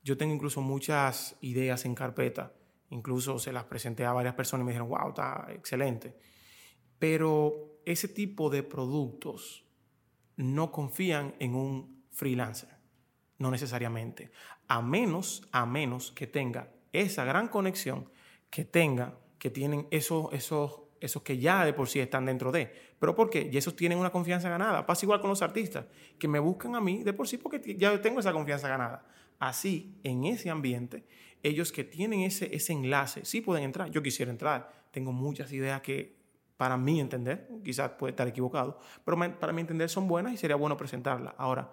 [0.03, 2.53] Yo tengo incluso muchas ideas en carpeta.
[2.89, 6.17] Incluso se las presenté a varias personas y me dijeron, wow, está excelente.
[6.97, 9.66] Pero ese tipo de productos
[10.37, 12.69] no confían en un freelancer,
[13.37, 14.31] no necesariamente.
[14.67, 18.09] A menos, a menos que tenga esa gran conexión,
[18.49, 22.71] que tenga, que tienen esos, esos, esos que ya de por sí están dentro de.
[22.99, 23.49] ¿Pero por qué?
[23.51, 24.85] Y esos tienen una confianza ganada.
[24.85, 25.85] Pasa igual con los artistas,
[26.17, 29.05] que me buscan a mí de por sí porque ya tengo esa confianza ganada.
[29.39, 31.05] Así, en ese ambiente,
[31.43, 33.91] ellos que tienen ese, ese enlace, sí pueden entrar.
[33.91, 34.87] Yo quisiera entrar.
[34.91, 36.16] Tengo muchas ideas que,
[36.57, 40.55] para mí entender, quizás puede estar equivocado, pero para mi entender son buenas y sería
[40.55, 41.33] bueno presentarlas.
[41.37, 41.71] Ahora,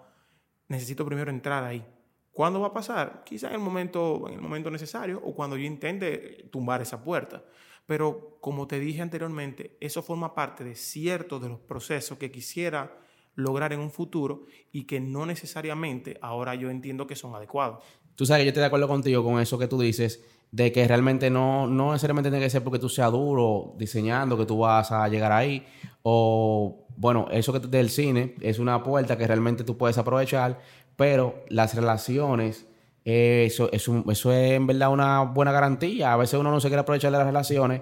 [0.67, 1.85] necesito primero entrar ahí.
[2.31, 3.23] ¿Cuándo va a pasar?
[3.25, 7.43] Quizás en el momento, en el momento necesario o cuando yo intente tumbar esa puerta.
[7.85, 12.97] Pero como te dije anteriormente, eso forma parte de ciertos de los procesos que quisiera
[13.35, 17.83] lograr en un futuro y que no necesariamente ahora yo entiendo que son adecuados.
[18.15, 20.87] Tú sabes que yo estoy de acuerdo contigo con eso que tú dices, de que
[20.87, 24.91] realmente no, no necesariamente tiene que ser porque tú seas duro diseñando que tú vas
[24.91, 25.65] a llegar ahí.
[26.03, 30.59] O, bueno, eso que del cine es una puerta que realmente tú puedes aprovechar,
[30.95, 32.67] pero las relaciones
[33.05, 36.13] eso, eso, eso es en verdad una buena garantía.
[36.13, 37.81] A veces uno no se quiere aprovechar de las relaciones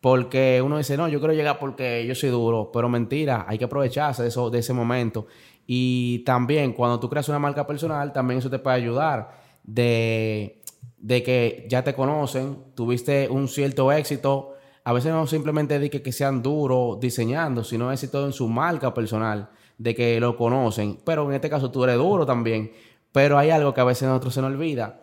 [0.00, 3.64] porque uno dice, no, yo quiero llegar porque yo soy duro, pero mentira, hay que
[3.64, 5.26] aprovecharse de, eso, de ese momento.
[5.66, 9.30] Y también cuando tú creas una marca personal, también eso te puede ayudar
[9.62, 10.62] de,
[10.98, 14.54] de que ya te conocen, tuviste un cierto éxito.
[14.84, 18.94] A veces no simplemente de que, que sean duros diseñando, sino éxito en su marca
[18.94, 20.98] personal, de que lo conocen.
[21.04, 22.72] Pero en este caso tú eres duro también.
[23.12, 25.00] Pero hay algo que a veces a nosotros se nos olvida.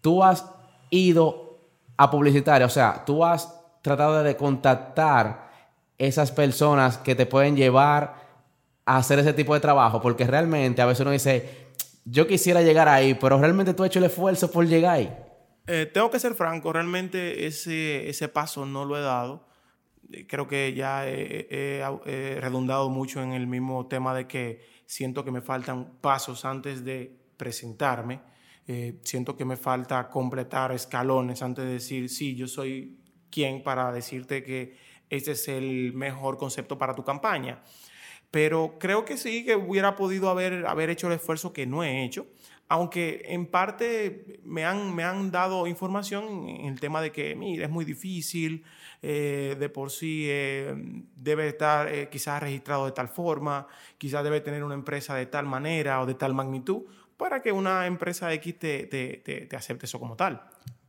[0.00, 0.44] Tú has
[0.90, 1.58] ido
[1.96, 5.50] a publicitar, o sea, tú has tratado de contactar
[5.98, 8.16] esas personas que te pueden llevar
[8.84, 11.68] a hacer ese tipo de trabajo, porque realmente a veces uno dice,
[12.04, 15.16] yo quisiera llegar ahí, pero realmente tú has hecho el esfuerzo por llegar ahí.
[15.66, 19.46] Eh, tengo que ser franco, realmente ese, ese paso no lo he dado.
[20.28, 25.30] Creo que ya he, he redundado mucho en el mismo tema de que siento que
[25.30, 28.20] me faltan pasos antes de presentarme.
[28.68, 33.90] Eh, siento que me falta completar escalones antes de decir, sí, yo soy quien para
[33.90, 34.76] decirte que
[35.10, 37.62] este es el mejor concepto para tu campaña.
[38.30, 42.04] Pero creo que sí, que hubiera podido haber, haber hecho el esfuerzo que no he
[42.04, 42.26] hecho,
[42.72, 47.66] aunque en parte me han, me han dado información en el tema de que, mira,
[47.66, 48.64] es muy difícil,
[49.02, 50.74] eh, de por sí eh,
[51.14, 53.66] debe estar eh, quizás registrado de tal forma,
[53.98, 56.84] quizás debe tener una empresa de tal manera o de tal magnitud,
[57.18, 60.42] para que una empresa X te, te, te acepte eso como tal.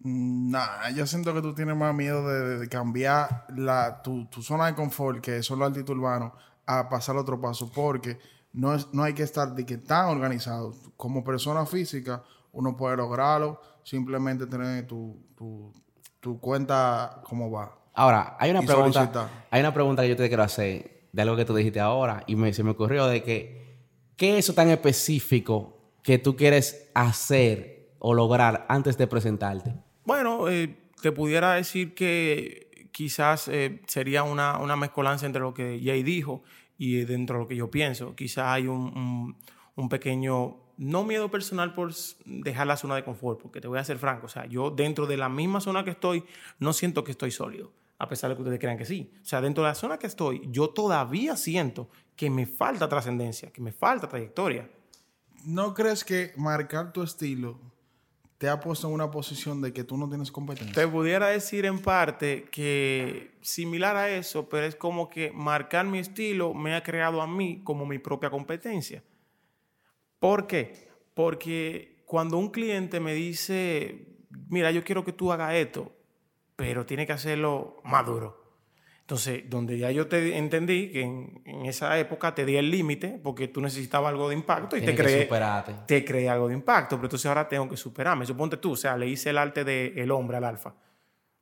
[0.06, 2.26] Nah, yo siento que tú tienes más miedo
[2.60, 6.34] de, cambiar la, tu, zona de confort, que es solo altito urbano,
[6.66, 8.18] a pasar otro paso, porque
[8.54, 10.74] no, es, no hay que estar de que tan organizado.
[10.96, 15.74] Como persona física, uno puede lograrlo, simplemente tener tu, tu,
[16.20, 17.78] tu cuenta como va.
[17.96, 19.30] Ahora, hay una pregunta.
[19.52, 22.36] Hay una pregunta que yo te quiero hacer de algo que tú dijiste ahora, y
[22.36, 23.78] me, se me ocurrió de que,
[24.18, 29.76] ¿qué es eso tan específico que tú quieres hacer o lograr antes de presentarte?
[30.06, 35.80] Bueno, eh, te pudiera decir que quizás eh, sería una, una, mezcolanza entre lo que
[35.84, 36.44] Jay dijo
[36.84, 38.14] y dentro de lo que yo pienso.
[38.14, 39.38] Quizás hay un,
[39.76, 41.94] un, pequeño, no miedo personal por
[42.26, 45.08] dejar la zona de confort, porque te voy a ser franco, o sea, yo dentro
[45.08, 46.26] de la misma zona que estoy,
[46.60, 49.14] no siento que estoy sólido, a pesar de que ustedes crean que sí.
[49.22, 53.50] O sea, dentro de la zona que estoy, yo todavía siento que me falta trascendencia,
[53.54, 54.70] que me falta trayectoria.
[55.46, 57.62] ¿No crees que marcar tu estilo
[58.44, 60.76] te ha puesto en una posición de que tú no tienes competencia?
[60.76, 66.00] Te pudiera decir en parte que similar a eso, pero es como que marcar mi
[66.00, 69.02] estilo me ha creado a mí como mi propia competencia.
[70.20, 70.90] ¿Por qué?
[71.14, 74.10] Porque cuando un cliente me dice,
[74.50, 75.96] mira, yo quiero que tú hagas esto,
[76.58, 78.43] pero tiene que hacerlo maduro.
[79.04, 83.50] Entonces, donde ya yo te entendí que en, esa época te di el límite porque
[83.50, 85.28] tú necesitabas algo de impacto y te creé,
[85.86, 88.26] te creé algo de impacto, pero entonces ahora tengo que superarme.
[88.26, 90.76] Suponte tú, o sea, le hice el arte del hombre al alfa,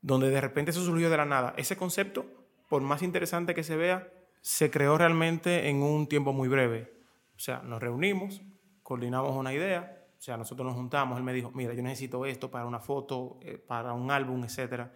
[0.01, 1.53] donde de repente eso surgió de la nada.
[1.55, 2.25] Ese concepto,
[2.67, 4.11] por más interesante que se vea,
[4.41, 6.91] se creó realmente en un tiempo muy breve.
[7.35, 8.41] O sea, nos reunimos,
[8.81, 12.49] coordinamos una idea, o sea, nosotros nos juntamos, él me dijo, mira, yo necesito esto
[12.49, 14.91] para una foto, eh, para un álbum, etcétera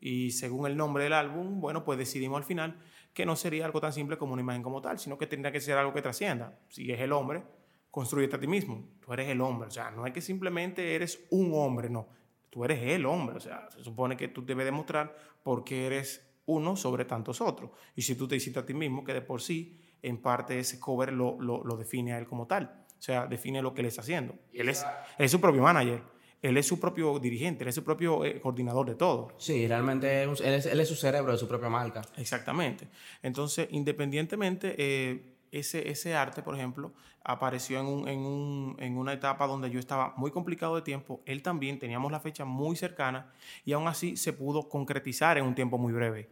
[0.00, 2.78] y según el nombre del álbum, bueno, pues decidimos al final
[3.12, 5.60] que no sería algo tan simple como una imagen como tal, sino que tendría que
[5.60, 6.58] ser algo que trascienda.
[6.68, 7.42] Si es el hombre,
[7.90, 8.88] construyete a ti mismo.
[9.00, 9.68] Tú eres el hombre.
[9.68, 12.08] O sea, no es que simplemente eres un hombre, no.
[12.48, 13.36] Tú eres el hombre.
[13.36, 17.70] O sea, se supone que tú debes demostrar por qué eres uno sobre tantos otros.
[17.94, 20.80] Y si tú te hiciste a ti mismo, que de por sí, en parte ese
[20.80, 22.86] cover lo, lo, lo define a él como tal.
[22.98, 24.34] O sea, define lo que él está haciendo.
[24.52, 24.82] Él es,
[25.18, 26.02] él es su propio manager
[26.42, 29.32] él es su propio dirigente, él es su propio eh, coordinador de todo.
[29.38, 32.02] Sí, realmente él es, él es, su cerebro de su propia marca.
[32.16, 32.88] Exactamente.
[33.22, 36.92] Entonces, independientemente, eh, ese, ese arte, por ejemplo,
[37.24, 41.20] apareció en, un, en, un, en, una etapa donde yo estaba muy complicado de tiempo.
[41.26, 43.32] Él también, teníamos la fecha muy cercana
[43.64, 46.30] y aún así se pudo concretizar en un tiempo muy breve.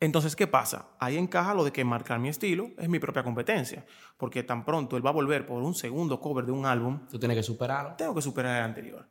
[0.00, 0.90] Entonces, ¿qué pasa?
[1.00, 3.84] Ahí encaja lo de que marcar mi estilo es mi propia competencia,
[4.16, 7.00] porque tan pronto él va a volver por un segundo cover de un álbum.
[7.10, 7.94] Tú tienes que superarlo.
[7.96, 9.08] Tengo que superar el anterior.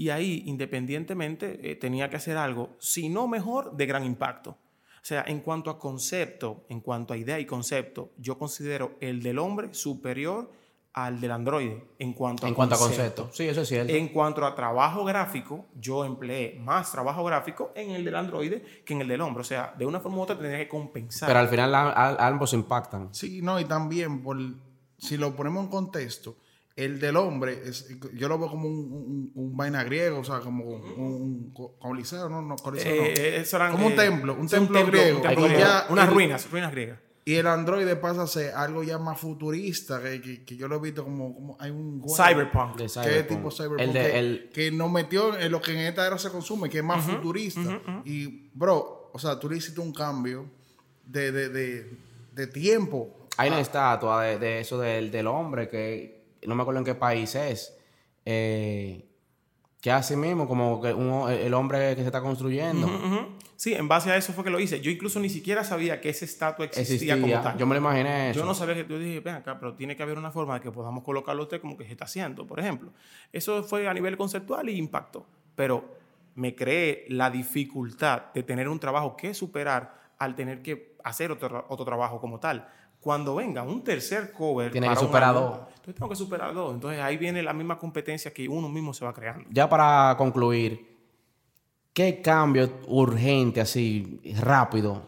[0.00, 4.52] Y ahí, independientemente, eh, tenía que hacer algo, si no mejor, de gran impacto.
[4.52, 9.22] O sea, en cuanto a concepto, en cuanto a idea y concepto, yo considero el
[9.22, 10.50] del hombre superior
[10.94, 13.02] al del androide en cuanto a en cuanto concepto.
[13.02, 13.36] a concepto.
[13.36, 13.92] Sí, eso es cierto.
[13.92, 18.94] En cuanto a trabajo gráfico, yo empleé más trabajo gráfico en el del androide que
[18.94, 19.42] en el del hombre.
[19.42, 21.28] O sea, de una forma u otra tendría que compensar.
[21.28, 21.74] Pero al final
[22.18, 23.14] ambos impactan.
[23.14, 24.38] Sí, no, y también por,
[24.96, 26.36] si lo ponemos en contexto,
[26.76, 30.64] el del hombre, es, yo lo veo como un, un, vaina griego, o sea, como
[30.64, 33.02] un, coliseo, no, no, coliseo, no.
[33.02, 35.20] Eh, como un templo, un, templo, griego.
[35.90, 36.98] unas ruinas, ruinas griegas.
[37.22, 40.76] Y el androide pasa a ser algo ya más futurista, que, que- que yo lo
[40.76, 42.00] he visto como, como hay un...
[42.00, 42.76] juego Cyberpunk.
[42.76, 43.28] Que es Cyberpunk.
[43.38, 43.80] tipo cyberpunk.
[43.80, 46.70] El de, que, el, que nos metió en lo que en esta era se consume,
[46.70, 47.80] que es más futurista.
[48.06, 50.46] Y, bro, o sea, tú le hiciste un cambio
[51.04, 51.90] de, de, de,
[52.32, 53.14] de tiempo.
[53.36, 56.94] hay una estatua de, de eso del, del hombre que no me acuerdo en qué
[56.94, 57.76] país es.
[58.26, 59.06] eh,
[59.80, 62.86] que así mismo, como que un- el hombre que se está construyendo.
[63.56, 64.80] Sí, en base a eso fue que lo hice.
[64.82, 67.20] Yo incluso ni siquiera sabía que esa estatua existía, Existía.
[67.20, 67.56] como tal.
[67.58, 68.40] Yo me lo imaginé eso.
[68.40, 70.60] Yo no sabía que yo dije, ven acá, pero tiene que haber una forma de
[70.60, 72.92] que podamos colocarlo a usted como que se está haciendo, por ejemplo.
[73.32, 75.26] Eso fue a nivel conceptual y impacto.
[75.56, 75.96] Pero
[76.34, 81.64] me creé la dificultad de tener un trabajo que superar al tener que hacer otro,
[81.70, 82.68] otro trabajo como tal.
[83.00, 84.70] Cuando venga un tercer cover.
[84.70, 85.58] Tiene que superar dos.
[85.68, 86.74] Entonces tengo que superar dos.
[86.74, 89.44] Entonces ahí viene la misma competencia que uno mismo se va creando.
[89.50, 90.86] Ya para concluir,
[91.92, 95.02] ¿qué cambio urgente, así, rápido,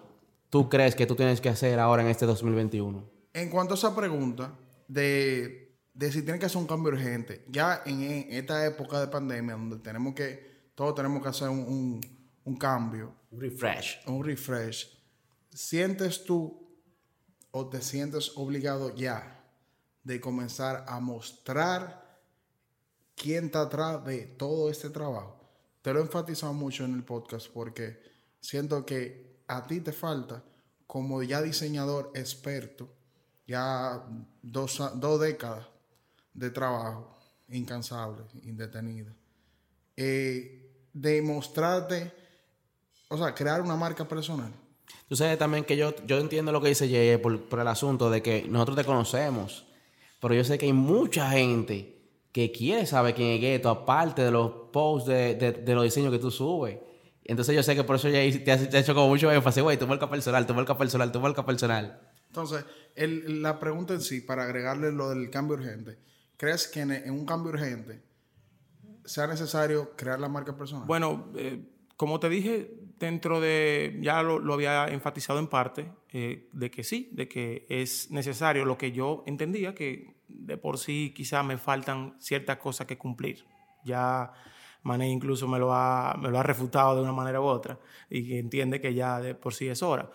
[0.51, 3.05] tú crees que tú tienes que hacer ahora en este 2021?
[3.35, 4.52] En cuanto a esa pregunta
[4.89, 9.09] de, de si tiene que hacer un cambio urgente, ya en, en esta época de
[9.09, 12.01] pandemia, donde tenemos que, todos tenemos que hacer un, un-
[12.44, 14.01] un cambio, Un refresh.
[14.06, 14.89] un refresh,
[15.51, 16.61] ¿sientes tú
[17.53, 19.45] o te sientes obligado ya
[20.03, 22.20] de comenzar a mostrar
[23.15, 25.39] quién está atrás de todo este trabajo?
[25.83, 28.03] Te lo he enfatizado mucho en el podcast porque
[28.41, 30.43] siento que a ti te falta,
[30.87, 32.89] como ya diseñador experto,
[33.47, 34.03] ya
[34.43, 35.66] dos, dos décadas
[36.33, 37.16] de trabajo
[37.49, 39.12] incansable, indetenido,
[39.97, 42.12] eh, de mostrarte,
[43.09, 44.53] o sea, crear una marca personal.
[45.09, 48.11] Tú sabes también que yo, yo entiendo lo que dice Jay por, por el asunto
[48.11, 49.66] de que nosotros te conocemos,
[50.20, 51.99] pero yo sé que hay mucha gente
[52.33, 56.11] que quiere saber quién es Gueto, aparte de los posts de, de- de los diseños
[56.12, 56.79] que tú subes.
[57.24, 59.87] Entonces yo sé que por eso Jay te ha, hecho como mucho énfasis, güey, tu
[59.87, 62.01] marca personal, tu marca personal, tu marca personal.
[62.29, 62.65] Entonces,
[62.97, 65.99] el- la pregunta en sí, para agregarle lo del cambio urgente,
[66.39, 68.01] ¿crees que en, en un cambio urgente
[69.05, 70.87] sea necesario crear la marca personal?
[70.87, 71.61] Bueno, eh,
[71.97, 72.74] como te dije,
[73.07, 77.66] dentro de, ya lo, lo había enfatizado en parte, eh, de que sí, de que
[77.69, 82.87] es necesario lo que yo entendía, que de por sí quizá me faltan ciertas cosas
[82.87, 83.45] que cumplir.
[83.85, 84.33] Ya
[84.83, 88.39] Mané incluso me lo, ha, me lo ha refutado de una manera u otra y
[88.39, 90.11] entiende que ya de por sí es hora.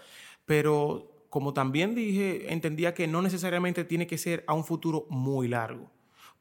[0.46, 5.48] Pero como también dije, entendía que no necesariamente tiene que ser a un futuro muy
[5.48, 5.92] largo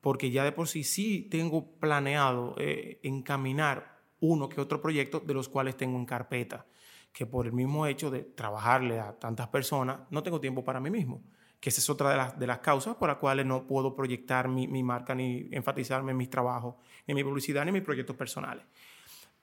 [0.01, 5.35] porque ya de por sí sí tengo planeado eh, encaminar uno que otro proyecto de
[5.35, 6.67] los cuales tengo en carpeta,
[7.13, 10.91] que por el mismo hecho de trabajarle a tantas personas, no tengo tiempo para mí
[10.91, 11.23] mismo,
[11.61, 14.49] que esa es otra de las, de las causas por las cuales no puedo proyectar
[14.49, 16.77] mi, mi marca ni enfatizarme en mis trabajos,
[17.07, 18.65] en mi publicidad, ni en mis proyectos personales.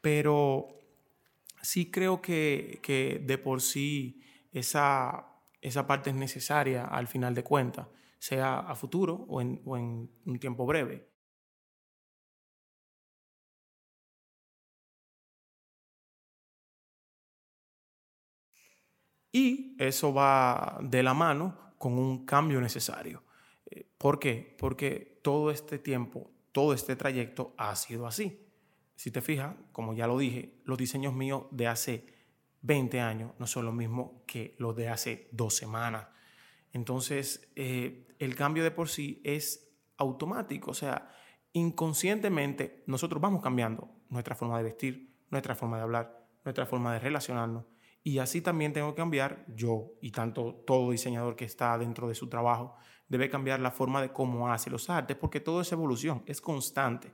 [0.02, 0.68] Pero
[1.62, 4.22] sí creo que, que de por sí
[4.52, 5.28] esa,
[5.62, 7.88] esa parte es necesaria al final de cuentas,
[8.20, 11.13] sea a futuro o en un tiempo breve.
[19.34, 23.24] Y eso va de la mano con un cambio necesario.
[23.66, 24.56] Eh, ¿Por qué?
[24.60, 28.40] Porque todo este tiempo, todo este trayecto ha sido así.
[28.96, 32.14] Si te fijas, como ya lo dije, los diseños míos de hace
[32.62, 36.08] 20 años no son lo mismo que los de hace dos semanas.
[36.72, 41.10] Entonces, eh, el cambio de por sí es automático, o sea,
[41.54, 47.00] inconscientemente nosotros vamos cambiando nuestra forma de vestir, nuestra forma de hablar, nuestra forma de
[47.00, 47.66] relacionarnos.
[48.04, 52.16] Y así también tengo que cambiar yo y tanto todo diseñador que está dentro de
[52.16, 52.76] su trabajo
[53.08, 57.14] debe cambiar la forma de cómo hace los artes, porque todo es evolución, es constante.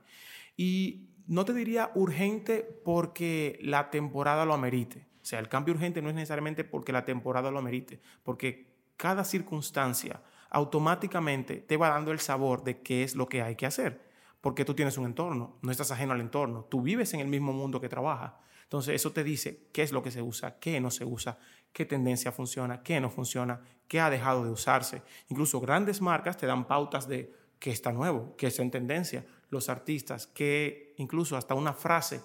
[0.56, 5.06] Y no te diría urgente porque la temporada lo amerite.
[5.22, 9.24] O sea, el cambio urgente no es necesariamente porque la temporada lo amerite, porque cada
[9.24, 14.10] circunstancia automáticamente te va dando el sabor de qué es lo que hay que hacer,
[14.40, 17.52] porque tú tienes un entorno, no estás ajeno al entorno, tú vives en el mismo
[17.52, 18.32] mundo que trabajas.
[18.70, 21.38] Entonces eso te dice qué es lo que se usa, qué no se usa,
[21.72, 25.02] qué tendencia funciona, qué no funciona, qué ha dejado de usarse.
[25.28, 29.26] Incluso grandes marcas te dan pautas de qué está nuevo, qué está en tendencia.
[29.48, 32.20] Los artistas, que incluso hasta una frase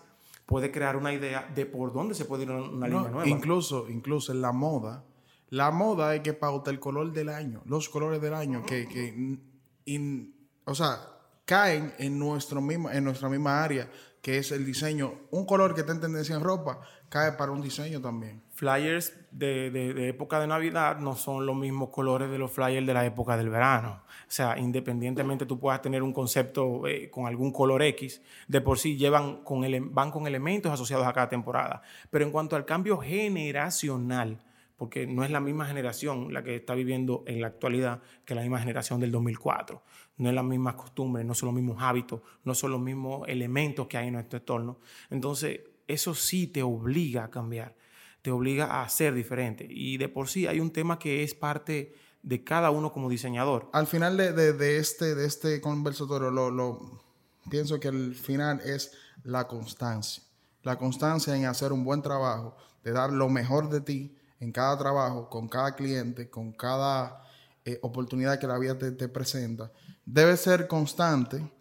[0.45, 3.27] puede crear una idea de por dónde se puede ir una No, línea nueva.
[3.27, 5.03] Incluso, incluso en la moda,
[5.49, 9.39] la moda es que pauta el color del año, los colores del año, que, que
[9.85, 10.35] in-
[10.65, 10.99] o sea,
[11.45, 13.89] caen en, nuestro mismo, en nuestra misma área,
[14.26, 15.14] que es el diseño.
[15.30, 16.80] Un color que está en tendencia en ropa,
[17.10, 18.41] cae para un diseño también.
[18.56, 22.93] flyers de, de- época de Navidad no son los mismos colores de los flyers de
[22.95, 24.02] la época del verano.
[24.27, 28.80] O sea, independientemente tú puedas tener un concepto eh, con algún color X, de por
[28.80, 29.61] sí llevan con
[29.93, 31.84] van con elementos asociados a cada temporada.
[32.10, 34.39] Pero en cuanto al cambio generacional,
[34.77, 38.41] porque no es la misma generación la que está viviendo en la actualidad que la
[38.41, 39.81] misma generación del 2004.
[40.18, 43.88] No es las mismas costumbres, no son los mismos hábitos, no son los mismos elementos
[43.88, 44.80] que hay en nuestro entorno.
[45.10, 47.76] Entonces, eso sí te obliga a cambiar,
[48.22, 49.65] te obliga a ser diferente.
[49.69, 53.69] Y de por sí hay un tema que es parte de cada uno como diseñador.
[53.72, 57.02] Al final de, este, de este conversatorio, lo, lo,
[57.49, 58.91] pienso que el final es
[59.23, 60.23] la constancia.
[60.64, 64.77] La constancia en hacer un buen trabajo, de dar lo mejor de ti en cada
[64.77, 67.23] trabajo, con cada cliente, con cada
[67.65, 69.72] eh, oportunidad que la vida te, presenta.
[70.05, 71.51] Debe ser constante,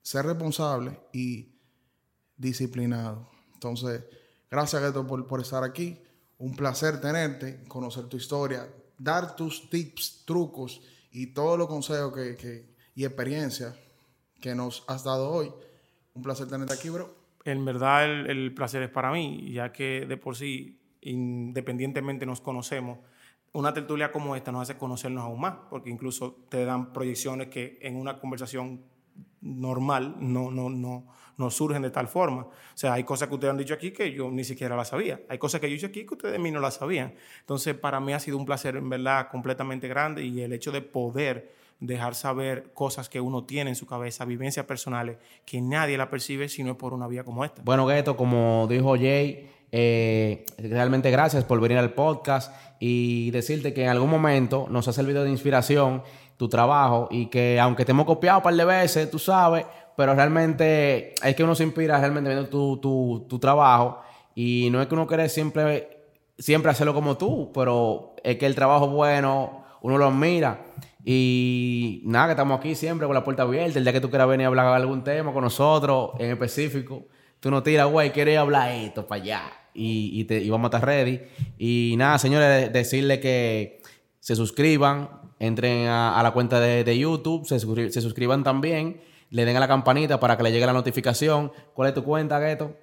[0.00, 1.48] ser responsable y
[2.36, 3.28] disciplinado.
[3.54, 4.04] Entonces,
[4.48, 6.00] gracias Geto por, por estar aquí.
[6.38, 12.76] Un placer tenerte, conocer tu historia, dar tus tips, trucos y todos los consejos que,
[12.94, 13.74] y experiencias
[14.40, 15.52] que nos has dado hoy.
[16.14, 17.12] Un placer tenerte aquí, bro.
[17.44, 22.40] En verdad el, el placer es para mí, ya que de por sí independientemente nos
[22.40, 22.98] conocemos,
[23.52, 27.78] una tertulia como esta nos hace conocernos aún más, porque incluso te dan proyecciones que
[27.82, 28.82] en una conversación
[29.40, 31.06] normal no, no, no,
[31.36, 32.42] no surgen de tal forma.
[32.42, 35.20] O sea, hay cosas que ustedes han dicho aquí que yo ni siquiera las sabía.
[35.28, 37.14] Hay cosas que yo dicho aquí que ustedes de mí no las sabían.
[37.40, 40.82] Entonces, para mí ha sido un placer, en verdad, completamente grande y el hecho de
[40.82, 46.10] poder dejar saber cosas que uno tiene en su cabeza, vivencias personales, que nadie la
[46.10, 47.62] percibe si no es por una vía como esta.
[47.62, 53.84] Bueno, Gueto, como dijo Jay, eh, realmente gracias por venir al podcast y decirte que
[53.84, 56.02] en algún momento nos ha servido de inspiración
[56.36, 59.66] tu trabajo y que aunque te hemos copiado un par de veces, tú sabes,
[59.96, 64.00] pero realmente es que uno se inspira realmente viendo tu, tu, trabajo
[64.34, 66.06] y no es que uno quiere siempre,
[66.38, 70.64] siempre hacerlo como tú, pero es que el trabajo bueno, uno lo admira.
[71.04, 73.78] Y nada, que estamos aquí siempre con la puerta abierta.
[73.78, 77.06] El día que tú quieras venir a hablar algún tema con nosotros en específico,
[77.40, 79.42] Tú no tiras, güey, quieres hablar esto para allá.
[79.74, 81.20] Y, te, y vamos a estar ready.
[81.58, 83.80] Y nada, señores, decirle que
[84.20, 85.08] se suscriban,
[85.38, 87.60] entren a, la cuenta de, YouTube, se,
[88.00, 89.00] suscriban también,
[89.30, 91.52] le den a la campanita para que le llegue la notificación.
[91.74, 92.74] ¿Cuál es tu cuenta, Gueto?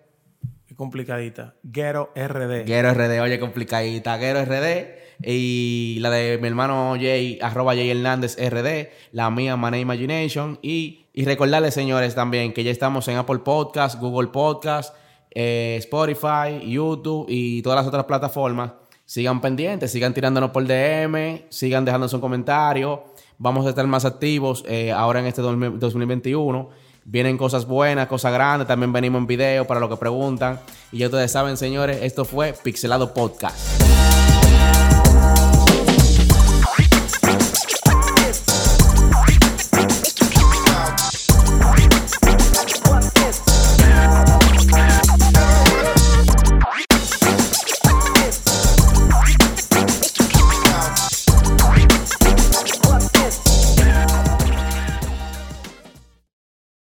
[0.76, 1.56] complicadita.
[1.72, 2.66] Gero RD.
[2.66, 4.18] RD, oye, complicadita.
[4.18, 5.06] Gero RD.
[5.24, 8.90] Y la de mi hermano Jay, arroba Jay Hernández RD.
[9.12, 10.60] La mía, Money Imagination.
[10.62, 14.95] Y, y recordarles, señores, también que ya estamos en Apple Podcast, Google Podcast,
[15.36, 18.72] eh, Spotify, YouTube y todas las otras plataformas.
[19.06, 23.03] Sigan pendientes, sigan tirándonos por DM, sigan dejándonos un comentario.
[23.38, 26.70] Vamos a estar más activos eh, ahora en este 2021.
[27.03, 28.68] Vienen cosas buenas, cosas grandes.
[28.68, 30.60] También venimos en video para lo que preguntan.
[30.91, 34.25] Y ya ustedes saben, señores, esto fue Pixelado Podcast.